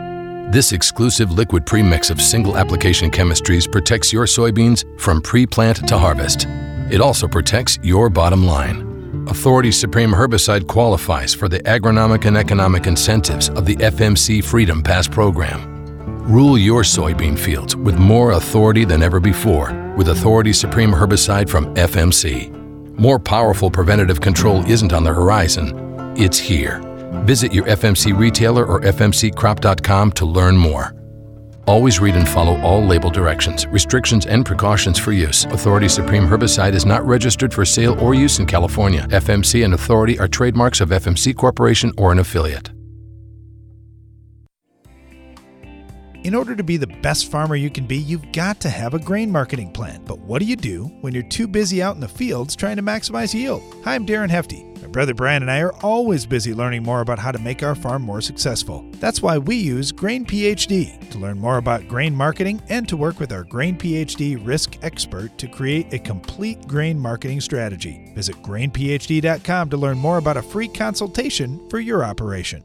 This 0.52 0.72
exclusive 0.72 1.32
liquid 1.32 1.64
premix 1.64 2.10
of 2.10 2.20
single 2.20 2.58
application 2.58 3.10
chemistries 3.10 3.70
protects 3.70 4.12
your 4.12 4.26
soybeans 4.26 4.84
from 5.00 5.22
pre 5.22 5.46
plant 5.46 5.88
to 5.88 5.96
harvest. 5.96 6.46
It 6.90 7.00
also 7.00 7.26
protects 7.26 7.78
your 7.82 8.10
bottom 8.10 8.44
line. 8.44 8.91
Authority 9.28 9.70
Supreme 9.70 10.10
Herbicide 10.10 10.66
qualifies 10.66 11.32
for 11.32 11.48
the 11.48 11.60
agronomic 11.60 12.24
and 12.24 12.36
economic 12.36 12.86
incentives 12.86 13.50
of 13.50 13.64
the 13.64 13.76
FMC 13.76 14.42
Freedom 14.42 14.82
Pass 14.82 15.06
program. 15.06 15.84
Rule 16.24 16.58
your 16.58 16.82
soybean 16.82 17.38
fields 17.38 17.76
with 17.76 17.96
more 17.96 18.32
authority 18.32 18.84
than 18.84 19.02
ever 19.02 19.20
before 19.20 19.72
with 19.96 20.08
Authority 20.08 20.52
Supreme 20.52 20.90
Herbicide 20.90 21.48
from 21.48 21.72
FMC. 21.74 22.50
More 22.98 23.18
powerful 23.18 23.70
preventative 23.70 24.20
control 24.20 24.64
isn't 24.68 24.92
on 24.92 25.04
the 25.04 25.12
horizon, 25.12 26.14
it's 26.16 26.38
here. 26.38 26.80
Visit 27.24 27.52
your 27.54 27.66
FMC 27.66 28.18
retailer 28.18 28.66
or 28.66 28.80
fmccrop.com 28.80 30.12
to 30.12 30.24
learn 30.24 30.56
more. 30.56 30.94
Always 31.66 32.00
read 32.00 32.16
and 32.16 32.28
follow 32.28 32.60
all 32.60 32.84
label 32.84 33.10
directions, 33.10 33.66
restrictions, 33.66 34.26
and 34.26 34.44
precautions 34.44 34.98
for 34.98 35.12
use. 35.12 35.44
Authority 35.46 35.88
Supreme 35.88 36.24
Herbicide 36.24 36.74
is 36.74 36.84
not 36.84 37.06
registered 37.06 37.54
for 37.54 37.64
sale 37.64 37.98
or 38.00 38.14
use 38.14 38.40
in 38.40 38.46
California. 38.46 39.06
FMC 39.10 39.64
and 39.64 39.74
Authority 39.74 40.18
are 40.18 40.26
trademarks 40.26 40.80
of 40.80 40.88
FMC 40.88 41.36
Corporation 41.36 41.92
or 41.96 42.10
an 42.10 42.18
affiliate. 42.18 42.70
In 46.24 46.36
order 46.36 46.54
to 46.54 46.62
be 46.62 46.76
the 46.76 46.86
best 46.86 47.30
farmer 47.30 47.56
you 47.56 47.68
can 47.68 47.84
be, 47.84 47.96
you've 47.96 48.30
got 48.32 48.60
to 48.60 48.70
have 48.70 48.94
a 48.94 48.98
grain 48.98 49.30
marketing 49.30 49.72
plan. 49.72 50.04
But 50.04 50.20
what 50.20 50.38
do 50.38 50.44
you 50.46 50.54
do 50.54 50.84
when 51.00 51.12
you're 51.12 51.24
too 51.24 51.48
busy 51.48 51.82
out 51.82 51.96
in 51.96 52.00
the 52.00 52.08
fields 52.08 52.54
trying 52.54 52.76
to 52.76 52.82
maximize 52.82 53.34
yield? 53.34 53.62
Hi, 53.84 53.96
I'm 53.96 54.06
Darren 54.06 54.30
Hefty. 54.30 54.71
Brother 54.92 55.14
Brian 55.14 55.42
and 55.42 55.50
I 55.50 55.62
are 55.62 55.72
always 55.82 56.26
busy 56.26 56.52
learning 56.52 56.82
more 56.82 57.00
about 57.00 57.18
how 57.18 57.32
to 57.32 57.38
make 57.38 57.62
our 57.62 57.74
farm 57.74 58.02
more 58.02 58.20
successful. 58.20 58.84
That's 59.00 59.22
why 59.22 59.38
we 59.38 59.56
use 59.56 59.90
Grain 59.90 60.26
PhD 60.26 61.08
to 61.08 61.18
learn 61.18 61.38
more 61.38 61.56
about 61.56 61.88
grain 61.88 62.14
marketing 62.14 62.60
and 62.68 62.86
to 62.88 62.96
work 62.98 63.18
with 63.18 63.32
our 63.32 63.42
Grain 63.44 63.78
PhD 63.78 64.38
risk 64.46 64.76
expert 64.82 65.38
to 65.38 65.48
create 65.48 65.94
a 65.94 65.98
complete 65.98 66.68
grain 66.68 66.98
marketing 66.98 67.40
strategy. 67.40 68.12
Visit 68.14 68.36
grainphd.com 68.42 69.70
to 69.70 69.76
learn 69.78 69.96
more 69.96 70.18
about 70.18 70.36
a 70.36 70.42
free 70.42 70.68
consultation 70.68 71.70
for 71.70 71.80
your 71.80 72.04
operation. 72.04 72.62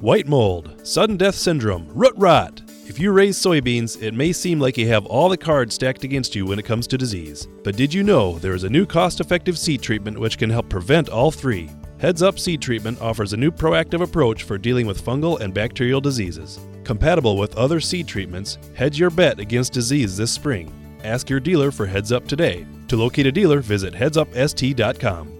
White 0.00 0.26
mold, 0.26 0.86
sudden 0.86 1.16
death 1.16 1.34
syndrome, 1.36 1.88
root 1.94 2.14
rot. 2.16 2.60
If 2.90 2.98
you 2.98 3.12
raise 3.12 3.38
soybeans, 3.38 4.02
it 4.02 4.14
may 4.14 4.32
seem 4.32 4.58
like 4.58 4.76
you 4.76 4.88
have 4.88 5.06
all 5.06 5.28
the 5.28 5.36
cards 5.36 5.76
stacked 5.76 6.02
against 6.02 6.34
you 6.34 6.44
when 6.44 6.58
it 6.58 6.64
comes 6.64 6.88
to 6.88 6.98
disease. 6.98 7.46
But 7.62 7.76
did 7.76 7.94
you 7.94 8.02
know 8.02 8.36
there 8.40 8.52
is 8.52 8.64
a 8.64 8.68
new 8.68 8.84
cost 8.84 9.20
effective 9.20 9.56
seed 9.56 9.80
treatment 9.80 10.18
which 10.18 10.38
can 10.38 10.50
help 10.50 10.68
prevent 10.68 11.08
all 11.08 11.30
three? 11.30 11.70
Heads 11.98 12.20
Up 12.20 12.36
Seed 12.36 12.60
Treatment 12.60 13.00
offers 13.00 13.32
a 13.32 13.36
new 13.36 13.52
proactive 13.52 14.02
approach 14.02 14.42
for 14.42 14.58
dealing 14.58 14.88
with 14.88 15.04
fungal 15.04 15.38
and 15.38 15.54
bacterial 15.54 16.00
diseases. 16.00 16.58
Compatible 16.82 17.36
with 17.36 17.56
other 17.56 17.78
seed 17.78 18.08
treatments, 18.08 18.58
hedge 18.74 18.98
your 18.98 19.10
bet 19.10 19.38
against 19.38 19.72
disease 19.72 20.16
this 20.16 20.32
spring. 20.32 20.72
Ask 21.04 21.30
your 21.30 21.38
dealer 21.38 21.70
for 21.70 21.86
Heads 21.86 22.10
Up 22.10 22.26
today. 22.26 22.66
To 22.88 22.96
locate 22.96 23.26
a 23.26 23.30
dealer, 23.30 23.60
visit 23.60 23.94
headsupst.com. 23.94 25.39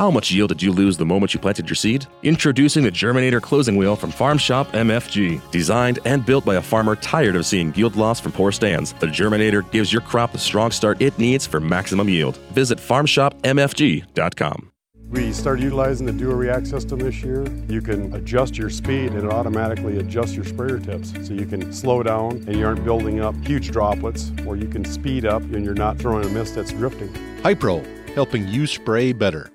How 0.00 0.10
much 0.10 0.30
yield 0.30 0.48
did 0.48 0.62
you 0.62 0.72
lose 0.72 0.96
the 0.96 1.04
moment 1.04 1.34
you 1.34 1.40
planted 1.40 1.68
your 1.68 1.74
seed? 1.74 2.06
Introducing 2.22 2.82
the 2.82 2.90
Germinator 2.90 3.38
closing 3.38 3.76
wheel 3.76 3.94
from 3.96 4.10
Farm 4.10 4.38
Shop 4.38 4.66
MFG. 4.72 5.50
Designed 5.50 5.98
and 6.06 6.24
built 6.24 6.46
by 6.46 6.54
a 6.54 6.62
farmer 6.62 6.96
tired 6.96 7.36
of 7.36 7.44
seeing 7.44 7.74
yield 7.74 7.96
loss 7.96 8.18
from 8.18 8.32
poor 8.32 8.50
stands, 8.50 8.94
the 8.94 9.08
Germinator 9.08 9.70
gives 9.72 9.92
your 9.92 10.00
crop 10.00 10.32
the 10.32 10.38
strong 10.38 10.70
start 10.70 11.02
it 11.02 11.18
needs 11.18 11.46
for 11.46 11.60
maximum 11.60 12.08
yield. 12.08 12.38
Visit 12.54 12.78
farmshopmfg.com. 12.78 14.72
We 15.10 15.34
started 15.34 15.64
utilizing 15.64 16.06
the 16.06 16.14
dual 16.14 16.34
React 16.34 16.66
system 16.66 17.00
this 17.00 17.22
year. 17.22 17.44
You 17.68 17.82
can 17.82 18.14
adjust 18.14 18.56
your 18.56 18.70
speed 18.70 19.12
and 19.12 19.24
it 19.24 19.30
automatically 19.30 19.98
adjusts 19.98 20.34
your 20.34 20.46
sprayer 20.46 20.78
tips. 20.78 21.12
So 21.28 21.34
you 21.34 21.44
can 21.44 21.74
slow 21.74 22.02
down 22.02 22.42
and 22.46 22.56
you 22.56 22.64
aren't 22.64 22.84
building 22.84 23.20
up 23.20 23.34
huge 23.46 23.70
droplets, 23.70 24.32
or 24.46 24.56
you 24.56 24.66
can 24.66 24.82
speed 24.82 25.26
up 25.26 25.42
and 25.42 25.62
you're 25.62 25.74
not 25.74 25.98
throwing 25.98 26.24
a 26.24 26.30
mist 26.30 26.54
that's 26.54 26.72
drifting. 26.72 27.12
Hypro, 27.42 27.84
helping 28.14 28.48
you 28.48 28.66
spray 28.66 29.12
better. 29.12 29.50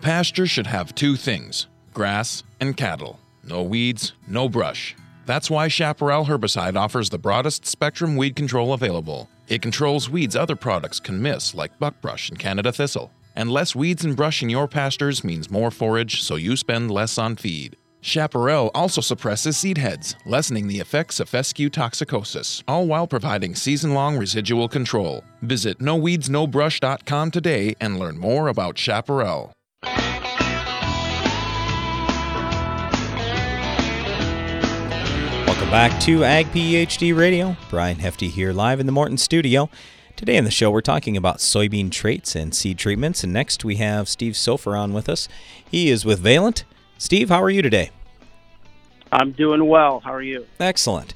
Pasture 0.00 0.46
should 0.46 0.66
have 0.66 0.94
two 0.94 1.14
things 1.14 1.66
grass 1.92 2.42
and 2.60 2.74
cattle. 2.76 3.20
No 3.44 3.62
weeds, 3.62 4.12
no 4.26 4.48
brush. 4.48 4.96
That's 5.26 5.50
why 5.50 5.68
Chaparral 5.68 6.24
herbicide 6.24 6.76
offers 6.76 7.10
the 7.10 7.18
broadest 7.18 7.66
spectrum 7.66 8.16
weed 8.16 8.34
control 8.34 8.72
available. 8.72 9.28
It 9.48 9.60
controls 9.60 10.08
weeds 10.08 10.36
other 10.36 10.56
products 10.56 11.00
can 11.00 11.20
miss, 11.20 11.54
like 11.54 11.78
buckbrush 11.78 12.30
and 12.30 12.38
Canada 12.38 12.72
thistle. 12.72 13.10
And 13.36 13.50
less 13.50 13.74
weeds 13.74 14.04
and 14.04 14.16
brush 14.16 14.42
in 14.42 14.48
your 14.48 14.66
pastures 14.66 15.22
means 15.22 15.50
more 15.50 15.70
forage, 15.70 16.22
so 16.22 16.36
you 16.36 16.56
spend 16.56 16.90
less 16.90 17.18
on 17.18 17.36
feed. 17.36 17.76
Chaparral 18.00 18.70
also 18.74 19.02
suppresses 19.02 19.58
seed 19.58 19.76
heads, 19.76 20.16
lessening 20.24 20.66
the 20.66 20.80
effects 20.80 21.20
of 21.20 21.28
fescue 21.28 21.68
toxicosis, 21.68 22.62
all 22.66 22.86
while 22.86 23.06
providing 23.06 23.54
season 23.54 23.92
long 23.92 24.16
residual 24.16 24.68
control. 24.68 25.22
Visit 25.42 25.78
noweedsnobrush.com 25.78 27.30
today 27.30 27.74
and 27.80 27.98
learn 27.98 28.16
more 28.16 28.48
about 28.48 28.78
Chaparral. 28.78 29.52
Welcome 35.70 35.92
back 35.92 36.02
to 36.02 36.24
Ag 36.24 36.46
PhD 36.46 37.16
Radio. 37.16 37.56
Brian 37.70 38.00
Hefty 38.00 38.26
here 38.26 38.52
live 38.52 38.80
in 38.80 38.86
the 38.86 38.92
Morton 38.92 39.16
studio. 39.16 39.70
Today 40.16 40.36
in 40.36 40.42
the 40.42 40.50
show, 40.50 40.68
we're 40.68 40.80
talking 40.80 41.16
about 41.16 41.36
soybean 41.36 41.92
traits 41.92 42.34
and 42.34 42.52
seed 42.52 42.76
treatments. 42.76 43.22
And 43.22 43.32
next, 43.32 43.64
we 43.64 43.76
have 43.76 44.08
Steve 44.08 44.32
Sofer 44.32 44.76
on 44.76 44.92
with 44.92 45.08
us. 45.08 45.28
He 45.64 45.88
is 45.88 46.04
with 46.04 46.18
Valent. 46.18 46.64
Steve, 46.98 47.28
how 47.28 47.40
are 47.40 47.50
you 47.50 47.62
today? 47.62 47.90
I'm 49.12 49.30
doing 49.30 49.64
well. 49.68 50.00
How 50.00 50.12
are 50.12 50.20
you? 50.22 50.44
Excellent. 50.58 51.14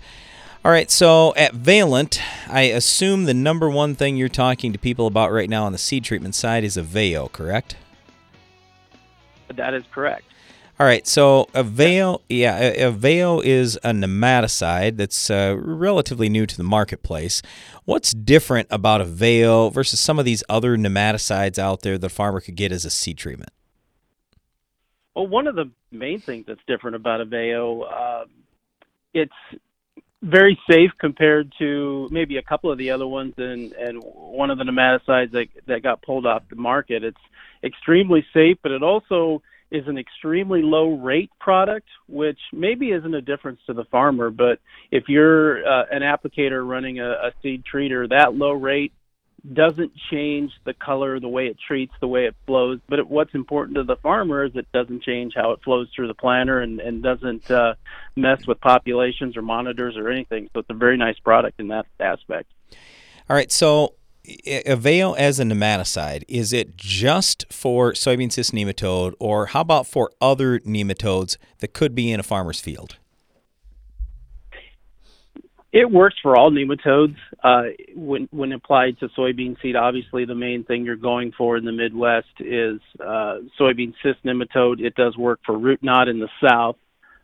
All 0.65 0.71
right, 0.71 0.89
so 0.89 1.35
at 1.35 1.53
Valent, 1.53 2.23
I 2.49 2.61
assume 2.63 3.25
the 3.25 3.35
number 3.35 3.69
one 3.69 3.97
thing 3.97 4.17
you're 4.17 4.29
talking 4.29 4.73
to 4.73 4.79
people 4.79 5.09
about 5.09 5.33
right 5.33 5.51
now 5.51 5.65
on 5.65 5.73
the 5.73 5.79
seed 5.79 6.05
treatment 6.05 6.37
side 6.37 6.63
is 6.63 6.77
a 6.77 6.85
Aveo, 6.85 7.31
correct? 7.33 7.75
That 9.49 9.75
is 9.75 9.83
correct. 9.91 10.27
All 10.81 10.87
right, 10.87 11.07
so 11.07 11.49
Aveo, 11.55 12.21
yeah, 12.29 12.73
Aveo 12.75 13.41
is 13.45 13.77
a 13.85 13.93
nematicide 13.93 14.97
that's 14.97 15.31
uh, 15.31 15.55
relatively 15.57 16.29
new 16.29 16.47
to 16.47 16.57
the 16.57 16.65
marketplace. 16.65 17.43
What's 17.85 18.13
different 18.13 18.67
about 18.73 19.01
Aveo 19.01 19.73
versus 19.73 20.01
some 20.01 20.19
of 20.19 20.25
these 20.25 20.43
other 20.49 20.77
nematicides 20.77 21.61
out 21.61 21.83
there 21.83 21.97
the 21.97 22.09
farmer 22.09 22.41
could 22.41 22.57
get 22.57 22.73
as 22.73 22.85
a 22.85 22.91
seed 22.91 23.19
treatment? 23.19 23.51
Well, 25.15 25.29
one 25.29 25.47
of 25.47 25.55
the 25.55 25.71
main 25.93 26.21
things 26.21 26.47
that's 26.49 26.61
different 26.67 26.97
about 26.97 27.21
Aveo, 27.21 27.85
uh, 27.89 28.25
it's 29.13 29.33
very 30.23 30.59
safe 30.69 30.91
compared 30.99 31.53
to 31.61 32.09
maybe 32.11 32.39
a 32.39 32.43
couple 32.43 32.73
of 32.73 32.79
the 32.79 32.91
other 32.91 33.07
ones, 33.07 33.35
and 33.37 33.73
and 33.75 34.03
one 34.03 34.51
of 34.51 34.59
the 34.59 34.65
nematicides 34.65 35.31
that 35.31 35.47
that 35.67 35.85
got 35.85 36.03
pulled 36.03 36.27
off 36.27 36.43
the 36.51 36.57
market. 36.57 37.05
It's 37.05 37.17
extremely 37.63 38.27
safe, 38.35 38.57
but 38.61 38.73
it 38.73 38.83
also 38.83 39.41
is 39.75 39.89
an 39.89 39.99
extremely 39.99 40.63
low 40.63 40.97
rate 40.97 41.31
product, 41.41 41.89
which 42.09 42.39
maybe 42.53 42.91
isn't 42.91 43.15
a 43.15 43.21
difference 43.21 43.61
to 43.67 43.73
the 43.73 43.85
farmer, 43.85 44.31
but 44.31 44.61
if 44.91 45.09
you're 45.09 45.67
uh, 45.67 45.85
an 45.91 46.03
applicator 46.03 46.67
running 46.67 47.01
a, 47.01 47.11
a 47.11 47.33
seed 47.43 47.65
treater, 47.71 48.09
that 48.09 48.35
low 48.35 48.53
rate 48.53 48.93
doesn't 49.53 49.93
change 50.11 50.53
the 50.65 50.73
color, 50.73 51.21
the 51.21 51.29
way 51.29 51.49
it 51.49 51.57
treats, 51.67 51.93
the 52.01 52.09
way 52.09 52.25
it 52.25 52.35
flows. 52.47 52.81
But 52.89 53.01
it, 53.01 53.09
what's 53.09 53.35
important 53.35 53.77
to 53.77 53.83
the 53.83 53.97
farmer 53.97 54.45
is 54.45 54.53
it 54.55 54.71
doesn't 54.73 55.03
change 55.03 55.35
how 55.37 55.51
it 55.51 55.61
flows 55.63 55.89
through 55.95 56.09
the 56.09 56.15
planter 56.15 56.61
and, 56.61 56.81
and 56.81 57.03
doesn't 57.03 57.51
uh, 57.51 57.75
mess 58.17 58.47
with 58.47 58.61
populations 58.61 59.37
or 59.37 59.43
monitors 59.43 59.97
or 59.97 60.09
anything. 60.09 60.49
So 60.55 60.61
it's 60.61 60.71
a 60.71 60.75
very 60.75 60.97
nice 60.97 61.19
product 61.19 61.61
in 61.61 61.69
that 61.69 61.87
aspect. 62.01 62.51
All 63.29 63.37
right. 63.37 63.53
So 63.53 63.95
Aveo 64.27 65.17
as 65.17 65.39
a 65.39 65.45
nematicide, 65.45 66.25
is 66.29 66.53
it 66.53 66.77
just 66.77 67.45
for 67.53 67.93
soybean 67.93 68.33
cyst 68.33 68.53
nematode, 68.53 69.13
or 69.19 69.47
how 69.47 69.61
about 69.61 69.87
for 69.87 70.11
other 70.21 70.61
nematodes 70.61 71.37
that 71.59 71.75
could 71.75 71.95
be 71.95 72.11
in 72.11 72.21
a 72.21 72.23
farmer's 72.23 72.61
field? 72.61 72.97
It 75.73 75.91
works 75.91 76.15
for 76.23 76.39
all 76.39 76.53
nematodes. 76.53 77.17
Uh, 77.43 77.65
when 77.97 78.29
when 78.31 78.53
applied 78.53 78.99
to 79.01 79.09
soybean 79.09 79.61
seed, 79.61 79.75
obviously 79.75 80.25
the 80.25 80.35
main 80.35 80.63
thing 80.65 80.85
you're 80.85 80.97
going 80.97 81.33
for 81.37 81.57
in 81.57 81.65
the 81.65 81.73
Midwest 81.73 82.29
is 82.39 82.81
uh, 83.01 83.39
soybean 83.59 83.93
cyst 84.03 84.25
nematode. 84.25 84.81
It 84.81 84.95
does 84.95 85.17
work 85.17 85.41
for 85.45 85.59
root 85.59 85.83
knot 85.83 86.09
in 86.09 86.21
the 86.21 86.29
South. 86.49 86.77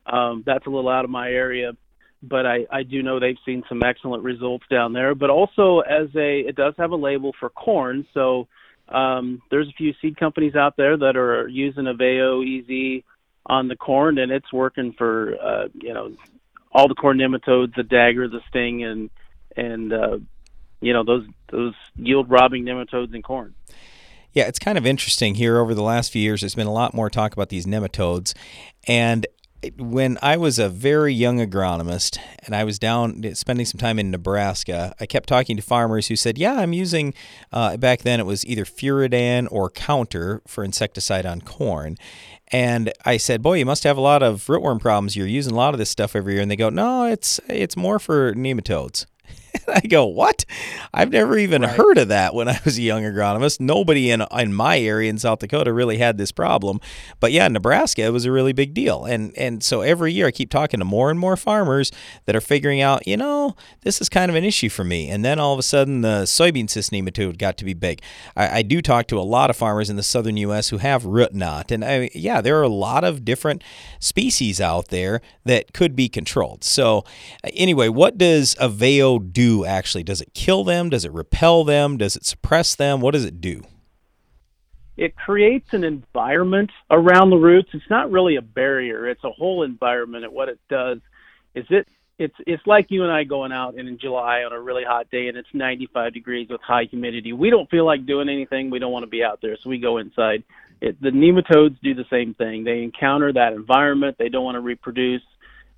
Um, 0.04 0.42
that's 0.44 0.66
a 0.66 0.70
little 0.70 0.90
out 0.90 1.04
of 1.04 1.10
my 1.10 1.30
area, 1.30 1.72
but 2.22 2.46
I, 2.46 2.66
I 2.70 2.82
do 2.82 3.02
know 3.02 3.18
they've 3.18 3.36
seen 3.46 3.62
some 3.68 3.82
excellent 3.82 4.22
results 4.22 4.64
down 4.70 4.92
there. 4.92 5.14
But 5.14 5.30
also 5.30 5.80
as 5.80 6.08
a, 6.14 6.40
it 6.40 6.56
does 6.56 6.74
have 6.78 6.90
a 6.90 6.96
label 6.96 7.34
for 7.38 7.50
corn, 7.50 8.06
so 8.12 8.46
um, 8.88 9.40
there's 9.50 9.68
a 9.68 9.72
few 9.72 9.94
seed 10.02 10.18
companies 10.18 10.54
out 10.54 10.76
there 10.76 10.96
that 10.96 11.16
are 11.16 11.46
using 11.48 11.84
Aveo 11.84 12.42
EZ 12.42 13.04
on 13.46 13.68
the 13.68 13.76
corn, 13.76 14.18
and 14.18 14.32
it's 14.32 14.52
working 14.52 14.92
for 14.96 15.36
uh, 15.40 15.68
you 15.74 15.94
know 15.94 16.12
all 16.72 16.88
the 16.88 16.94
corn 16.94 17.18
nematodes, 17.18 17.74
the 17.74 17.82
dagger, 17.82 18.28
the 18.28 18.40
sting, 18.48 18.84
and 18.84 19.10
and 19.56 19.92
uh, 19.92 20.18
you 20.80 20.92
know 20.92 21.04
those 21.04 21.26
those 21.50 21.74
yield 21.96 22.30
robbing 22.30 22.64
nematodes 22.64 23.14
in 23.14 23.22
corn. 23.22 23.54
Yeah, 24.32 24.44
it's 24.44 24.60
kind 24.60 24.78
of 24.78 24.86
interesting 24.86 25.34
here 25.34 25.58
over 25.58 25.74
the 25.74 25.82
last 25.82 26.12
few 26.12 26.22
years. 26.22 26.42
There's 26.42 26.54
been 26.54 26.68
a 26.68 26.72
lot 26.72 26.94
more 26.94 27.10
talk 27.10 27.32
about 27.32 27.48
these 27.48 27.66
nematodes, 27.66 28.34
and 28.86 29.26
when 29.78 30.18
I 30.22 30.36
was 30.36 30.58
a 30.58 30.68
very 30.68 31.12
young 31.12 31.38
agronomist 31.38 32.18
and 32.44 32.54
I 32.54 32.64
was 32.64 32.78
down 32.78 33.34
spending 33.34 33.66
some 33.66 33.78
time 33.78 33.98
in 33.98 34.10
Nebraska, 34.10 34.94
I 34.98 35.06
kept 35.06 35.28
talking 35.28 35.56
to 35.56 35.62
farmers 35.62 36.08
who 36.08 36.16
said, 36.16 36.38
"Yeah, 36.38 36.54
I'm 36.54 36.72
using." 36.72 37.14
Uh, 37.52 37.76
back 37.76 38.02
then, 38.02 38.20
it 38.20 38.26
was 38.26 38.46
either 38.46 38.64
Furadan 38.64 39.48
or 39.50 39.70
Counter 39.70 40.42
for 40.46 40.64
insecticide 40.64 41.26
on 41.26 41.40
corn, 41.42 41.96
and 42.48 42.92
I 43.04 43.16
said, 43.18 43.42
"Boy, 43.42 43.58
you 43.58 43.66
must 43.66 43.84
have 43.84 43.96
a 43.96 44.02
lot 44.02 44.22
of 44.22 44.46
rootworm 44.46 44.80
problems. 44.80 45.16
You're 45.16 45.26
using 45.26 45.52
a 45.52 45.56
lot 45.56 45.74
of 45.74 45.78
this 45.78 45.90
stuff 45.90 46.16
every 46.16 46.34
year." 46.34 46.42
And 46.42 46.50
they 46.50 46.56
go, 46.56 46.70
"No, 46.70 47.04
it's 47.04 47.38
it's 47.48 47.76
more 47.76 47.98
for 47.98 48.34
nematodes." 48.34 49.06
I 49.68 49.80
go, 49.80 50.06
what? 50.06 50.44
I've 50.92 51.10
never 51.10 51.38
even 51.38 51.62
right. 51.62 51.70
heard 51.70 51.98
of 51.98 52.08
that 52.08 52.34
when 52.34 52.48
I 52.48 52.58
was 52.64 52.78
a 52.78 52.82
young 52.82 53.02
agronomist. 53.02 53.60
Nobody 53.60 54.10
in 54.10 54.24
in 54.36 54.54
my 54.54 54.78
area 54.78 55.10
in 55.10 55.18
South 55.18 55.40
Dakota 55.40 55.72
really 55.72 55.98
had 55.98 56.18
this 56.18 56.32
problem, 56.32 56.80
but 57.20 57.32
yeah, 57.32 57.48
Nebraska 57.48 58.02
it 58.02 58.12
was 58.12 58.24
a 58.24 58.32
really 58.32 58.52
big 58.52 58.74
deal. 58.74 59.04
And 59.04 59.36
and 59.36 59.62
so 59.62 59.80
every 59.82 60.12
year 60.12 60.26
I 60.26 60.30
keep 60.30 60.50
talking 60.50 60.80
to 60.80 60.84
more 60.84 61.10
and 61.10 61.18
more 61.18 61.36
farmers 61.36 61.92
that 62.26 62.36
are 62.36 62.40
figuring 62.40 62.80
out, 62.80 63.06
you 63.06 63.16
know, 63.16 63.54
this 63.82 64.00
is 64.00 64.08
kind 64.08 64.30
of 64.30 64.34
an 64.34 64.44
issue 64.44 64.68
for 64.68 64.84
me. 64.84 65.08
And 65.08 65.24
then 65.24 65.38
all 65.38 65.52
of 65.52 65.58
a 65.58 65.62
sudden 65.62 66.00
the 66.00 66.22
soybean 66.22 66.68
cyst 66.68 66.92
nematode 66.92 67.38
got 67.38 67.56
to 67.58 67.64
be 67.64 67.74
big. 67.74 68.02
I, 68.36 68.58
I 68.58 68.62
do 68.62 68.82
talk 68.82 69.06
to 69.08 69.18
a 69.18 69.22
lot 69.22 69.50
of 69.50 69.56
farmers 69.56 69.90
in 69.90 69.96
the 69.96 70.02
southern 70.02 70.36
U.S. 70.38 70.68
who 70.68 70.78
have 70.78 71.04
root 71.04 71.34
knot, 71.34 71.70
and 71.70 71.84
I, 71.84 72.10
yeah, 72.14 72.40
there 72.40 72.58
are 72.58 72.62
a 72.62 72.68
lot 72.68 73.04
of 73.04 73.24
different 73.24 73.62
species 73.98 74.60
out 74.60 74.88
there 74.88 75.20
that 75.44 75.72
could 75.72 75.96
be 75.96 76.08
controlled. 76.08 76.64
So 76.64 77.04
anyway, 77.54 77.88
what 77.88 78.18
does 78.18 78.54
Aveo 78.56 79.32
do? 79.32 79.39
Actually? 79.66 80.02
Does 80.02 80.20
it 80.20 80.34
kill 80.34 80.64
them? 80.64 80.90
Does 80.90 81.04
it 81.04 81.12
repel 81.12 81.64
them? 81.64 81.96
Does 81.96 82.16
it 82.16 82.24
suppress 82.24 82.74
them? 82.74 83.00
What 83.00 83.12
does 83.12 83.24
it 83.24 83.40
do? 83.40 83.62
It 84.96 85.16
creates 85.16 85.72
an 85.72 85.82
environment 85.82 86.70
around 86.90 87.30
the 87.30 87.36
roots. 87.36 87.70
It's 87.72 87.88
not 87.88 88.10
really 88.10 88.36
a 88.36 88.42
barrier. 88.42 89.08
It's 89.08 89.24
a 89.24 89.30
whole 89.30 89.62
environment. 89.62 90.24
And 90.24 90.34
what 90.34 90.48
it 90.48 90.58
does 90.68 90.98
is 91.54 91.64
it 91.70 91.88
it's 92.18 92.34
it's 92.46 92.66
like 92.66 92.90
you 92.90 93.02
and 93.02 93.10
I 93.10 93.24
going 93.24 93.50
out 93.50 93.76
in 93.76 93.98
July 93.98 94.42
on 94.42 94.52
a 94.52 94.60
really 94.60 94.84
hot 94.84 95.10
day 95.10 95.28
and 95.28 95.38
it's 95.38 95.48
95 95.54 96.12
degrees 96.12 96.48
with 96.50 96.60
high 96.60 96.84
humidity. 96.84 97.32
We 97.32 97.48
don't 97.48 97.70
feel 97.70 97.86
like 97.86 98.04
doing 98.04 98.28
anything. 98.28 98.68
We 98.68 98.78
don't 98.78 98.92
want 98.92 99.04
to 99.04 99.10
be 99.10 99.24
out 99.24 99.40
there, 99.40 99.56
so 99.56 99.70
we 99.70 99.78
go 99.78 99.96
inside. 99.96 100.44
It, 100.82 101.00
the 101.00 101.10
nematodes 101.10 101.80
do 101.82 101.94
the 101.94 102.04
same 102.10 102.34
thing. 102.34 102.64
They 102.64 102.82
encounter 102.82 103.32
that 103.32 103.54
environment. 103.54 104.16
They 104.18 104.28
don't 104.28 104.44
want 104.44 104.56
to 104.56 104.60
reproduce 104.60 105.22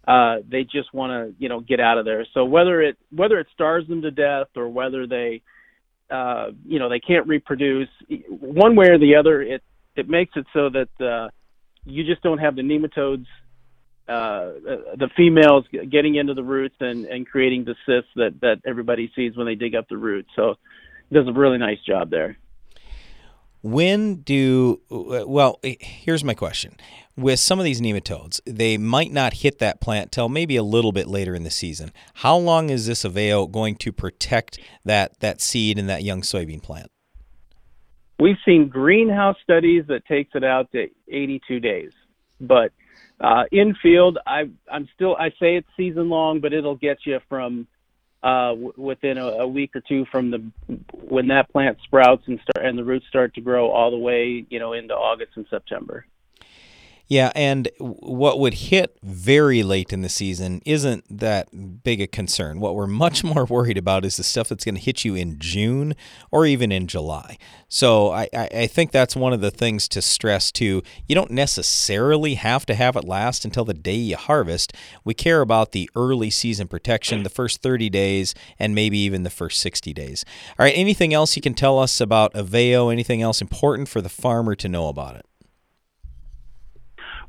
uh, 0.06 0.38
they 0.48 0.64
just 0.64 0.92
want 0.92 1.10
to 1.10 1.42
you 1.42 1.48
know 1.48 1.60
get 1.60 1.80
out 1.80 1.98
of 1.98 2.04
there. 2.04 2.26
So 2.34 2.44
whether 2.44 2.82
it 2.82 2.96
whether 3.10 3.38
it 3.38 3.46
stars 3.54 3.86
them 3.86 4.02
to 4.02 4.10
death 4.10 4.48
or 4.56 4.68
whether 4.68 5.06
they 5.06 5.42
uh, 6.10 6.50
you 6.66 6.78
know 6.78 6.88
they 6.88 7.00
can't 7.00 7.26
reproduce, 7.26 7.88
one 8.28 8.76
way 8.76 8.88
or 8.88 8.98
the 8.98 9.16
other, 9.16 9.42
it 9.42 9.62
it 9.96 10.08
makes 10.08 10.32
it 10.36 10.46
so 10.52 10.70
that 10.70 11.04
uh, 11.04 11.28
you 11.84 12.04
just 12.04 12.22
don't 12.22 12.38
have 12.38 12.56
the 12.56 12.62
nematodes, 12.62 13.26
uh, 14.08 14.58
the 14.96 15.08
females 15.16 15.64
getting 15.90 16.16
into 16.16 16.34
the 16.34 16.42
roots 16.42 16.76
and 16.80 17.06
and 17.06 17.26
creating 17.26 17.64
the 17.64 17.76
cysts 17.86 18.10
that 18.16 18.40
that 18.40 18.60
everybody 18.66 19.10
sees 19.14 19.36
when 19.36 19.46
they 19.46 19.54
dig 19.54 19.74
up 19.74 19.88
the 19.88 19.96
roots. 19.96 20.30
So 20.34 20.50
it 21.10 21.14
does 21.14 21.28
a 21.28 21.32
really 21.32 21.58
nice 21.58 21.80
job 21.86 22.10
there. 22.10 22.36
When 23.62 24.16
do 24.16 24.80
well? 24.90 25.60
Here's 25.62 26.24
my 26.24 26.34
question: 26.34 26.76
With 27.16 27.38
some 27.38 27.58
of 27.58 27.64
these 27.64 27.80
nematodes, 27.80 28.40
they 28.44 28.76
might 28.76 29.12
not 29.12 29.34
hit 29.34 29.58
that 29.60 29.80
plant 29.80 30.12
till 30.12 30.28
maybe 30.28 30.56
a 30.56 30.62
little 30.62 30.92
bit 30.92 31.06
later 31.06 31.34
in 31.34 31.44
the 31.44 31.50
season. 31.50 31.92
How 32.14 32.36
long 32.36 32.70
is 32.70 32.86
this 32.86 33.04
Aveo 33.04 33.50
going 33.50 33.76
to 33.76 33.92
protect 33.92 34.58
that 34.84 35.20
that 35.20 35.40
seed 35.40 35.78
and 35.78 35.88
that 35.88 36.02
young 36.02 36.22
soybean 36.22 36.62
plant? 36.62 36.90
we've 38.22 38.36
seen 38.44 38.68
greenhouse 38.68 39.36
studies 39.42 39.84
that 39.88 40.06
takes 40.06 40.30
it 40.34 40.44
out 40.44 40.70
to 40.72 40.86
82 41.08 41.60
days, 41.60 41.90
but 42.40 42.72
uh, 43.20 43.44
infield, 43.50 44.18
I 44.26 44.44
I'm 44.70 44.88
still 44.94 45.16
I 45.16 45.30
say 45.30 45.56
it's 45.56 45.68
season 45.76 46.08
long, 46.08 46.40
but 46.40 46.52
it'll 46.52 46.76
get 46.76 46.98
you 47.04 47.18
from 47.28 47.66
uh, 48.22 48.54
within 48.76 49.18
a, 49.18 49.26
a 49.26 49.48
week 49.48 49.74
or 49.74 49.82
two 49.86 50.04
from 50.10 50.30
the 50.30 50.38
when 51.08 51.28
that 51.28 51.50
plant 51.50 51.78
sprouts 51.84 52.22
and 52.26 52.38
start 52.48 52.66
and 52.66 52.78
the 52.78 52.84
roots 52.84 53.06
start 53.08 53.34
to 53.34 53.40
grow 53.40 53.70
all 53.70 53.90
the 53.90 53.98
way 53.98 54.46
you 54.48 54.58
know 54.58 54.72
into 54.72 54.94
August 54.94 55.32
and 55.36 55.46
September. 55.50 56.06
Yeah, 57.12 57.30
and 57.34 57.68
what 57.78 58.38
would 58.38 58.54
hit 58.54 58.96
very 59.02 59.62
late 59.62 59.92
in 59.92 60.00
the 60.00 60.08
season 60.08 60.62
isn't 60.64 61.04
that 61.10 61.82
big 61.84 62.00
a 62.00 62.06
concern. 62.06 62.58
What 62.58 62.74
we're 62.74 62.86
much 62.86 63.22
more 63.34 63.44
worried 63.44 63.76
about 63.76 64.06
is 64.06 64.16
the 64.16 64.22
stuff 64.22 64.48
that's 64.48 64.64
going 64.64 64.76
to 64.76 64.80
hit 64.80 65.04
you 65.04 65.14
in 65.14 65.38
June 65.38 65.94
or 66.30 66.46
even 66.46 66.72
in 66.72 66.86
July. 66.86 67.36
So 67.68 68.12
I, 68.12 68.30
I 68.32 68.66
think 68.66 68.92
that's 68.92 69.14
one 69.14 69.34
of 69.34 69.42
the 69.42 69.50
things 69.50 69.88
to 69.88 70.00
stress 70.00 70.50
too. 70.50 70.82
You 71.06 71.14
don't 71.14 71.30
necessarily 71.30 72.36
have 72.36 72.64
to 72.64 72.74
have 72.74 72.96
it 72.96 73.04
last 73.04 73.44
until 73.44 73.66
the 73.66 73.74
day 73.74 73.96
you 73.96 74.16
harvest. 74.16 74.72
We 75.04 75.12
care 75.12 75.42
about 75.42 75.72
the 75.72 75.90
early 75.94 76.30
season 76.30 76.66
protection, 76.66 77.24
the 77.24 77.28
first 77.28 77.60
30 77.60 77.90
days, 77.90 78.34
and 78.58 78.74
maybe 78.74 78.96
even 78.96 79.22
the 79.22 79.28
first 79.28 79.60
60 79.60 79.92
days. 79.92 80.24
All 80.58 80.64
right, 80.64 80.72
anything 80.74 81.12
else 81.12 81.36
you 81.36 81.42
can 81.42 81.52
tell 81.52 81.78
us 81.78 82.00
about 82.00 82.32
Aveo? 82.32 82.90
Anything 82.90 83.20
else 83.20 83.42
important 83.42 83.90
for 83.90 84.00
the 84.00 84.08
farmer 84.08 84.54
to 84.54 84.66
know 84.66 84.88
about 84.88 85.16
it? 85.16 85.26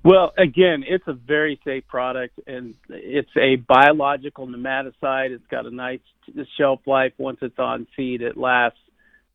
Well, 0.04 0.34
again, 0.38 0.84
it's 0.86 1.06
a 1.08 1.14
very 1.14 1.60
safe 1.64 1.88
product, 1.88 2.38
and 2.46 2.76
it's 2.90 3.30
a 3.38 3.56
biological 3.56 4.48
nematicide. 4.48 5.32
It's 5.32 5.48
got 5.50 5.66
a 5.66 5.72
nice 5.72 6.02
shelf 6.58 6.82
life. 6.86 7.14
Once 7.18 7.38
it's 7.42 7.58
on 7.58 7.88
seed, 7.96 8.22
it 8.22 8.36
lasts, 8.36 8.80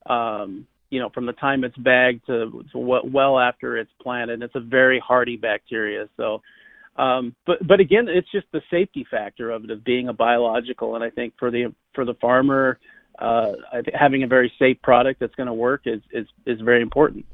um, 0.05 0.67
you 0.91 1.01
know, 1.01 1.09
from 1.09 1.25
the 1.25 1.33
time 1.33 1.65
it's 1.65 1.77
bagged 1.79 2.27
to, 2.27 2.65
to 2.73 2.79
well 2.79 3.39
after 3.39 3.79
it's 3.79 3.91
planted. 4.03 4.43
It's 4.43 4.55
a 4.55 4.61
very 4.61 5.01
hardy 5.01 5.37
bacteria. 5.39 6.07
So, 6.19 6.43
um, 6.97 7.35
but 7.47 7.67
but 7.67 7.81
again, 7.81 8.07
it's 8.09 8.31
just 8.31 8.47
the 8.53 8.61
safety 8.71 9.07
factor 9.11 9.51
of 9.51 9.65
it 9.65 9.71
of 9.71 9.85
being 9.85 10.09
a 10.09 10.13
biological, 10.13 10.97
and 10.97 11.05
I 11.05 11.09
think 11.09 11.33
for 11.39 11.51
the 11.51 11.73
for 11.95 12.05
the 12.05 12.15
farmer, 12.15 12.79
uh, 13.19 13.53
having 13.95 14.23
a 14.23 14.27
very 14.27 14.53
safe 14.59 14.83
product 14.83 15.21
that's 15.21 15.35
going 15.35 15.47
to 15.47 15.55
work 15.55 15.83
is 15.87 16.03
is 16.13 16.27
is 16.45 16.61
very 16.61 16.83
important. 16.83 17.25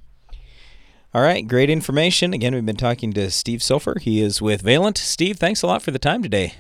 All 1.15 1.23
right, 1.23 1.47
great 1.47 1.71
information. 1.71 2.35
Again, 2.35 2.55
we've 2.55 2.67
been 2.67 2.75
talking 2.75 3.13
to 3.13 3.31
Steve 3.31 3.61
Sofer. 3.61 4.01
He 4.01 4.21
is 4.21 4.43
with 4.43 4.63
Valent. 4.63 4.99
Steve, 4.99 5.37
thanks 5.37 5.63
a 5.63 5.69
lot 5.69 5.81
for 5.81 5.93
the 5.93 5.99
time 6.01 6.25
today. 6.25 6.55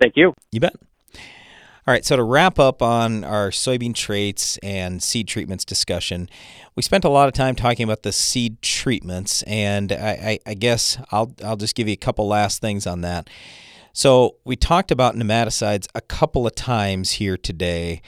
Thank 0.00 0.12
you. 0.14 0.32
You 0.52 0.60
bet. 0.60 0.76
All 1.16 1.92
right, 1.92 2.04
so 2.04 2.14
to 2.14 2.22
wrap 2.22 2.60
up 2.60 2.82
on 2.82 3.24
our 3.24 3.50
soybean 3.50 3.96
traits 3.96 4.58
and 4.58 5.02
seed 5.02 5.26
treatments 5.26 5.64
discussion, 5.64 6.28
we 6.76 6.84
spent 6.84 7.04
a 7.04 7.08
lot 7.08 7.26
of 7.26 7.34
time 7.34 7.56
talking 7.56 7.82
about 7.82 8.04
the 8.04 8.12
seed 8.12 8.62
treatments, 8.62 9.42
and 9.42 9.90
I, 9.90 10.38
I, 10.46 10.50
I 10.50 10.54
guess 10.54 10.96
I'll 11.10 11.34
I'll 11.44 11.56
just 11.56 11.74
give 11.74 11.88
you 11.88 11.94
a 11.94 11.96
couple 11.96 12.28
last 12.28 12.60
things 12.60 12.86
on 12.86 13.00
that. 13.00 13.28
So 13.92 14.36
we 14.44 14.54
talked 14.54 14.92
about 14.92 15.16
nematicides 15.16 15.88
a 15.96 16.00
couple 16.00 16.46
of 16.46 16.54
times 16.54 17.12
here 17.12 17.36
today. 17.36 18.02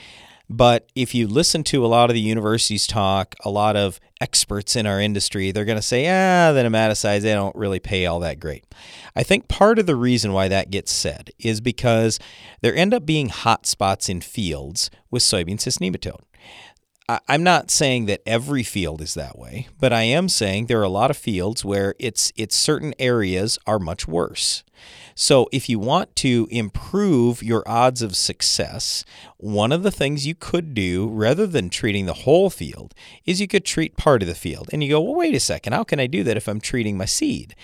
But 0.49 0.89
if 0.93 1.15
you 1.15 1.27
listen 1.27 1.63
to 1.65 1.85
a 1.85 1.87
lot 1.87 2.09
of 2.09 2.13
the 2.13 2.19
universities 2.19 2.85
talk, 2.85 3.35
a 3.43 3.49
lot 3.49 3.75
of 3.75 3.99
experts 4.19 4.75
in 4.75 4.85
our 4.85 4.99
industry, 4.99 5.51
they're 5.51 5.65
going 5.65 5.77
to 5.77 5.81
say, 5.81 6.05
ah, 6.07 6.51
the 6.51 6.61
nematicides, 6.61 7.21
they 7.21 7.33
don't 7.33 7.55
really 7.55 7.79
pay 7.79 8.05
all 8.05 8.19
that 8.19 8.39
great. 8.39 8.65
I 9.15 9.23
think 9.23 9.47
part 9.47 9.79
of 9.79 9.85
the 9.85 9.95
reason 9.95 10.33
why 10.33 10.47
that 10.49 10.69
gets 10.69 10.91
said 10.91 11.31
is 11.39 11.61
because 11.61 12.19
there 12.61 12.75
end 12.75 12.93
up 12.93 13.05
being 13.05 13.29
hot 13.29 13.65
spots 13.65 14.09
in 14.09 14.21
fields 14.21 14.91
with 15.09 15.23
soybean 15.23 15.59
cyst 15.59 15.79
nematode. 15.79 16.23
I'm 17.27 17.43
not 17.43 17.69
saying 17.69 18.05
that 18.05 18.21
every 18.25 18.63
field 18.63 19.01
is 19.01 19.13
that 19.15 19.37
way, 19.37 19.67
but 19.77 19.91
I 19.91 20.03
am 20.03 20.29
saying 20.29 20.65
there 20.65 20.79
are 20.79 20.83
a 20.83 20.89
lot 20.89 21.11
of 21.11 21.17
fields 21.17 21.65
where 21.65 21.95
it's 21.99 22.31
it's 22.37 22.55
certain 22.55 22.93
areas 22.97 23.59
are 23.67 23.77
much 23.77 24.07
worse. 24.07 24.63
So 25.15 25.47
if 25.51 25.69
you 25.69 25.79
want 25.79 26.15
to 26.17 26.47
improve 26.51 27.43
your 27.43 27.63
odds 27.67 28.01
of 28.01 28.15
success, 28.15 29.05
one 29.37 29.71
of 29.71 29.83
the 29.83 29.91
things 29.91 30.25
you 30.25 30.35
could 30.35 30.73
do 30.73 31.07
rather 31.07 31.45
than 31.45 31.69
treating 31.69 32.05
the 32.05 32.13
whole 32.13 32.49
field 32.49 32.93
is 33.25 33.41
you 33.41 33.47
could 33.47 33.65
treat 33.65 33.97
part 33.97 34.21
of 34.21 34.27
the 34.27 34.35
field. 34.35 34.69
And 34.71 34.83
you 34.83 34.89
go, 34.89 35.01
"Well, 35.01 35.15
wait 35.15 35.35
a 35.35 35.39
second. 35.39 35.73
How 35.73 35.83
can 35.83 35.99
I 35.99 36.07
do 36.07 36.23
that 36.23 36.37
if 36.37 36.47
I'm 36.47 36.61
treating 36.61 36.97
my 36.97 37.05
seed?" 37.05 37.55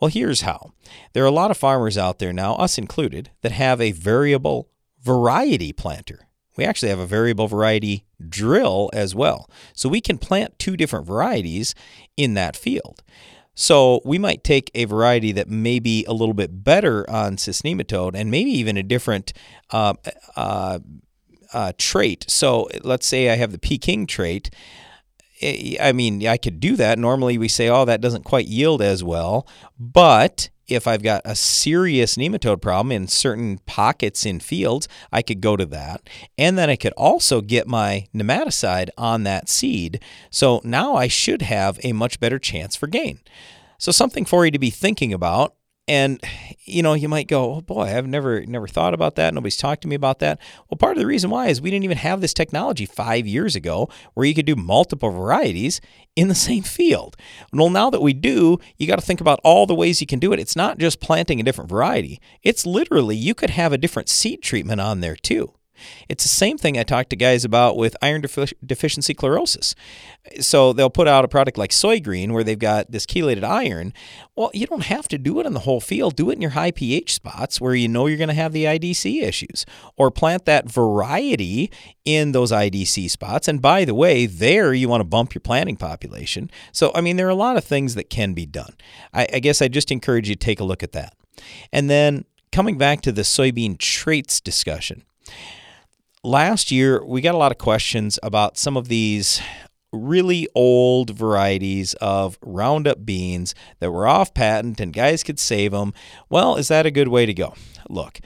Well, 0.00 0.10
here's 0.10 0.42
how. 0.42 0.72
There 1.12 1.22
are 1.22 1.26
a 1.26 1.30
lot 1.30 1.50
of 1.50 1.56
farmers 1.56 1.96
out 1.96 2.18
there 2.18 2.32
now, 2.32 2.54
us 2.54 2.78
included, 2.78 3.30
that 3.42 3.52
have 3.52 3.80
a 3.80 3.92
variable 3.92 4.68
variety 5.02 5.72
planter. 5.72 6.28
We 6.56 6.64
actually 6.64 6.88
have 6.88 6.98
a 6.98 7.06
variable 7.06 7.48
variety 7.48 8.06
drill 8.28 8.90
as 8.92 9.14
well. 9.14 9.48
So 9.74 9.88
we 9.88 10.00
can 10.00 10.16
plant 10.18 10.58
two 10.58 10.76
different 10.76 11.06
varieties 11.06 11.74
in 12.16 12.34
that 12.34 12.56
field. 12.56 13.02
So 13.56 14.02
we 14.04 14.18
might 14.18 14.44
take 14.44 14.70
a 14.74 14.84
variety 14.84 15.32
that 15.32 15.48
may 15.48 15.78
be 15.78 16.04
a 16.04 16.12
little 16.12 16.34
bit 16.34 16.62
better 16.62 17.08
on 17.10 17.38
cyst 17.38 17.64
nematode 17.64 18.14
and 18.14 18.30
maybe 18.30 18.50
even 18.50 18.76
a 18.76 18.82
different 18.82 19.32
uh, 19.70 19.94
uh, 20.36 20.78
uh, 21.54 21.72
trait. 21.78 22.26
So 22.28 22.68
let's 22.84 23.06
say 23.06 23.30
I 23.30 23.36
have 23.36 23.52
the 23.52 23.58
Peking 23.58 24.06
trait. 24.06 24.50
I 25.42 25.92
mean, 25.94 26.26
I 26.26 26.36
could 26.36 26.60
do 26.60 26.76
that. 26.76 26.98
Normally 26.98 27.36
we 27.38 27.48
say, 27.48 27.68
oh, 27.68 27.84
that 27.84 28.00
doesn't 28.00 28.24
quite 28.24 28.46
yield 28.46 28.80
as 28.80 29.04
well. 29.04 29.46
But 29.78 30.48
if 30.66 30.86
I've 30.86 31.02
got 31.02 31.22
a 31.24 31.36
serious 31.36 32.16
nematode 32.16 32.60
problem 32.60 32.90
in 32.90 33.06
certain 33.06 33.58
pockets 33.66 34.26
in 34.26 34.40
fields, 34.40 34.88
I 35.12 35.22
could 35.22 35.40
go 35.40 35.56
to 35.56 35.66
that. 35.66 36.08
And 36.38 36.58
then 36.58 36.70
I 36.70 36.76
could 36.76 36.92
also 36.94 37.40
get 37.40 37.68
my 37.68 38.06
nematicide 38.14 38.88
on 38.96 39.24
that 39.24 39.48
seed. 39.48 40.00
So 40.30 40.60
now 40.64 40.96
I 40.96 41.06
should 41.06 41.42
have 41.42 41.78
a 41.82 41.92
much 41.92 42.18
better 42.18 42.38
chance 42.38 42.74
for 42.74 42.86
gain. 42.86 43.20
So 43.78 43.92
something 43.92 44.24
for 44.24 44.44
you 44.44 44.50
to 44.50 44.58
be 44.58 44.70
thinking 44.70 45.12
about 45.12 45.54
and 45.88 46.20
you 46.64 46.82
know, 46.82 46.94
you 46.94 47.08
might 47.08 47.28
go, 47.28 47.54
"Oh 47.54 47.60
boy, 47.60 47.82
I've 47.82 48.06
never 48.06 48.44
never 48.46 48.66
thought 48.66 48.94
about 48.94 49.14
that. 49.16 49.32
Nobody's 49.32 49.56
talked 49.56 49.82
to 49.82 49.88
me 49.88 49.94
about 49.94 50.18
that." 50.18 50.40
Well, 50.68 50.78
part 50.78 50.96
of 50.96 51.00
the 51.00 51.06
reason 51.06 51.30
why 51.30 51.46
is 51.48 51.60
we 51.60 51.70
didn't 51.70 51.84
even 51.84 51.98
have 51.98 52.20
this 52.20 52.34
technology 52.34 52.86
5 52.86 53.26
years 53.26 53.54
ago 53.54 53.88
where 54.14 54.26
you 54.26 54.34
could 54.34 54.46
do 54.46 54.56
multiple 54.56 55.10
varieties 55.10 55.80
in 56.16 56.28
the 56.28 56.34
same 56.34 56.62
field. 56.62 57.16
Well, 57.52 57.70
now 57.70 57.90
that 57.90 58.02
we 58.02 58.12
do, 58.12 58.58
you 58.78 58.86
got 58.86 58.98
to 58.98 59.04
think 59.04 59.20
about 59.20 59.40
all 59.44 59.66
the 59.66 59.74
ways 59.74 60.00
you 60.00 60.06
can 60.06 60.18
do 60.18 60.32
it. 60.32 60.40
It's 60.40 60.56
not 60.56 60.78
just 60.78 61.00
planting 61.00 61.40
a 61.40 61.44
different 61.44 61.70
variety. 61.70 62.20
It's 62.42 62.66
literally 62.66 63.16
you 63.16 63.34
could 63.34 63.50
have 63.50 63.72
a 63.72 63.78
different 63.78 64.08
seed 64.08 64.42
treatment 64.42 64.80
on 64.80 65.00
there 65.00 65.16
too. 65.16 65.52
It's 66.08 66.24
the 66.24 66.28
same 66.28 66.58
thing 66.58 66.78
I 66.78 66.82
talk 66.82 67.08
to 67.10 67.16
guys 67.16 67.44
about 67.44 67.76
with 67.76 67.96
iron 68.02 68.22
defi- 68.22 68.56
deficiency 68.64 69.14
chlorosis. 69.14 69.74
So 70.40 70.72
they'll 70.72 70.90
put 70.90 71.08
out 71.08 71.24
a 71.24 71.28
product 71.28 71.58
like 71.58 71.72
Soy 71.72 72.00
Green 72.00 72.32
where 72.32 72.44
they've 72.44 72.58
got 72.58 72.90
this 72.90 73.06
chelated 73.06 73.44
iron. 73.44 73.92
Well, 74.34 74.50
you 74.52 74.66
don't 74.66 74.84
have 74.84 75.08
to 75.08 75.18
do 75.18 75.40
it 75.40 75.46
on 75.46 75.54
the 75.54 75.60
whole 75.60 75.80
field. 75.80 76.16
Do 76.16 76.30
it 76.30 76.34
in 76.34 76.42
your 76.42 76.52
high 76.52 76.70
pH 76.70 77.14
spots 77.14 77.60
where 77.60 77.74
you 77.74 77.88
know 77.88 78.06
you're 78.06 78.18
going 78.18 78.28
to 78.28 78.34
have 78.34 78.52
the 78.52 78.64
IDC 78.64 79.22
issues. 79.22 79.64
Or 79.96 80.10
plant 80.10 80.44
that 80.46 80.70
variety 80.70 81.70
in 82.04 82.32
those 82.32 82.52
IDC 82.52 83.10
spots. 83.10 83.48
And 83.48 83.62
by 83.62 83.84
the 83.84 83.94
way, 83.94 84.26
there 84.26 84.74
you 84.74 84.88
want 84.88 85.00
to 85.00 85.04
bump 85.04 85.34
your 85.34 85.40
planting 85.40 85.76
population. 85.76 86.50
So, 86.72 86.92
I 86.94 87.00
mean, 87.00 87.16
there 87.16 87.26
are 87.26 87.30
a 87.30 87.34
lot 87.34 87.56
of 87.56 87.64
things 87.64 87.94
that 87.94 88.10
can 88.10 88.34
be 88.34 88.46
done. 88.46 88.74
I, 89.12 89.26
I 89.34 89.38
guess 89.40 89.62
I 89.62 89.68
just 89.68 89.90
encourage 89.90 90.28
you 90.28 90.34
to 90.34 90.38
take 90.38 90.60
a 90.60 90.64
look 90.64 90.82
at 90.82 90.92
that. 90.92 91.14
And 91.72 91.90
then 91.90 92.24
coming 92.52 92.78
back 92.78 93.00
to 93.02 93.12
the 93.12 93.22
soybean 93.22 93.78
traits 93.78 94.40
discussion 94.40 95.04
last 96.26 96.72
year 96.72 97.04
we 97.04 97.20
got 97.20 97.34
a 97.34 97.38
lot 97.38 97.52
of 97.52 97.58
questions 97.58 98.18
about 98.22 98.58
some 98.58 98.76
of 98.76 98.88
these 98.88 99.40
really 99.92 100.48
old 100.54 101.10
varieties 101.10 101.94
of 101.94 102.36
Roundup 102.42 103.06
beans 103.06 103.54
that 103.78 103.92
were 103.92 104.06
off 104.06 104.34
patent 104.34 104.80
and 104.80 104.92
guys 104.92 105.22
could 105.22 105.38
save 105.38 105.70
them. 105.70 105.94
Well, 106.28 106.56
is 106.56 106.68
that 106.68 106.84
a 106.84 106.90
good 106.90 107.08
way 107.08 107.24
to 107.24 107.32
go? 107.32 107.54
Look, 107.88 108.18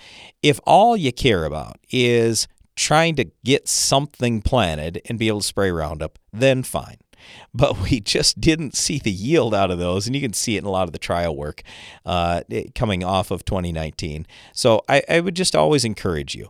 if 0.43 0.59
all 0.65 0.97
you 0.97 1.13
care 1.13 1.45
about 1.45 1.77
is 1.91 2.49
trying 2.75 3.17
to 3.17 3.31
get 3.45 3.69
something 3.69 4.41
planted 4.41 5.03
and 5.05 5.19
be 5.19 5.29
able 5.29 5.41
to 5.41 5.47
spray 5.47 5.71
Roundup, 5.71 6.19
then 6.33 6.63
fine. 6.63 6.97
But 7.53 7.79
we 7.83 8.01
just 8.01 8.41
didn't 8.41 8.75
see 8.75 8.99
the 8.99 9.13
yield 9.13 9.55
out 9.55 9.71
of 9.71 9.79
those, 9.79 10.07
and 10.07 10.17
you 10.17 10.23
can 10.23 10.33
see 10.33 10.57
it 10.57 10.61
in 10.61 10.65
a 10.65 10.71
lot 10.71 10.89
of 10.89 10.93
the 10.93 10.99
trial 10.99 11.37
work 11.37 11.63
uh, 12.07 12.41
coming 12.75 13.05
off 13.05 13.31
of 13.31 13.45
2019. 13.45 14.27
So 14.55 14.81
I, 14.89 15.03
I 15.07 15.21
would 15.21 15.37
just 15.37 15.55
always 15.55 15.85
encourage 15.85 16.35
you 16.35 16.49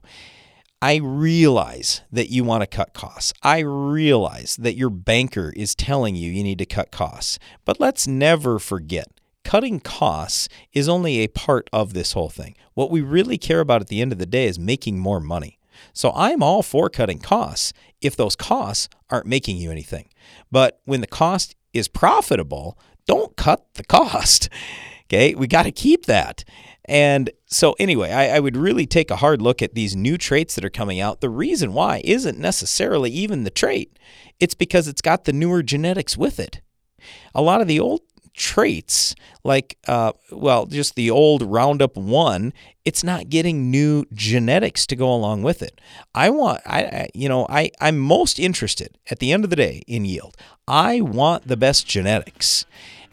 I 0.82 0.96
realize 0.96 2.00
that 2.10 2.30
you 2.30 2.42
want 2.42 2.62
to 2.62 2.66
cut 2.66 2.94
costs. 2.94 3.34
I 3.42 3.58
realize 3.58 4.56
that 4.56 4.76
your 4.76 4.88
banker 4.88 5.52
is 5.54 5.74
telling 5.74 6.16
you 6.16 6.30
you 6.30 6.42
need 6.42 6.58
to 6.58 6.66
cut 6.66 6.90
costs. 6.90 7.38
But 7.66 7.78
let's 7.80 8.06
never 8.06 8.58
forget 8.58 9.08
cutting 9.44 9.80
costs 9.80 10.48
is 10.72 10.88
only 10.88 11.18
a 11.18 11.28
part 11.28 11.68
of 11.72 11.92
this 11.92 12.12
whole 12.12 12.28
thing. 12.28 12.54
What 12.74 12.90
we 12.90 13.00
really 13.00 13.36
care 13.36 13.60
about 13.60 13.80
at 13.80 13.88
the 13.88 14.00
end 14.00 14.12
of 14.12 14.18
the 14.18 14.26
day 14.26 14.46
is 14.46 14.58
making 14.58 14.98
more 14.98 15.20
money. 15.20 15.58
So 15.92 16.12
I'm 16.14 16.42
all 16.42 16.62
for 16.62 16.88
cutting 16.88 17.18
costs 17.18 17.72
if 18.00 18.16
those 18.16 18.36
costs 18.36 18.88
aren't 19.10 19.26
making 19.26 19.56
you 19.56 19.70
anything. 19.70 20.08
But 20.50 20.80
when 20.84 21.00
the 21.00 21.06
cost 21.06 21.56
is 21.72 21.88
profitable, 21.88 22.78
don't 23.06 23.36
cut 23.36 23.74
the 23.74 23.84
cost. 23.98 24.48
Okay, 25.04 25.34
we 25.34 25.46
got 25.46 25.64
to 25.64 25.72
keep 25.72 26.06
that. 26.06 26.44
And 26.90 27.30
so, 27.46 27.76
anyway, 27.78 28.10
I, 28.10 28.36
I, 28.36 28.40
would 28.40 28.56
really 28.56 28.84
take 28.84 29.12
a 29.12 29.16
hard 29.16 29.40
look 29.40 29.62
at 29.62 29.74
these 29.74 29.94
new 29.94 30.18
traits 30.18 30.56
that 30.56 30.64
are 30.64 30.70
coming 30.70 30.98
out. 30.98 31.20
The 31.20 31.30
reason 31.30 31.72
why 31.72 32.02
isn't 32.02 32.36
necessarily 32.36 33.12
even 33.12 33.44
the 33.44 33.50
trait, 33.50 33.96
it's 34.40 34.54
because 34.54 34.88
it's 34.88 35.00
got 35.00 35.24
the 35.24 35.32
newer 35.32 35.62
genetics 35.62 36.16
with 36.16 36.40
it. 36.40 36.60
A 37.32 37.42
lot 37.42 37.60
of 37.60 37.68
the 37.68 37.78
old 37.78 38.00
traits, 38.34 39.14
like, 39.44 39.78
uh, 39.86 40.14
well, 40.32 40.66
just 40.66 40.96
the 40.96 41.12
old 41.12 41.42
Roundup 41.42 41.96
1, 41.96 42.52
it's 42.84 43.04
not 43.04 43.28
getting 43.28 43.70
new 43.70 44.04
genetics 44.12 44.84
to 44.88 44.96
go 44.96 45.14
along 45.14 45.44
with 45.44 45.62
it. 45.62 45.80
I 46.12 46.30
want, 46.30 46.60
I, 46.66 46.82
I, 46.82 47.08
you 47.14 47.28
know, 47.28 47.46
I, 47.48 47.70
I'm 47.80 48.00
most 48.00 48.40
interested 48.40 48.98
at 49.08 49.20
the 49.20 49.30
end 49.30 49.44
of 49.44 49.50
the 49.50 49.56
day 49.56 49.82
in 49.86 50.04
yield. 50.04 50.36
I 50.66 51.02
want 51.02 51.46
the 51.46 51.56
best 51.56 51.86
genetics. 51.86 52.66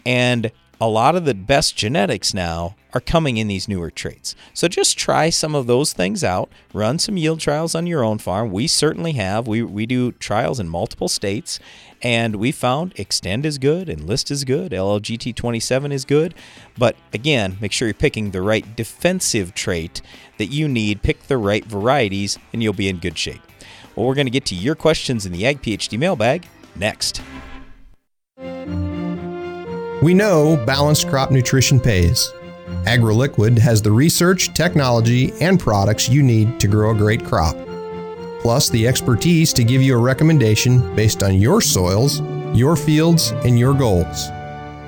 And 0.03 0.51
a 0.79 0.87
lot 0.87 1.15
of 1.15 1.25
the 1.25 1.33
best 1.33 1.75
genetics 1.75 2.33
now 2.33 2.75
are 2.93 3.01
coming 3.01 3.37
in 3.37 3.47
these 3.47 3.67
newer 3.67 3.89
traits. 3.89 4.35
So 4.53 4.67
just 4.67 4.97
try 4.97 5.29
some 5.29 5.55
of 5.55 5.67
those 5.67 5.91
things 5.93 6.23
out. 6.23 6.49
Run 6.73 6.99
some 6.99 7.17
yield 7.17 7.39
trials 7.39 7.75
on 7.75 7.87
your 7.87 8.03
own 8.03 8.17
farm. 8.17 8.51
We 8.51 8.67
certainly 8.67 9.13
have. 9.13 9.47
We, 9.47 9.63
we 9.63 9.85
do 9.85 10.11
trials 10.13 10.59
in 10.59 10.69
multiple 10.69 11.07
states, 11.07 11.59
and 12.01 12.35
we 12.35 12.51
found 12.51 12.95
Xtend 12.95 13.45
is 13.45 13.57
good, 13.57 13.89
Enlist 13.89 14.29
is 14.31 14.43
good, 14.43 14.71
LLGT 14.71 15.35
27 15.35 15.91
is 15.91 16.05
good. 16.05 16.33
But 16.77 16.95
again, 17.13 17.57
make 17.59 17.71
sure 17.71 17.87
you're 17.87 17.95
picking 17.95 18.31
the 18.31 18.41
right 18.41 18.75
defensive 18.75 19.53
trait 19.53 20.01
that 20.37 20.47
you 20.47 20.67
need. 20.67 21.01
Pick 21.01 21.23
the 21.23 21.37
right 21.37 21.65
varieties, 21.65 22.37
and 22.53 22.61
you'll 22.61 22.73
be 22.73 22.89
in 22.89 22.97
good 22.97 23.17
shape. 23.17 23.41
Well, 23.95 24.05
we're 24.05 24.15
going 24.15 24.27
to 24.27 24.31
get 24.31 24.45
to 24.45 24.55
your 24.55 24.75
questions 24.75 25.25
in 25.25 25.31
the 25.31 25.45
Ag 25.45 25.61
PhD 25.61 25.97
mailbag 25.97 26.47
next. 26.75 27.21
We 30.01 30.13
know 30.13 30.63
balanced 30.65 31.09
crop 31.09 31.31
nutrition 31.31 31.79
pays. 31.79 32.31
AgroLiquid 32.85 33.57
has 33.57 33.81
the 33.81 33.91
research, 33.91 34.53
technology, 34.53 35.33
and 35.41 35.59
products 35.59 36.07
you 36.07 36.21
need 36.21 36.59
to 36.59 36.67
grow 36.67 36.91
a 36.91 36.95
great 36.95 37.25
crop, 37.25 37.55
plus 38.39 38.69
the 38.69 38.87
expertise 38.87 39.51
to 39.53 39.63
give 39.63 39.81
you 39.81 39.95
a 39.95 40.01
recommendation 40.01 40.95
based 40.95 41.23
on 41.23 41.35
your 41.35 41.61
soils, 41.61 42.21
your 42.55 42.75
fields, 42.75 43.31
and 43.43 43.57
your 43.57 43.73
goals. 43.73 44.29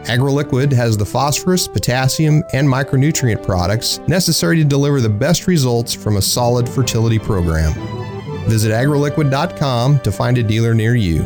AgroLiquid 0.05 0.71
has 0.73 0.95
the 0.95 1.05
phosphorus, 1.05 1.67
potassium, 1.67 2.43
and 2.53 2.67
micronutrient 2.67 3.43
products 3.43 3.99
necessary 4.07 4.57
to 4.57 4.63
deliver 4.63 5.01
the 5.01 5.09
best 5.09 5.47
results 5.47 5.93
from 5.93 6.17
a 6.17 6.21
solid 6.21 6.69
fertility 6.69 7.17
program. 7.17 7.73
Visit 8.47 8.71
agroliquid.com 8.71 9.99
to 10.01 10.11
find 10.11 10.37
a 10.37 10.43
dealer 10.43 10.75
near 10.75 10.95
you. 10.95 11.25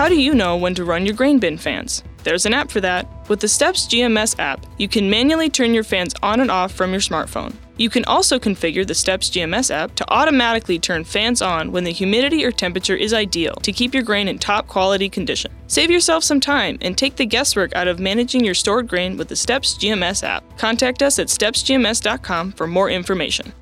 How 0.00 0.08
do 0.08 0.18
you 0.18 0.32
know 0.32 0.56
when 0.56 0.74
to 0.76 0.86
run 0.86 1.04
your 1.04 1.14
grain 1.14 1.38
bin 1.38 1.58
fans? 1.58 2.02
There's 2.24 2.46
an 2.46 2.54
app 2.54 2.70
for 2.70 2.80
that. 2.80 3.06
With 3.28 3.40
the 3.40 3.48
Steps 3.48 3.86
GMS 3.86 4.34
app, 4.38 4.64
you 4.78 4.88
can 4.88 5.10
manually 5.10 5.50
turn 5.50 5.74
your 5.74 5.84
fans 5.84 6.14
on 6.22 6.40
and 6.40 6.50
off 6.50 6.72
from 6.72 6.90
your 6.90 7.02
smartphone. 7.02 7.52
You 7.76 7.90
can 7.90 8.06
also 8.06 8.38
configure 8.38 8.86
the 8.86 8.94
Steps 8.94 9.28
GMS 9.28 9.70
app 9.70 9.94
to 9.96 10.10
automatically 10.10 10.78
turn 10.78 11.04
fans 11.04 11.42
on 11.42 11.70
when 11.70 11.84
the 11.84 11.92
humidity 11.92 12.46
or 12.46 12.50
temperature 12.50 12.96
is 12.96 13.12
ideal 13.12 13.56
to 13.56 13.72
keep 13.72 13.92
your 13.92 14.02
grain 14.02 14.26
in 14.26 14.38
top 14.38 14.68
quality 14.68 15.10
condition. 15.10 15.52
Save 15.66 15.90
yourself 15.90 16.24
some 16.24 16.40
time 16.40 16.78
and 16.80 16.96
take 16.96 17.16
the 17.16 17.26
guesswork 17.26 17.74
out 17.76 17.86
of 17.86 18.00
managing 18.00 18.42
your 18.42 18.54
stored 18.54 18.88
grain 18.88 19.18
with 19.18 19.28
the 19.28 19.36
Steps 19.36 19.74
GMS 19.74 20.24
app. 20.24 20.44
Contact 20.56 21.02
us 21.02 21.18
at 21.18 21.26
stepsgms.com 21.26 22.52
for 22.52 22.66
more 22.66 22.88
information. 22.88 23.52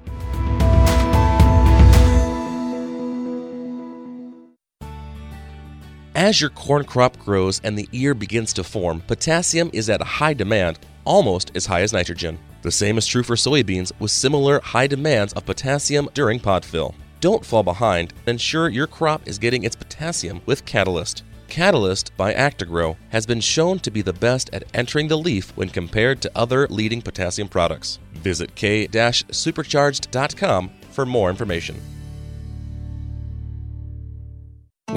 As 6.18 6.40
your 6.40 6.50
corn 6.50 6.82
crop 6.82 7.16
grows 7.20 7.60
and 7.62 7.78
the 7.78 7.88
ear 7.92 8.12
begins 8.12 8.52
to 8.54 8.64
form, 8.64 9.02
potassium 9.02 9.70
is 9.72 9.88
at 9.88 10.00
a 10.00 10.18
high 10.18 10.34
demand, 10.34 10.80
almost 11.04 11.52
as 11.54 11.66
high 11.66 11.82
as 11.82 11.92
nitrogen. 11.92 12.40
The 12.62 12.72
same 12.72 12.98
is 12.98 13.06
true 13.06 13.22
for 13.22 13.36
soybeans 13.36 13.92
with 14.00 14.10
similar 14.10 14.58
high 14.58 14.88
demands 14.88 15.32
of 15.34 15.46
potassium 15.46 16.08
during 16.14 16.40
pod 16.40 16.64
fill. 16.64 16.96
Don't 17.20 17.46
fall 17.46 17.62
behind. 17.62 18.14
Ensure 18.26 18.68
your 18.68 18.88
crop 18.88 19.28
is 19.28 19.38
getting 19.38 19.62
its 19.62 19.76
potassium 19.76 20.40
with 20.44 20.64
Catalyst. 20.64 21.22
Catalyst 21.46 22.10
by 22.16 22.34
Actagro 22.34 22.96
has 23.10 23.24
been 23.24 23.40
shown 23.40 23.78
to 23.78 23.92
be 23.92 24.02
the 24.02 24.12
best 24.12 24.50
at 24.52 24.64
entering 24.74 25.06
the 25.06 25.16
leaf 25.16 25.56
when 25.56 25.68
compared 25.68 26.20
to 26.22 26.32
other 26.34 26.66
leading 26.66 27.00
potassium 27.00 27.46
products. 27.46 28.00
Visit 28.14 28.56
k-supercharged.com 28.56 30.70
for 30.90 31.06
more 31.06 31.30
information. 31.30 31.80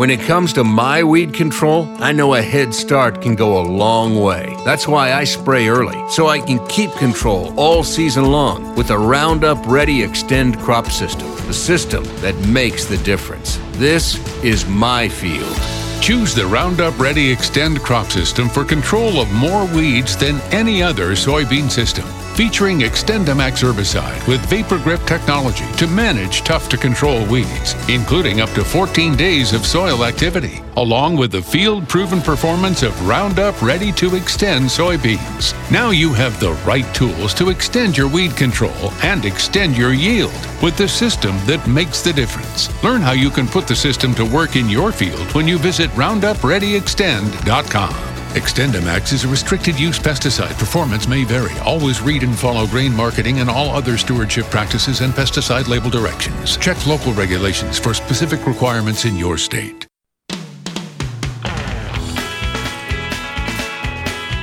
When 0.02 0.10
it 0.10 0.22
comes 0.22 0.52
to 0.54 0.64
my 0.64 1.04
weed 1.04 1.32
control, 1.32 1.88
I 2.00 2.12
know 2.12 2.34
a 2.34 2.42
head 2.42 2.74
start 2.74 3.22
can 3.22 3.36
go 3.36 3.62
a 3.62 3.70
long 3.70 4.16
way. 4.16 4.58
That's 4.66 4.88
why 4.88 5.14
I 5.14 5.24
spray 5.26 5.68
early, 5.68 6.04
so 6.10 6.26
I 6.26 6.40
can 6.40 6.58
keep 6.66 6.92
control 6.94 7.54
all 7.56 7.84
season 7.84 8.32
long 8.32 8.76
with 8.76 8.90
a 8.90 8.98
Roundup 8.98 9.64
Ready 9.68 10.00
Xtend 10.00 10.58
crop 10.58 10.88
system, 10.88 11.28
the 11.46 11.54
system 11.54 12.04
that 12.22 12.36
makes 12.48 12.86
the 12.86 12.98
difference. 13.04 13.60
This 13.74 14.18
is 14.44 14.66
my 14.66 15.08
field. 15.08 15.56
Choose 16.02 16.34
the 16.34 16.48
Roundup 16.48 16.98
Ready 16.98 17.36
Xtend 17.36 17.80
crop 17.82 18.08
system 18.08 18.50
for 18.50 18.66
control 18.66 19.22
of 19.22 19.32
more 19.32 19.68
weeds 19.68 20.18
than 20.18 20.42
any 20.52 20.82
other 20.82 21.12
soybean 21.12 21.70
system 21.70 22.08
featuring 22.36 22.80
XtendiMax 22.80 23.62
herbicide 23.62 24.26
with 24.28 24.44
Vapor 24.48 24.80
Grip 24.80 25.00
technology 25.06 25.70
to 25.78 25.86
manage 25.88 26.42
tough 26.42 26.68
to 26.70 26.78
control 26.78 27.26
weeds, 27.26 27.76
including 27.90 28.40
up 28.42 28.50
to 28.52 28.64
14 28.64 29.16
days 29.16 29.54
of 29.54 29.66
soil 29.66 30.06
activity, 30.06 30.62
along 30.78 31.18
with 31.18 31.32
the 31.32 31.42
field 31.42 31.90
proven 31.90 32.22
performance 32.22 32.84
of 32.84 33.08
Roundup 33.08 33.60
Ready 33.62 33.92
2 33.92 34.12
Xtend 34.12 34.70
soybeans. 34.70 35.54
Now 35.72 35.90
you 35.92 36.14
have 36.14 36.40
the 36.40 36.54
right 36.66 36.86
tools 36.96 37.34
to 37.36 37.50
extend 37.50 37.98
your 37.98 38.08
weed 38.08 38.38
control 38.38 38.94
and 39.04 39.26
extend 39.26 39.78
your 39.78 39.94
yield 39.94 40.32
with 40.62 40.78
the 40.78 40.88
system 40.88 41.36
that 41.46 41.68
makes 41.68 42.02
the 42.02 42.14
difference. 42.14 42.70
Learn 42.84 43.02
how 43.02 43.12
you 43.12 43.30
can 43.30 43.48
put 43.48 43.68
the 43.68 43.76
system 43.76 44.16
to 44.16 44.26
work 44.26 44.56
in 44.56 44.70
your 44.70 44.92
field 44.92 45.34
when 45.34 45.48
you 45.48 45.58
visit 45.58 45.90
RoundupReadyXtend.com. 45.92 48.11
XtendiMax 48.32 49.12
is 49.12 49.26
a 49.26 49.28
restricted 49.28 49.78
use 49.78 50.00
pesticide. 50.00 50.58
Performance 50.58 51.06
may 51.06 51.26
vary. 51.26 51.52
Always 51.66 52.02
read 52.02 52.24
and 52.24 52.34
follow 52.34 52.66
grain 52.66 52.96
marketing 52.96 53.40
and 53.40 53.50
all 53.50 53.70
other 53.72 53.98
stewardship 53.98 54.46
practices 54.46 55.02
and 55.02 55.12
pesticide 55.12 55.68
label 55.68 55.90
directions. 55.90 56.56
Check 56.56 56.88
local 56.88 57.12
regulations 57.12 57.78
for 57.78 57.94
specific 57.94 58.48
requirements 58.48 59.04
in 59.04 59.18
your 59.18 59.38
state. 59.38 59.86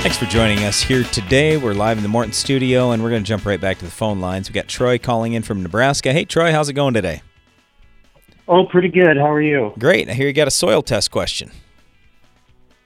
Thanks 0.02 0.18
for 0.18 0.26
joining 0.26 0.64
us 0.64 0.82
here 0.82 1.04
today. 1.04 1.56
We're 1.56 1.72
live 1.72 1.96
in 1.96 2.02
the 2.02 2.10
Morton 2.10 2.34
studio 2.34 2.90
and 2.90 3.02
we're 3.02 3.08
going 3.08 3.22
to 3.22 3.26
jump 3.26 3.46
right 3.46 3.60
back 3.60 3.78
to 3.78 3.86
the 3.86 3.90
phone 3.90 4.20
lines. 4.20 4.50
We 4.50 4.52
got 4.52 4.68
Troy 4.68 4.98
calling 4.98 5.32
in 5.32 5.42
from 5.42 5.62
Nebraska. 5.62 6.12
Hey, 6.12 6.26
Troy, 6.26 6.52
how's 6.52 6.68
it 6.68 6.74
going 6.74 6.92
today? 6.92 7.22
Oh, 8.46 8.66
pretty 8.66 8.88
good. 8.88 9.16
How 9.16 9.32
are 9.32 9.40
you? 9.40 9.72
Great. 9.78 10.10
I 10.10 10.12
hear 10.12 10.26
you 10.26 10.34
got 10.34 10.46
a 10.46 10.50
soil 10.50 10.82
test 10.82 11.10
question. 11.10 11.52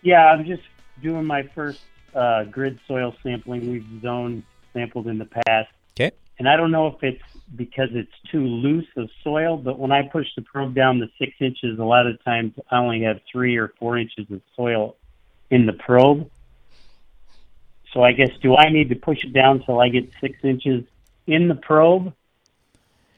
Yeah, 0.02 0.26
I'm 0.26 0.44
just 0.44 0.62
doing 1.02 1.24
my 1.24 1.42
first 1.54 1.80
uh, 2.14 2.44
grid 2.44 2.78
soil 2.86 3.14
sampling. 3.22 3.70
We've 3.70 4.02
zone 4.02 4.44
sampled 4.72 5.08
in 5.08 5.18
the 5.18 5.26
past. 5.26 5.70
Okay. 5.94 6.12
And 6.38 6.48
I 6.48 6.56
don't 6.56 6.70
know 6.70 6.86
if 6.88 7.02
it's 7.02 7.22
because 7.54 7.90
it's 7.92 8.12
too 8.30 8.44
loose 8.46 8.88
of 8.96 9.10
soil, 9.22 9.56
but 9.56 9.78
when 9.78 9.92
I 9.92 10.02
push 10.02 10.26
the 10.34 10.42
probe 10.42 10.74
down 10.74 10.98
to 11.00 11.10
six 11.18 11.32
inches, 11.40 11.78
a 11.78 11.84
lot 11.84 12.06
of 12.06 12.22
times 12.24 12.54
I 12.70 12.78
only 12.78 13.02
have 13.02 13.20
three 13.30 13.56
or 13.56 13.72
four 13.78 13.98
inches 13.98 14.30
of 14.30 14.40
soil 14.56 14.96
in 15.50 15.66
the 15.66 15.72
probe. 15.74 16.30
So 17.92 18.02
I 18.02 18.12
guess 18.12 18.30
do 18.40 18.56
I 18.56 18.70
need 18.70 18.88
to 18.88 18.96
push 18.96 19.22
it 19.22 19.34
down 19.34 19.62
till 19.64 19.78
I 19.80 19.90
get 19.90 20.10
six 20.20 20.38
inches 20.42 20.84
in 21.26 21.48
the 21.48 21.54
probe, 21.54 22.14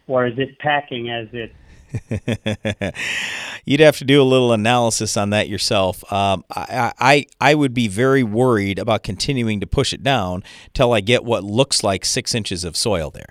or 0.08 0.26
is 0.26 0.36
it 0.38 0.58
packing 0.58 1.10
as 1.10 1.28
it 1.32 1.54
You'd 3.64 3.80
have 3.80 3.98
to 3.98 4.04
do 4.04 4.20
a 4.20 4.24
little 4.24 4.52
analysis 4.52 5.16
on 5.16 5.30
that 5.30 5.48
yourself. 5.48 6.10
Um, 6.12 6.44
I, 6.50 6.92
I 6.98 7.26
I 7.40 7.54
would 7.54 7.74
be 7.74 7.88
very 7.88 8.22
worried 8.22 8.78
about 8.78 9.02
continuing 9.02 9.60
to 9.60 9.66
push 9.66 9.92
it 9.92 10.02
down 10.02 10.42
till 10.72 10.92
I 10.92 11.00
get 11.00 11.24
what 11.24 11.44
looks 11.44 11.82
like 11.82 12.04
six 12.04 12.34
inches 12.34 12.64
of 12.64 12.76
soil 12.76 13.10
there. 13.10 13.28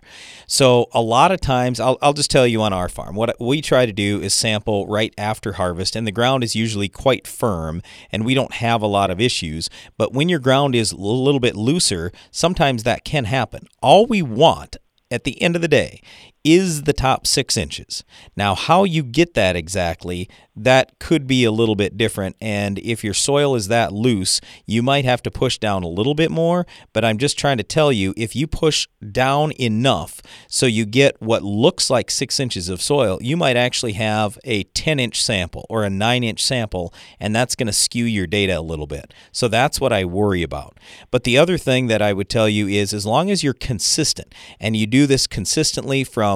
So 0.48 0.88
a 0.94 1.02
lot 1.02 1.32
of 1.32 1.42
times, 1.42 1.80
I'll, 1.80 1.98
I'll 2.02 2.14
just 2.14 2.32
tell 2.32 2.48
you 2.48 2.62
on 2.62 2.74
our 2.74 2.90
farm, 2.90 3.16
what 3.16 3.40
we 3.40 3.62
try 3.62 3.86
to 3.86 3.94
do 3.94 4.22
is 4.22 4.34
sample 4.34 4.88
right 4.88 5.14
after 5.18 5.54
harvest, 5.54 5.96
and 5.96 6.08
the 6.08 6.12
ground 6.12 6.44
is 6.44 6.56
usually 6.56 6.90
quite 6.90 7.28
firm, 7.28 7.82
and 8.12 8.26
we 8.26 8.34
don't 8.34 8.54
have 8.54 8.82
a 8.82 8.88
lot 8.88 9.12
of 9.12 9.20
issues. 9.20 9.70
But 9.98 10.14
when 10.14 10.30
your 10.30 10.40
ground 10.40 10.76
is 10.76 10.92
a 10.92 10.98
little 10.98 11.40
bit 11.40 11.56
looser, 11.56 12.12
sometimes 12.32 12.84
that 12.84 13.04
can 13.04 13.26
happen. 13.26 13.68
All 13.82 14.06
we 14.06 14.22
want 14.22 14.78
at 15.12 15.26
the 15.26 15.40
end 15.42 15.56
of 15.56 15.62
the 15.62 15.68
day 15.68 16.02
is 16.44 16.84
the 16.84 16.94
top 16.94 17.26
six 17.26 17.56
inches. 17.56 18.04
Now, 18.36 18.54
how 18.54 18.84
you 18.84 19.02
get 19.02 19.34
that 19.34 19.56
exactly, 19.56 20.30
that 20.56 21.00
could 21.00 21.26
be 21.26 21.46
a 21.46 21.52
little 21.52 21.76
bit 21.76 21.98
different. 21.98 22.36
And 22.42 22.80
if 22.80 23.04
your 23.04 23.14
soil 23.14 23.56
is 23.56 23.70
that 23.70 23.94
loose, 23.94 24.42
you 24.66 24.84
might 24.84 25.06
have 25.06 25.24
to 25.24 25.32
push 25.32 25.58
down 25.58 25.84
a 25.84 25.88
little 25.88 26.14
bit 26.14 26.30
more. 26.30 26.68
But 26.92 27.06
I'm 27.06 27.18
just 27.18 27.40
trying 27.40 27.58
to 27.58 27.64
tell 27.64 27.92
you 27.92 28.14
if 28.18 28.36
you 28.36 28.46
push 28.46 28.88
down 29.12 29.52
enough 29.54 30.22
so 30.48 30.66
you 30.66 30.86
get 30.86 31.22
what 31.22 31.44
looks 31.44 31.90
like 31.90 32.12
six 32.12 32.40
inches 32.40 32.70
of 32.70 32.82
soil, 32.82 33.18
you 33.22 33.38
might 33.38 33.56
actually 33.56 33.94
have 33.94 34.38
a 34.44 34.64
10 34.64 35.00
inch 35.00 35.24
sample 35.24 35.66
or 35.70 35.84
a 35.84 35.90
9 35.90 36.24
inch 36.24 36.44
sample, 36.44 36.94
and 37.20 37.36
that's 37.36 37.56
going 37.56 37.68
to 37.68 37.74
skew 37.74 38.06
your 38.06 38.28
data 38.28 38.60
a 38.60 38.62
little 38.62 38.88
bit. 38.88 39.14
So 39.32 39.48
that's 39.48 39.80
what 39.80 39.94
I 39.94 40.06
worry 40.06 40.44
about. 40.44 40.78
But 41.10 41.24
the 41.24 41.38
other 41.38 41.58
thing 41.58 41.88
that 41.88 42.02
I 42.02 42.12
would 42.12 42.30
tell 42.30 42.50
you 42.50 42.68
is 42.68 42.94
as 42.94 43.06
long 43.06 43.32
as 43.32 43.44
you're 43.44 43.54
consistent 43.54 44.36
and 44.60 44.76
you 44.76 44.86
do 44.86 45.08
this 45.08 45.26
consistently 45.26 46.04
from 46.04 46.33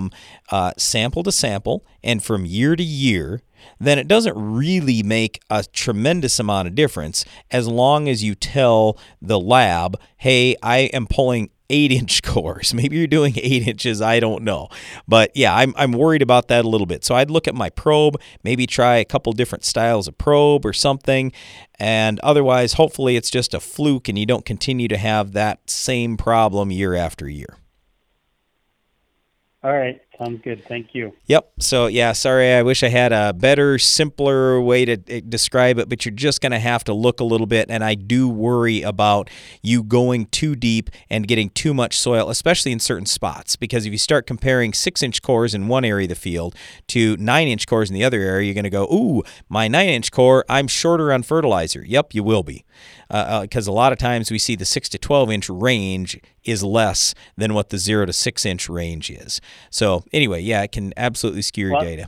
uh, 0.51 0.71
sample 0.77 1.23
to 1.23 1.31
sample 1.31 1.85
and 2.03 2.23
from 2.23 2.45
year 2.45 2.75
to 2.75 2.83
year, 2.83 3.41
then 3.79 3.99
it 3.99 4.07
doesn't 4.07 4.35
really 4.35 5.03
make 5.03 5.41
a 5.49 5.63
tremendous 5.63 6.39
amount 6.39 6.67
of 6.67 6.75
difference 6.75 7.25
as 7.51 7.67
long 7.67 8.07
as 8.07 8.23
you 8.23 8.35
tell 8.35 8.97
the 9.21 9.39
lab, 9.39 9.99
hey, 10.17 10.55
I 10.61 10.89
am 10.93 11.07
pulling 11.07 11.49
eight 11.69 11.91
inch 11.91 12.23
cores. 12.23 12.73
Maybe 12.73 12.97
you're 12.97 13.07
doing 13.07 13.33
eight 13.37 13.67
inches. 13.67 14.01
I 14.01 14.19
don't 14.19 14.43
know. 14.43 14.69
But 15.07 15.31
yeah, 15.35 15.55
I'm, 15.55 15.73
I'm 15.77 15.91
worried 15.91 16.21
about 16.21 16.47
that 16.47 16.65
a 16.65 16.69
little 16.69 16.87
bit. 16.87 17.03
So 17.03 17.15
I'd 17.15 17.31
look 17.31 17.47
at 17.47 17.55
my 17.55 17.69
probe, 17.69 18.19
maybe 18.43 18.65
try 18.67 18.97
a 18.97 19.05
couple 19.05 19.33
different 19.33 19.63
styles 19.65 20.07
of 20.07 20.17
probe 20.17 20.65
or 20.65 20.73
something. 20.73 21.31
And 21.79 22.19
otherwise, 22.21 22.73
hopefully, 22.73 23.15
it's 23.15 23.29
just 23.29 23.53
a 23.53 23.59
fluke 23.59 24.07
and 24.07 24.17
you 24.17 24.25
don't 24.25 24.45
continue 24.45 24.87
to 24.87 24.97
have 24.97 25.33
that 25.33 25.69
same 25.69 26.17
problem 26.17 26.71
year 26.71 26.95
after 26.95 27.29
year. 27.29 27.57
All 29.63 29.73
right. 29.73 29.99
Sounds 30.17 30.41
good. 30.43 30.63
Thank 30.67 30.95
you. 30.95 31.13
Yep. 31.27 31.51
So, 31.59 31.85
yeah, 31.85 32.11
sorry. 32.11 32.53
I 32.53 32.63
wish 32.63 32.81
I 32.81 32.87
had 32.87 33.13
a 33.13 33.33
better, 33.33 33.77
simpler 33.77 34.59
way 34.59 34.83
to 34.83 34.97
eh, 35.07 35.21
describe 35.27 35.77
it, 35.77 35.89
but 35.89 36.05
you're 36.05 36.13
just 36.13 36.41
going 36.41 36.53
to 36.53 36.59
have 36.59 36.83
to 36.85 36.93
look 36.93 37.19
a 37.19 37.23
little 37.23 37.45
bit. 37.45 37.67
And 37.69 37.83
I 37.83 37.93
do 37.93 38.27
worry 38.27 38.81
about 38.81 39.29
you 39.61 39.83
going 39.83 40.25
too 40.27 40.55
deep 40.55 40.89
and 41.07 41.27
getting 41.27 41.51
too 41.51 41.71
much 41.71 41.99
soil, 41.99 42.31
especially 42.31 42.71
in 42.71 42.79
certain 42.79 43.05
spots. 43.05 43.55
Because 43.55 43.85
if 43.85 43.91
you 43.91 43.99
start 43.99 44.25
comparing 44.25 44.73
six 44.73 45.03
inch 45.03 45.21
cores 45.21 45.53
in 45.53 45.67
one 45.67 45.85
area 45.85 46.05
of 46.05 46.09
the 46.09 46.15
field 46.15 46.55
to 46.87 47.15
nine 47.17 47.47
inch 47.47 47.67
cores 47.67 47.89
in 47.89 47.93
the 47.93 48.03
other 48.03 48.19
area, 48.19 48.47
you're 48.47 48.55
going 48.55 48.63
to 48.63 48.71
go, 48.71 48.85
ooh, 48.85 49.21
my 49.49 49.67
nine 49.67 49.89
inch 49.89 50.11
core, 50.11 50.43
I'm 50.49 50.67
shorter 50.67 51.13
on 51.13 51.21
fertilizer. 51.21 51.83
Yep, 51.85 52.15
you 52.15 52.23
will 52.23 52.43
be 52.43 52.65
because 53.07 53.67
uh, 53.67 53.71
uh, 53.71 53.73
a 53.73 53.75
lot 53.75 53.91
of 53.93 53.97
times 53.97 54.29
we 54.31 54.37
see 54.37 54.55
the 54.55 54.65
6 54.65 54.89
to 54.89 54.97
12 54.97 55.31
inch 55.31 55.49
range 55.49 56.19
is 56.43 56.63
less 56.63 57.13
than 57.37 57.53
what 57.53 57.69
the 57.69 57.77
0 57.77 58.05
to 58.07 58.13
6 58.13 58.45
inch 58.45 58.69
range 58.69 59.09
is. 59.09 59.39
So, 59.69 60.03
anyway, 60.13 60.41
yeah, 60.41 60.63
it 60.63 60.71
can 60.71 60.93
absolutely 60.97 61.41
skew 61.41 61.65
your 61.67 61.73
well, 61.73 61.81
data. 61.81 62.07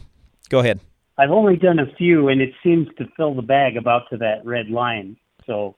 Go 0.50 0.60
ahead. 0.60 0.80
I've 1.18 1.32
only 1.32 1.58
done 1.58 1.80
a 1.80 1.93
few, 1.97 2.30
and 2.30 2.41
it 2.41 2.54
seems 2.64 2.88
to 2.97 3.06
fill 3.18 3.36
the 3.36 3.41
bag 3.41 3.78
about 3.78 4.10
to 4.12 4.18
that 4.18 4.45
red 4.45 4.70
line. 4.70 5.18
So, 5.45 5.76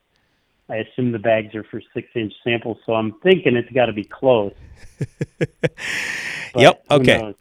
I 0.69 0.77
assume 0.77 1.11
the 1.11 1.19
bags 1.19 1.53
are 1.55 1.63
for 1.63 1.81
six 1.93 2.07
inch 2.15 2.33
samples, 2.43 2.77
so 2.85 2.93
I'm 2.93 3.13
thinking 3.23 3.55
it's 3.55 3.71
got 3.71 3.87
to 3.87 3.93
be 3.93 4.03
close. 4.03 4.53
yep. 6.55 6.83
Okay. 6.89 7.35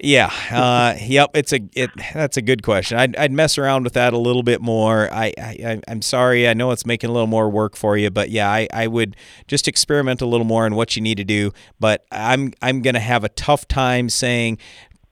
Yeah. 0.00 0.30
Uh, 0.50 0.96
yep. 1.00 1.30
It's 1.34 1.52
a 1.52 1.60
it. 1.74 1.90
That's 2.12 2.36
a 2.36 2.42
good 2.42 2.62
question. 2.62 2.98
I'd, 2.98 3.16
I'd 3.16 3.32
mess 3.32 3.58
around 3.58 3.84
with 3.84 3.94
that 3.94 4.12
a 4.12 4.18
little 4.18 4.42
bit 4.42 4.60
more. 4.60 5.12
I, 5.12 5.32
I 5.38 5.80
I'm 5.88 6.02
sorry. 6.02 6.48
I 6.48 6.54
know 6.54 6.70
it's 6.72 6.84
making 6.84 7.10
a 7.10 7.12
little 7.12 7.26
more 7.26 7.48
work 7.48 7.76
for 7.76 7.96
you, 7.96 8.10
but 8.10 8.30
yeah, 8.30 8.50
I, 8.50 8.68
I 8.72 8.86
would 8.86 9.16
just 9.46 9.68
experiment 9.68 10.20
a 10.20 10.26
little 10.26 10.46
more 10.46 10.64
on 10.64 10.74
what 10.74 10.96
you 10.96 11.02
need 11.02 11.16
to 11.16 11.24
do. 11.24 11.52
But 11.80 12.04
I'm 12.10 12.52
I'm 12.60 12.82
gonna 12.82 13.00
have 13.00 13.24
a 13.24 13.28
tough 13.30 13.66
time 13.68 14.08
saying 14.08 14.58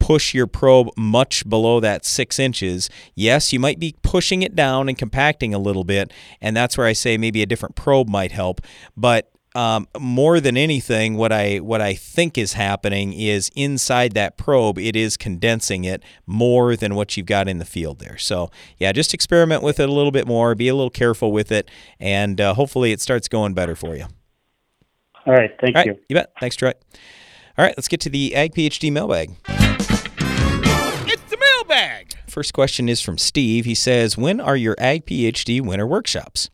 push 0.03 0.35
your 0.35 0.49
probe 0.49 0.89
much 0.97 1.49
below 1.49 1.79
that 1.79 2.05
six 2.05 2.39
inches. 2.39 2.91
Yes, 3.15 3.53
you 3.53 3.61
might 3.61 3.79
be 3.79 3.95
pushing 4.03 4.43
it 4.43 4.57
down 4.57 4.89
and 4.89 4.99
compacting 4.99 5.55
a 5.55 5.59
little 5.59 5.85
bit, 5.85 6.13
and 6.41 6.57
that's 6.57 6.77
where 6.77 6.87
I 6.87 6.93
say 6.93 7.17
maybe 7.17 7.41
a 7.41 7.47
different 7.47 7.77
probe 7.77 8.09
might 8.09 8.33
help. 8.33 8.61
But 8.97 9.32
um, 9.55 9.87
more 9.99 10.41
than 10.41 10.57
anything, 10.57 11.17
what 11.17 11.33
I 11.33 11.59
what 11.59 11.81
I 11.81 11.95
think 11.95 12.39
is 12.39 12.55
happening 12.55 13.13
is 13.13 13.51
inside 13.55 14.13
that 14.15 14.37
probe, 14.37 14.79
it 14.79 14.97
is 14.97 15.17
condensing 15.17 15.85
it 15.85 16.03
more 16.27 16.75
than 16.77 16.95
what 16.95 17.17
you've 17.17 17.27
got 17.27 17.49
in 17.49 17.59
the 17.59 17.65
field 17.65 17.99
there. 17.99 18.17
So 18.17 18.51
yeah, 18.79 18.93
just 18.93 19.13
experiment 19.13 19.63
with 19.63 19.79
it 19.79 19.89
a 19.89 19.93
little 19.93 20.11
bit 20.11 20.27
more, 20.27 20.55
be 20.55 20.69
a 20.69 20.75
little 20.75 20.91
careful 20.91 21.33
with 21.33 21.53
it, 21.53 21.71
and 22.01 22.41
uh, 22.41 22.55
hopefully 22.55 22.93
it 22.93 23.01
starts 23.01 23.29
going 23.29 23.53
better 23.55 23.77
for 23.77 23.95
you. 23.95 24.07
All 25.27 25.35
right, 25.35 25.51
thank 25.61 25.77
All 25.77 25.81
right, 25.81 25.87
you. 25.87 25.99
You 26.09 26.17
bet. 26.17 26.33
Thanks, 26.41 26.57
Troy. 26.57 26.73
All 27.59 27.65
right, 27.65 27.75
let's 27.77 27.89
get 27.89 28.01
to 28.01 28.11
the 28.11 28.35
Ag 28.35 28.55
PhD 28.55 28.91
mailbag. 28.91 29.37
It's 31.07 31.31
the 31.31 31.39
mailbag. 31.39 32.15
First 32.27 32.55
question 32.55 32.89
is 32.89 33.03
from 33.03 33.19
Steve. 33.19 33.67
He 33.67 33.75
says, 33.75 34.17
"When 34.17 34.41
are 34.41 34.57
your 34.57 34.75
Ag 34.79 35.05
PhD 35.05 35.61
winter 35.61 35.87
workshops?" 35.87 36.49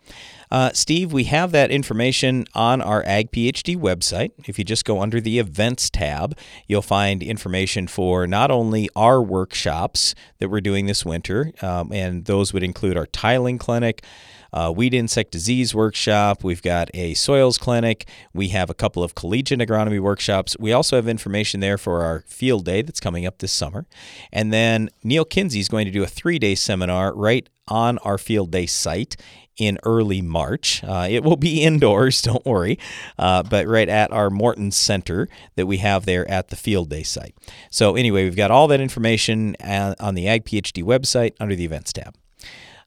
Uh, 0.51 0.73
Steve, 0.73 1.13
we 1.13 1.25
have 1.25 1.53
that 1.53 1.71
information 1.71 2.47
on 2.55 2.81
our 2.81 3.05
Ag 3.07 3.31
PhD 3.31 3.77
website. 3.77 4.31
If 4.47 4.59
you 4.59 4.65
just 4.65 4.85
go 4.85 5.01
under 5.01 5.21
the 5.21 5.39
events 5.39 5.91
tab, 5.91 6.37
you'll 6.67 6.83
find 6.83 7.23
information 7.23 7.87
for 7.87 8.27
not 8.27 8.51
only 8.51 8.89
our 8.97 9.23
workshops 9.23 10.15
that 10.39 10.49
we're 10.49 10.61
doing 10.61 10.87
this 10.87 11.05
winter, 11.05 11.53
um, 11.61 11.93
and 11.93 12.25
those 12.25 12.53
would 12.53 12.63
include 12.63 12.97
our 12.97 13.07
tiling 13.07 13.59
clinic. 13.59 14.03
Uh, 14.51 14.73
weed 14.75 14.95
insect 14.95 15.31
disease 15.31 15.75
workshop. 15.75 16.43
We've 16.43 16.63
got 16.63 16.89
a 16.95 17.13
soils 17.13 17.59
clinic. 17.59 18.09
We 18.33 18.49
have 18.49 18.71
a 18.71 18.75
couple 18.75 19.05
of 19.05 19.15
collegiate 19.15 19.61
agronomy 19.61 20.01
workshops. 20.01 20.57
We 20.59 20.73
also 20.73 20.97
have 20.97 21.07
information 21.07 21.61
there 21.61 21.77
for 21.77 22.01
our 22.03 22.25
field 22.27 22.65
day 22.65 22.81
that's 22.81 23.01
coming 23.01 23.27
up 23.27 23.39
this 23.41 23.53
summer. 23.53 23.87
And 24.33 24.51
then 24.51 24.89
Neal 25.05 25.27
Kinsey 25.27 25.61
is 25.61 25.69
going 25.69 25.85
to 25.85 25.91
do 25.91 26.03
a 26.03 26.07
three 26.07 26.39
day 26.39 26.55
seminar 26.55 27.15
right 27.15 27.47
on 27.67 27.99
our 27.99 28.17
field 28.17 28.51
day 28.51 28.65
site 28.65 29.17
in 29.59 29.79
early 29.83 30.23
March. 30.23 30.83
Uh, 30.85 31.07
it 31.11 31.23
will 31.23 31.37
be 31.37 31.63
indoors, 31.63 32.23
don't 32.23 32.45
worry, 32.47 32.79
uh, 33.19 33.43
but 33.43 33.67
right 33.67 33.89
at 33.89 34.11
our 34.13 34.31
Morton 34.31 34.71
Center 34.71 35.29
that 35.57 35.67
we 35.67 35.79
have 35.79 36.07
there 36.07 36.29
at 36.31 36.49
the 36.49 36.57
Field 36.57 36.89
Day 36.89 37.03
site. 37.03 37.35
So, 37.71 37.97
anyway, 37.97 38.25
we've 38.25 38.37
got 38.37 38.51
all 38.51 38.69
that 38.69 38.81
information 38.81 39.57
on 39.61 40.15
the 40.15 40.29
Ag 40.29 40.45
PhD 40.45 40.83
website 40.83 41.35
under 41.41 41.55
the 41.55 41.65
Events 41.65 41.93
tab. 41.93 42.15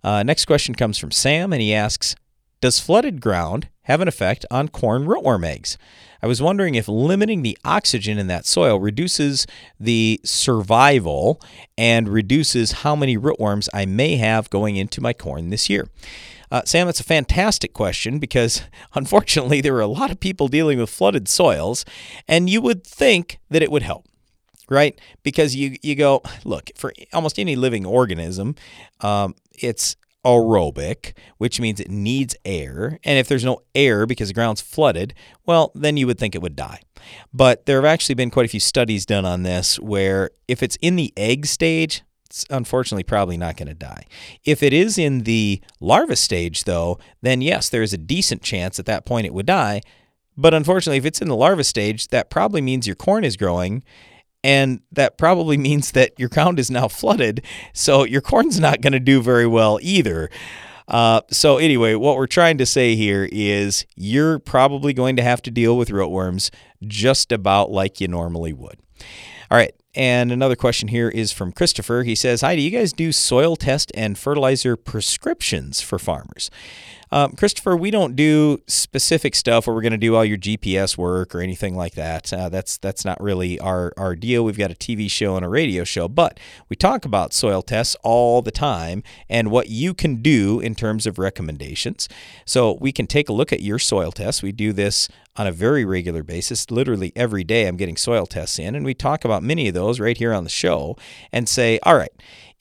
Uh, 0.04 0.24
next 0.24 0.46
question 0.46 0.74
comes 0.74 0.98
from 0.98 1.12
Sam, 1.12 1.54
and 1.54 1.62
he 1.62 1.74
asks 1.74 2.16
Does 2.60 2.80
flooded 2.80 3.22
ground 3.22 3.68
have 3.84 4.02
an 4.02 4.08
effect 4.08 4.46
on 4.50 4.70
corn 4.70 5.06
rootworm 5.06 5.46
eggs? 5.46 5.78
I 6.24 6.28
was 6.28 6.42
wondering 6.42 6.76
if 6.76 6.88
limiting 6.88 7.42
the 7.42 7.58
oxygen 7.66 8.20
in 8.20 8.28
that 8.28 8.46
soil 8.46 8.80
reduces 8.80 9.48
the 9.80 10.22
survival 10.24 11.42
and 11.78 12.08
reduces 12.08 12.72
how 12.72 12.96
many 12.96 13.18
rootworms 13.18 13.68
I 13.74 13.86
may 13.86 14.18
have 14.18 14.50
going 14.52 14.76
into 14.76 15.02
my 15.02 15.14
corn 15.14 15.50
this 15.50 15.68
year. 15.70 15.88
Uh, 16.52 16.62
Sam, 16.66 16.86
that's 16.86 17.00
a 17.00 17.06
fantastic 17.06 17.74
question 17.74 18.20
because 18.20 18.64
unfortunately 18.94 19.62
there 19.62 19.76
are 19.76 19.82
a 19.82 19.88
lot 19.88 20.12
of 20.12 20.20
people 20.20 20.48
dealing 20.48 20.78
with 20.78 20.90
flooded 20.90 21.28
soils, 21.28 21.86
and 22.28 22.50
you 22.50 22.62
would 22.62 22.86
think 22.86 23.40
that 23.50 23.64
it 23.64 23.72
would 23.72 23.84
help 23.84 24.06
right? 24.70 25.00
Because 25.22 25.54
you 25.54 25.76
you 25.84 25.96
go 25.96 26.24
look 26.46 26.72
for 26.76 26.94
almost 27.14 27.38
any 27.38 27.56
living 27.56 27.86
organism, 27.86 28.56
um, 29.02 29.36
it's 29.60 29.98
aerobic, 30.26 31.14
which 31.38 31.60
means 31.60 31.80
it 31.80 31.90
needs 31.90 32.36
air, 32.46 33.00
and 33.04 33.20
if 33.20 33.28
there's 33.28 33.44
no 33.44 33.62
air 33.76 34.06
because 34.06 34.30
the 34.30 34.34
ground's 34.34 34.62
flooded, 34.62 35.14
well, 35.46 35.72
then 35.76 35.98
you 35.98 36.08
would 36.08 36.18
think 36.18 36.36
it 36.36 36.42
would 36.42 36.56
die. 36.56 36.80
But 37.34 37.66
there 37.66 37.78
have 37.78 37.86
actually 37.86 38.16
been 38.16 38.30
quite 38.30 38.46
a 38.46 38.50
few 38.50 38.60
studies 38.60 39.06
done 39.06 39.26
on 39.26 39.44
this 39.44 39.80
where 39.80 40.30
if 40.48 40.64
it's 40.64 40.78
in 40.82 40.96
the 40.96 41.12
egg 41.18 41.46
stage, 41.48 42.04
it's 42.32 42.46
unfortunately 42.50 43.04
probably 43.04 43.36
not 43.36 43.58
going 43.58 43.68
to 43.68 43.74
die. 43.74 44.06
If 44.46 44.64
it 44.64 44.72
is 44.72 44.98
in 44.98 45.24
the 45.24 45.62
larva 45.82 46.16
stage, 46.16 46.64
though, 46.64 46.98
then 47.22 47.42
yes, 47.42 47.68
there 47.68 47.84
is 47.84 47.92
a 47.92 47.98
decent 47.98 48.42
chance 48.42 48.80
at 48.80 48.86
that 48.86 49.06
point 49.06 49.26
it 49.26 49.34
would 49.34 49.46
die. 49.46 49.82
But 50.38 50.54
unfortunately, 50.54 50.98
if 50.98 51.06
it's 51.06 51.22
in 51.22 51.28
the 51.28 51.36
larva 51.36 51.66
stage, 51.66 52.08
that 52.08 52.30
probably 52.30 52.62
means 52.62 52.88
your 52.88 52.96
corn 52.96 53.26
is 53.26 53.36
growing, 53.36 53.84
and 54.46 54.80
that 54.94 55.18
probably 55.18 55.58
means 55.70 55.92
that 55.92 56.18
your 56.18 56.30
ground 56.30 56.58
is 56.58 56.72
now 56.72 56.88
flooded. 56.88 57.44
So 57.74 58.06
your 58.06 58.22
corn's 58.22 58.62
not 58.62 58.80
going 58.80 58.94
to 58.94 59.00
do 59.02 59.22
very 59.22 59.46
well 59.46 59.78
either. 59.82 60.30
Uh, 60.88 61.22
so, 61.30 61.58
anyway, 61.58 61.96
what 61.96 62.16
we're 62.16 62.28
trying 62.28 62.58
to 62.58 62.66
say 62.66 62.96
here 62.96 63.28
is 63.32 63.86
you're 63.96 64.40
probably 64.40 64.94
going 64.94 65.18
to 65.18 65.24
have 65.24 65.42
to 65.42 65.52
deal 65.52 65.78
with 65.78 65.90
rootworms 65.90 66.50
just 66.88 67.34
about 67.34 67.72
like 67.72 68.00
you 68.00 68.08
normally 68.08 68.54
would. 68.54 68.80
All 69.50 69.58
right, 69.58 69.74
and 69.94 70.32
another 70.32 70.56
question 70.56 70.88
here 70.88 71.10
is 71.10 71.32
from 71.32 71.52
Christopher. 71.52 72.04
He 72.04 72.16
says, 72.16 72.42
Hi, 72.42 72.56
do 72.56 72.62
you 72.62 72.72
guys 72.72 72.94
do 72.94 73.12
soil 73.12 73.56
test 73.56 73.92
and 73.94 74.18
fertilizer 74.18 74.78
prescriptions 74.78 75.82
for 75.82 76.00
farmers? 76.00 76.50
Um, 77.14 77.34
Christopher, 77.34 77.76
we 77.76 77.92
don't 77.92 78.16
do 78.16 78.62
specific 78.68 79.36
stuff 79.36 79.68
where 79.68 79.76
we're 79.76 79.82
going 79.82 79.92
to 79.92 79.98
do 79.98 80.16
all 80.16 80.24
your 80.24 80.38
GPS 80.38 80.98
work 80.98 81.36
or 81.36 81.42
anything 81.42 81.76
like 81.76 81.96
that. 81.96 82.32
Uh, 82.32 82.48
that's 82.48 82.78
that's 82.78 83.04
not 83.04 83.22
really 83.22 83.60
our, 83.60 83.92
our 83.98 84.16
deal. 84.16 84.46
We've 84.46 84.58
got 84.58 84.72
a 84.72 84.76
TV 84.76 85.12
show 85.12 85.36
and 85.36 85.46
a 85.46 85.50
radio 85.50 85.84
show, 85.84 86.08
but 86.08 86.40
we 86.70 86.78
talk 86.78 87.04
about 87.04 87.34
soil 87.34 87.62
tests 87.62 87.98
all 88.02 88.42
the 88.42 88.52
time 88.52 89.04
and 89.28 89.52
what 89.52 89.68
you 89.68 89.94
can 89.94 90.22
do 90.22 90.62
in 90.62 90.74
terms 90.74 91.06
of 91.06 91.20
recommendations. 91.20 92.08
So 92.46 92.78
we 92.80 92.94
can 92.94 93.08
take 93.08 93.28
a 93.28 93.34
look 93.34 93.52
at 93.52 93.62
your 93.62 93.80
soil 93.80 94.14
tests. 94.14 94.42
We 94.42 94.54
do 94.54 94.72
this 94.72 95.10
on 95.36 95.48
a 95.48 95.52
very 95.52 95.86
regular 95.86 96.24
basis. 96.24 96.70
Literally 96.70 97.12
every 97.16 97.44
day, 97.44 97.68
I'm 97.68 97.78
getting 97.78 97.98
soil 97.98 98.26
tests 98.26 98.60
in, 98.60 98.76
and 98.76 98.86
we 98.86 98.94
talk 98.94 99.26
about 99.26 99.44
many 99.44 99.68
of 99.68 99.74
those 99.74 100.00
right 100.00 100.18
here 100.18 100.34
on 100.34 100.44
the 100.44 100.50
show 100.50 100.98
and 101.32 101.48
say, 101.48 101.80
all 101.84 101.98
right 101.98 102.12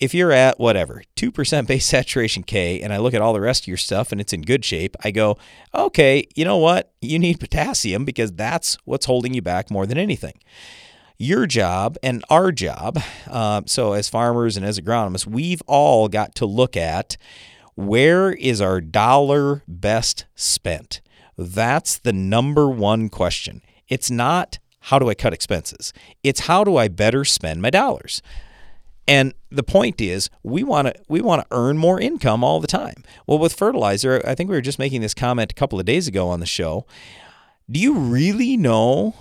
if 0.00 0.14
you're 0.14 0.32
at 0.32 0.58
whatever, 0.58 1.02
2% 1.16 1.66
base 1.68 1.86
saturation 1.86 2.42
K, 2.42 2.80
and 2.80 2.92
I 2.92 2.96
look 2.96 3.14
at 3.14 3.20
all 3.20 3.34
the 3.34 3.40
rest 3.40 3.64
of 3.64 3.68
your 3.68 3.76
stuff 3.76 4.10
and 4.10 4.20
it's 4.20 4.32
in 4.32 4.42
good 4.42 4.64
shape, 4.64 4.96
I 5.04 5.10
go, 5.10 5.36
okay, 5.74 6.26
you 6.34 6.44
know 6.44 6.56
what? 6.56 6.92
You 7.00 7.18
need 7.18 7.38
potassium 7.38 8.04
because 8.04 8.32
that's 8.32 8.78
what's 8.84 9.06
holding 9.06 9.34
you 9.34 9.42
back 9.42 9.70
more 9.70 9.86
than 9.86 9.98
anything. 9.98 10.40
Your 11.18 11.46
job 11.46 11.98
and 12.02 12.24
our 12.30 12.50
job, 12.50 12.98
uh, 13.28 13.60
so 13.66 13.92
as 13.92 14.08
farmers 14.08 14.56
and 14.56 14.64
as 14.64 14.80
agronomists, 14.80 15.26
we've 15.26 15.62
all 15.66 16.08
got 16.08 16.34
to 16.36 16.46
look 16.46 16.78
at 16.78 17.18
where 17.74 18.32
is 18.32 18.62
our 18.62 18.80
dollar 18.80 19.62
best 19.68 20.24
spent? 20.34 21.02
That's 21.36 21.98
the 21.98 22.12
number 22.12 22.68
one 22.68 23.08
question. 23.08 23.62
It's 23.88 24.10
not 24.10 24.58
how 24.84 24.98
do 24.98 25.08
I 25.08 25.14
cut 25.14 25.32
expenses, 25.32 25.92
it's 26.22 26.40
how 26.40 26.64
do 26.64 26.76
I 26.76 26.88
better 26.88 27.24
spend 27.24 27.62
my 27.62 27.70
dollars. 27.70 28.22
And 29.08 29.34
the 29.50 29.64
point 29.64 30.00
is, 30.00 30.30
we 30.44 30.62
want 30.62 30.86
to 30.88 30.94
we 31.08 31.20
want 31.20 31.42
to 31.42 31.48
earn 31.50 31.76
more 31.78 32.00
income 32.00 32.44
all 32.44 32.60
the 32.60 32.68
time. 32.68 33.02
Well, 33.26 33.38
with 33.38 33.52
fertilizer, 33.52 34.22
I 34.24 34.34
think 34.34 34.48
we 34.48 34.56
were 34.56 34.60
just 34.60 34.78
making 34.78 35.00
this 35.00 35.14
comment 35.14 35.50
a 35.50 35.54
couple 35.54 35.80
of 35.80 35.86
days 35.86 36.06
ago 36.06 36.28
on 36.28 36.40
the 36.40 36.46
show. 36.46 36.86
Do 37.68 37.80
you 37.80 37.94
really 37.94 38.56
know 38.56 39.14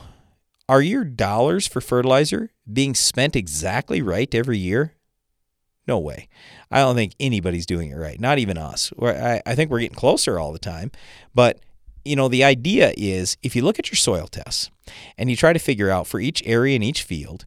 are 0.70 0.84
your 0.84 1.04
dollars 1.04 1.66
for 1.66 1.82
fertilizer 1.82 2.52
being 2.72 2.94
spent 2.94 3.36
exactly 3.36 4.04
right 4.04 4.34
every 4.36 4.60
year? 4.60 4.94
No 5.88 5.98
way. 5.98 6.28
I 6.70 6.82
don't 6.82 6.96
think 6.96 7.16
anybody's 7.20 7.66
doing 7.66 7.90
it 7.90 7.96
right, 7.96 8.20
not 8.20 8.38
even 8.38 8.56
us. 8.56 8.94
I, 9.02 9.42
think 9.56 9.72
we're 9.72 9.80
getting 9.80 9.96
closer 9.96 10.38
all 10.38 10.54
the 10.54 10.60
time. 10.60 10.92
But, 11.34 11.60
you 12.06 12.16
know, 12.16 12.28
the 12.28 12.44
idea 12.44 12.94
is 12.98 13.38
if 13.44 13.56
you 13.56 13.62
look 13.62 13.80
at 13.80 13.90
your 13.90 13.98
soil 13.98 14.28
tests 14.28 14.70
and 15.18 15.30
you 15.30 15.36
try 15.36 15.54
to 15.54 15.60
figure 15.60 15.90
out 15.90 16.08
for 16.08 16.20
each 16.20 16.42
area 16.46 16.76
in 16.76 16.84
each 16.84 17.04
field, 17.04 17.46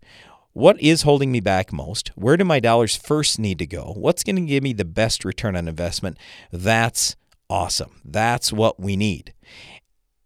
what 0.52 0.80
is 0.80 1.02
holding 1.02 1.32
me 1.32 1.40
back 1.40 1.72
most? 1.72 2.08
Where 2.14 2.36
do 2.36 2.44
my 2.44 2.60
dollars 2.60 2.94
first 2.94 3.38
need 3.38 3.58
to 3.58 3.66
go? 3.66 3.94
What's 3.96 4.22
going 4.22 4.36
to 4.36 4.42
give 4.42 4.62
me 4.62 4.72
the 4.72 4.84
best 4.84 5.24
return 5.24 5.56
on 5.56 5.66
investment? 5.66 6.18
That's 6.50 7.16
awesome. 7.48 8.00
That's 8.04 8.52
what 8.52 8.78
we 8.78 8.96
need. 8.96 9.32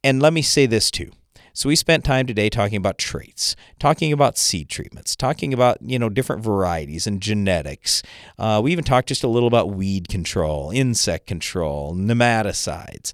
And 0.03 0.21
let 0.21 0.33
me 0.33 0.43
say 0.43 0.67
this 0.67 0.91
too. 0.91 1.13
So 1.57 1.71
we 1.71 1.77
spent 1.77 2.05
time 2.05 2.27
today 2.27 2.51
talking 2.51 2.77
about 2.77 2.99
traits, 2.99 3.57
talking 3.79 4.13
about 4.13 4.37
seed 4.37 4.69
treatments, 4.69 5.17
talking 5.17 5.55
about 5.55 5.79
you 5.81 5.99
know 5.99 6.11
different 6.11 6.45
varieties 6.45 7.07
and 7.07 7.19
genetics. 7.19 8.03
Uh, 8.39 8.61
we 8.63 8.73
even 8.73 8.85
talked 8.85 9.09
just 9.09 9.25
a 9.25 9.29
little 9.29 9.47
about 9.47 9.71
weed 9.71 10.09
control, 10.09 10.71
insect 10.71 11.27
control, 11.27 11.95
nematicides. 11.95 13.13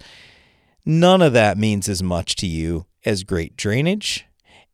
None 0.84 1.22
of 1.22 1.32
that 1.32 1.58
means 1.58 1.88
as 1.88 2.02
much 2.02 2.36
to 2.36 2.46
you 2.46 2.86
as 3.04 3.22
great 3.24 3.56
drainage 3.56 4.26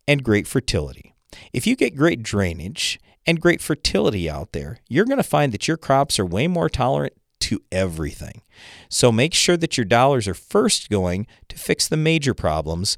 and 0.06 0.24
great 0.24 0.46
fertility. 0.46 1.14
If 1.52 1.66
you 1.66 1.76
get 1.76 1.96
great 1.96 2.22
drainage 2.22 2.98
and 3.26 3.40
great 3.40 3.60
fertility 3.60 4.28
out 4.28 4.52
there, 4.52 4.80
you're 4.88 5.04
going 5.04 5.18
to 5.18 5.22
find 5.22 5.52
that 5.52 5.68
your 5.68 5.76
crops 5.76 6.18
are 6.18 6.24
way 6.24 6.46
more 6.46 6.70
tolerant 6.70 7.12
to 7.40 7.60
everything. 7.70 8.42
So 8.88 9.12
make 9.12 9.34
sure 9.34 9.56
that 9.58 9.76
your 9.76 9.84
dollars 9.84 10.26
are 10.26 10.34
first 10.34 10.88
going 10.90 11.26
to 11.48 11.58
fix 11.58 11.86
the 11.86 11.96
major 11.96 12.34
problems 12.34 12.96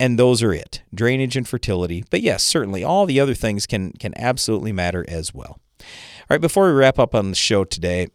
and 0.00 0.18
those 0.18 0.42
are 0.42 0.52
it 0.52 0.82
drainage 0.92 1.36
and 1.36 1.46
fertility 1.46 2.02
but 2.10 2.22
yes 2.22 2.42
certainly 2.42 2.82
all 2.82 3.06
the 3.06 3.20
other 3.20 3.34
things 3.34 3.66
can 3.66 3.92
can 3.92 4.12
absolutely 4.16 4.72
matter 4.72 5.04
as 5.06 5.32
well 5.34 5.60
all 5.80 5.86
right 6.30 6.40
before 6.40 6.66
we 6.66 6.72
wrap 6.72 6.98
up 6.98 7.14
on 7.14 7.28
the 7.28 7.36
show 7.36 7.62
today 7.64 8.08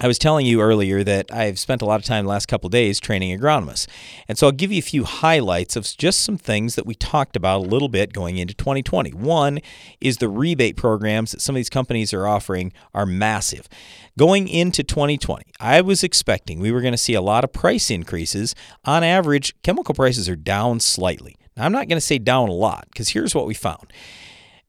I 0.00 0.06
was 0.06 0.18
telling 0.18 0.46
you 0.46 0.60
earlier 0.60 1.02
that 1.02 1.32
I've 1.32 1.58
spent 1.58 1.82
a 1.82 1.84
lot 1.84 1.98
of 1.98 2.06
time 2.06 2.24
the 2.24 2.30
last 2.30 2.46
couple 2.46 2.68
days 2.70 3.00
training 3.00 3.36
agronomists. 3.36 3.88
And 4.28 4.38
so 4.38 4.46
I'll 4.46 4.52
give 4.52 4.70
you 4.70 4.78
a 4.78 4.82
few 4.82 5.02
highlights 5.04 5.74
of 5.74 5.84
just 5.96 6.20
some 6.20 6.38
things 6.38 6.76
that 6.76 6.86
we 6.86 6.94
talked 6.94 7.34
about 7.34 7.58
a 7.58 7.68
little 7.68 7.88
bit 7.88 8.12
going 8.12 8.38
into 8.38 8.54
2020. 8.54 9.10
One 9.10 9.58
is 10.00 10.18
the 10.18 10.28
rebate 10.28 10.76
programs 10.76 11.32
that 11.32 11.40
some 11.40 11.56
of 11.56 11.58
these 11.58 11.70
companies 11.70 12.14
are 12.14 12.28
offering 12.28 12.72
are 12.94 13.06
massive. 13.06 13.68
Going 14.16 14.46
into 14.46 14.84
2020, 14.84 15.44
I 15.58 15.80
was 15.80 16.04
expecting 16.04 16.60
we 16.60 16.70
were 16.70 16.80
going 16.80 16.92
to 16.92 16.98
see 16.98 17.14
a 17.14 17.20
lot 17.20 17.42
of 17.42 17.52
price 17.52 17.90
increases. 17.90 18.54
On 18.84 19.02
average, 19.02 19.60
chemical 19.62 19.94
prices 19.94 20.28
are 20.28 20.36
down 20.36 20.78
slightly. 20.78 21.36
Now, 21.56 21.64
I'm 21.64 21.72
not 21.72 21.88
going 21.88 21.96
to 21.96 22.06
say 22.06 22.18
down 22.18 22.48
a 22.48 22.52
lot 22.52 22.86
because 22.92 23.08
here's 23.08 23.34
what 23.34 23.46
we 23.46 23.54
found 23.54 23.92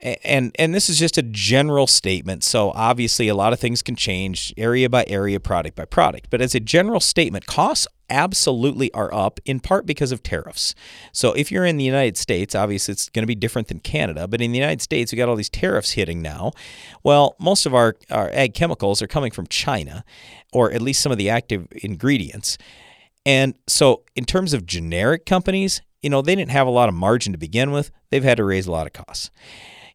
and 0.01 0.55
and 0.57 0.73
this 0.73 0.89
is 0.89 0.97
just 0.97 1.17
a 1.17 1.21
general 1.21 1.85
statement 1.85 2.43
so 2.43 2.71
obviously 2.71 3.27
a 3.27 3.35
lot 3.35 3.51
of 3.51 3.59
things 3.59 3.81
can 3.81 3.95
change 3.95 4.53
area 4.57 4.89
by 4.89 5.03
area 5.07 5.39
product 5.39 5.75
by 5.75 5.85
product 5.85 6.29
but 6.29 6.41
as 6.41 6.55
a 6.55 6.59
general 6.59 6.99
statement 6.99 7.45
costs 7.45 7.87
absolutely 8.09 8.91
are 8.93 9.13
up 9.13 9.39
in 9.45 9.59
part 9.59 9.85
because 9.85 10.11
of 10.11 10.23
tariffs. 10.23 10.73
So 11.11 11.33
if 11.33 11.51
you're 11.51 11.65
in 11.65 11.77
the 11.77 11.83
united 11.83 12.17
states 12.17 12.55
obviously 12.55 12.93
it's 12.93 13.09
going 13.09 13.23
to 13.23 13.27
be 13.27 13.35
different 13.35 13.67
than 13.67 13.79
canada 13.79 14.27
but 14.27 14.41
in 14.41 14.51
the 14.51 14.57
united 14.57 14.81
states 14.81 15.11
we 15.11 15.17
got 15.17 15.29
all 15.29 15.35
these 15.35 15.49
tariffs 15.49 15.91
hitting 15.91 16.21
now. 16.21 16.51
Well 17.03 17.35
most 17.39 17.65
of 17.65 17.75
our, 17.75 17.95
our 18.09 18.29
ag 18.31 18.53
chemicals 18.53 19.01
are 19.01 19.07
coming 19.07 19.31
from 19.31 19.47
china 19.47 20.03
or 20.53 20.71
at 20.71 20.81
least 20.81 21.01
some 21.01 21.11
of 21.11 21.17
the 21.17 21.29
active 21.29 21.67
ingredients. 21.83 22.57
And 23.25 23.53
so 23.67 24.03
in 24.15 24.25
terms 24.25 24.53
of 24.53 24.65
generic 24.65 25.25
companies 25.25 25.81
you 26.01 26.09
know 26.09 26.21
they 26.21 26.35
didn't 26.35 26.51
have 26.51 26.67
a 26.67 26.71
lot 26.71 26.87
of 26.87 26.95
margin 26.95 27.33
to 27.33 27.37
begin 27.37 27.71
with. 27.71 27.91
They've 28.09 28.23
had 28.23 28.37
to 28.37 28.45
raise 28.45 28.65
a 28.65 28.71
lot 28.71 28.87
of 28.87 28.93
costs 28.93 29.29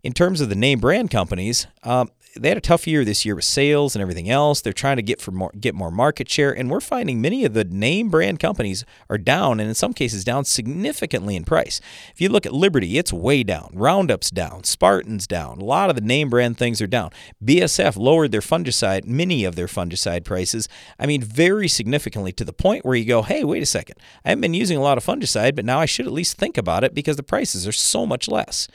in 0.04 0.12
terms 0.12 0.42
of 0.42 0.50
the 0.50 0.54
name 0.54 0.78
brand 0.78 1.10
companies, 1.10 1.66
um, 1.82 2.10
they 2.36 2.48
had 2.48 2.58
a 2.58 2.60
tough 2.60 2.86
year 2.86 3.04
this 3.04 3.24
year 3.24 3.34
with 3.36 3.44
sales 3.44 3.94
and 3.94 4.02
everything 4.02 4.28
else. 4.28 4.60
They're 4.60 4.72
trying 4.72 4.96
to 4.96 5.02
get 5.02 5.20
for 5.20 5.30
more 5.30 5.52
get 5.58 5.74
more 5.74 5.90
market 5.90 6.28
share, 6.28 6.50
and 6.52 6.68
we're 6.68 6.80
finding 6.80 7.20
many 7.20 7.44
of 7.44 7.54
the 7.54 7.64
name 7.64 8.10
brand 8.10 8.38
companies 8.38 8.84
are 9.08 9.18
down, 9.18 9.60
and 9.60 9.68
in 9.68 9.74
some 9.74 9.94
cases 9.94 10.24
down 10.24 10.44
significantly 10.44 11.36
in 11.36 11.44
price. 11.44 11.80
If 12.12 12.20
you 12.20 12.28
look 12.28 12.44
at 12.44 12.52
Liberty, 12.52 12.98
it's 12.98 13.12
way 13.12 13.44
down. 13.44 13.70
Roundup's 13.74 14.30
down. 14.30 14.64
Spartan's 14.64 15.26
down. 15.26 15.58
A 15.58 15.64
lot 15.64 15.90
of 15.90 15.96
the 15.96 16.02
name 16.02 16.28
brand 16.28 16.58
things 16.58 16.82
are 16.82 16.86
down. 16.86 17.10
BASF 17.42 17.96
lowered 17.96 18.32
their 18.32 18.40
fungicide, 18.40 19.06
many 19.06 19.44
of 19.44 19.54
their 19.54 19.68
fungicide 19.68 20.24
prices. 20.24 20.68
I 20.98 21.06
mean, 21.06 21.22
very 21.22 21.68
significantly 21.68 22.32
to 22.32 22.44
the 22.44 22.52
point 22.52 22.84
where 22.84 22.96
you 22.96 23.04
go, 23.04 23.22
hey, 23.22 23.44
wait 23.44 23.62
a 23.62 23.66
second. 23.66 23.96
I 24.24 24.30
haven't 24.30 24.42
been 24.42 24.54
using 24.54 24.76
a 24.76 24.82
lot 24.82 24.98
of 24.98 25.06
fungicide, 25.06 25.54
but 25.54 25.64
now 25.64 25.78
I 25.78 25.86
should 25.86 26.06
at 26.06 26.12
least 26.12 26.36
think 26.36 26.58
about 26.58 26.84
it 26.84 26.94
because 26.94 27.16
the 27.16 27.22
prices 27.22 27.66
are 27.66 27.72
so 27.72 28.04
much 28.04 28.28
less. 28.28 28.68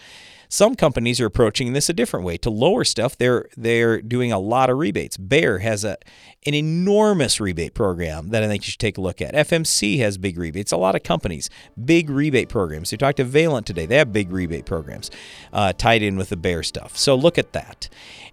Some 0.51 0.75
companies 0.75 1.21
are 1.21 1.27
approaching 1.27 1.73
this 1.73 1.89
a 1.89 1.93
different 1.93 2.25
way. 2.25 2.35
To 2.37 2.49
lower 2.49 2.83
stuff, 2.83 3.15
they're 3.15 3.47
they're 3.55 4.01
doing 4.01 4.31
a 4.31 4.39
lot 4.39 4.71
of 4.71 4.77
rebates. 4.77 5.15
Bayer 5.15 5.59
has 5.59 5.83
a 5.83 5.97
an 6.45 6.55
enormous 6.55 7.39
rebate 7.39 7.75
program 7.75 8.29
that 8.29 8.43
I 8.43 8.47
think 8.47 8.63
you 8.65 8.71
should 8.71 8.79
take 8.79 8.97
a 8.97 9.01
look 9.01 9.21
at. 9.21 9.35
FMC 9.35 9.99
has 9.99 10.17
big 10.17 10.39
rebates. 10.39 10.71
A 10.71 10.77
lot 10.77 10.95
of 10.95 11.03
companies, 11.03 11.51
big 11.85 12.09
rebate 12.09 12.49
programs. 12.49 12.91
We 12.91 12.97
talked 12.97 13.17
to 13.17 13.23
Valent 13.23 13.67
today. 13.67 13.85
They 13.85 13.97
have 13.97 14.11
big 14.11 14.31
rebate 14.31 14.65
programs 14.65 15.11
uh, 15.53 15.73
tied 15.73 16.01
in 16.01 16.17
with 16.17 16.29
the 16.29 16.37
Bayer 16.37 16.63
stuff. 16.63 16.97
So 16.97 17.13
look 17.13 17.37
at 17.37 17.53
that. 17.53 17.87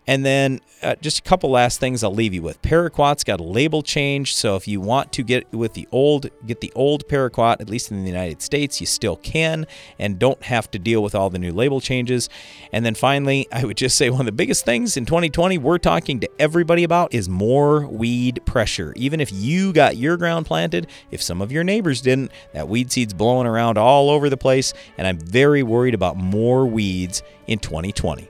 And 0.07 0.25
then 0.25 0.61
uh, 0.83 0.95
just 1.01 1.19
a 1.19 1.23
couple 1.23 1.51
last 1.51 1.81
things 1.81 2.05
I'll 2.05 2.15
leave 2.15 2.33
you 2.33 2.43
with. 2.43 2.63
Paraquat's 2.63 3.25
got 3.25 3.41
a 3.41 3.43
label 3.43 3.83
change, 3.83 4.35
so 4.35 4.55
if 4.55 4.69
you 4.69 4.81
want 4.81 5.13
to 5.13 5.25
get 5.25 5.53
with 5.53 5.73
the 5.73 5.89
old, 5.91 6.29
get 6.47 6.61
the 6.61 6.73
old 6.77 7.09
Paraquat, 7.09 7.61
at 7.61 7.69
least 7.69 7.91
in 7.91 8.03
the 8.03 8.09
United 8.09 8.41
States, 8.41 8.81
you 8.81 8.87
still 8.87 9.17
can, 9.17 9.67
and 9.99 10.19
don't 10.19 10.43
have 10.45 10.71
to 10.71 10.79
deal 10.79 11.03
with 11.03 11.15
all 11.15 11.29
the 11.29 11.39
new 11.39 11.53
label 11.53 11.81
changes. 11.81 12.29
And 12.73 12.87
then 12.87 12.95
finally, 12.95 13.49
I 13.53 13.65
would 13.65 13.77
just 13.77 13.97
say 13.97 14.11
one 14.11 14.21
of 14.21 14.27
the 14.27 14.33
biggest 14.33 14.65
things 14.65 14.97
in 14.97 15.07
2020 15.07 15.59
we're 15.59 15.79
talking 15.79 16.21
to 16.21 16.31
everybody 16.39 16.85
about 16.85 17.13
is 17.13 17.29
more 17.29 17.87
weed 17.87 18.41
pressure. 18.45 18.93
Even 18.97 19.21
if 19.21 19.33
you 19.33 19.73
got 19.73 19.97
your 19.97 20.17
ground 20.17 20.47
planted, 20.47 20.87
if 21.11 21.21
some 21.21 21.43
of 21.43 21.51
your 21.51 21.65
neighbors 21.65 22.01
didn't, 22.01 22.31
that 22.53 22.69
weed 22.69 22.93
seed's 22.93 23.15
blowing 23.15 23.47
around 23.47 23.77
all 23.77 24.11
over 24.11 24.31
the 24.31 24.37
place, 24.37 24.73
and 24.99 25.07
I'm 25.07 25.19
very 25.19 25.63
worried 25.63 25.95
about 25.95 26.17
more 26.17 26.67
weeds 26.67 27.23
in 27.49 27.59
2020. 27.59 28.29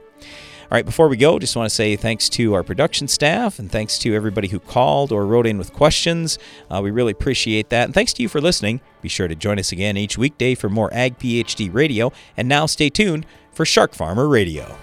All 0.68 0.76
right, 0.76 0.84
before 0.84 1.06
we 1.06 1.16
go, 1.16 1.38
just 1.38 1.54
want 1.54 1.68
to 1.68 1.74
say 1.74 1.94
thanks 1.94 2.28
to 2.30 2.54
our 2.54 2.64
production 2.64 3.06
staff 3.06 3.60
and 3.60 3.70
thanks 3.70 3.98
to 4.00 4.14
everybody 4.14 4.48
who 4.48 4.58
called 4.58 5.12
or 5.12 5.24
wrote 5.24 5.46
in 5.46 5.58
with 5.58 5.72
questions. 5.72 6.40
Uh, 6.68 6.80
we 6.82 6.90
really 6.90 7.12
appreciate 7.12 7.68
that. 7.70 7.84
And 7.84 7.94
thanks 7.94 8.12
to 8.14 8.22
you 8.22 8.28
for 8.28 8.40
listening. 8.40 8.80
Be 9.00 9.08
sure 9.08 9.28
to 9.28 9.36
join 9.36 9.60
us 9.60 9.70
again 9.70 9.96
each 9.96 10.18
weekday 10.18 10.56
for 10.56 10.68
more 10.68 10.92
Ag 10.92 11.18
PhD 11.18 11.72
radio. 11.72 12.12
And 12.36 12.48
now 12.48 12.66
stay 12.66 12.90
tuned 12.90 13.26
for 13.52 13.64
Shark 13.64 13.94
Farmer 13.94 14.26
Radio. 14.28 14.76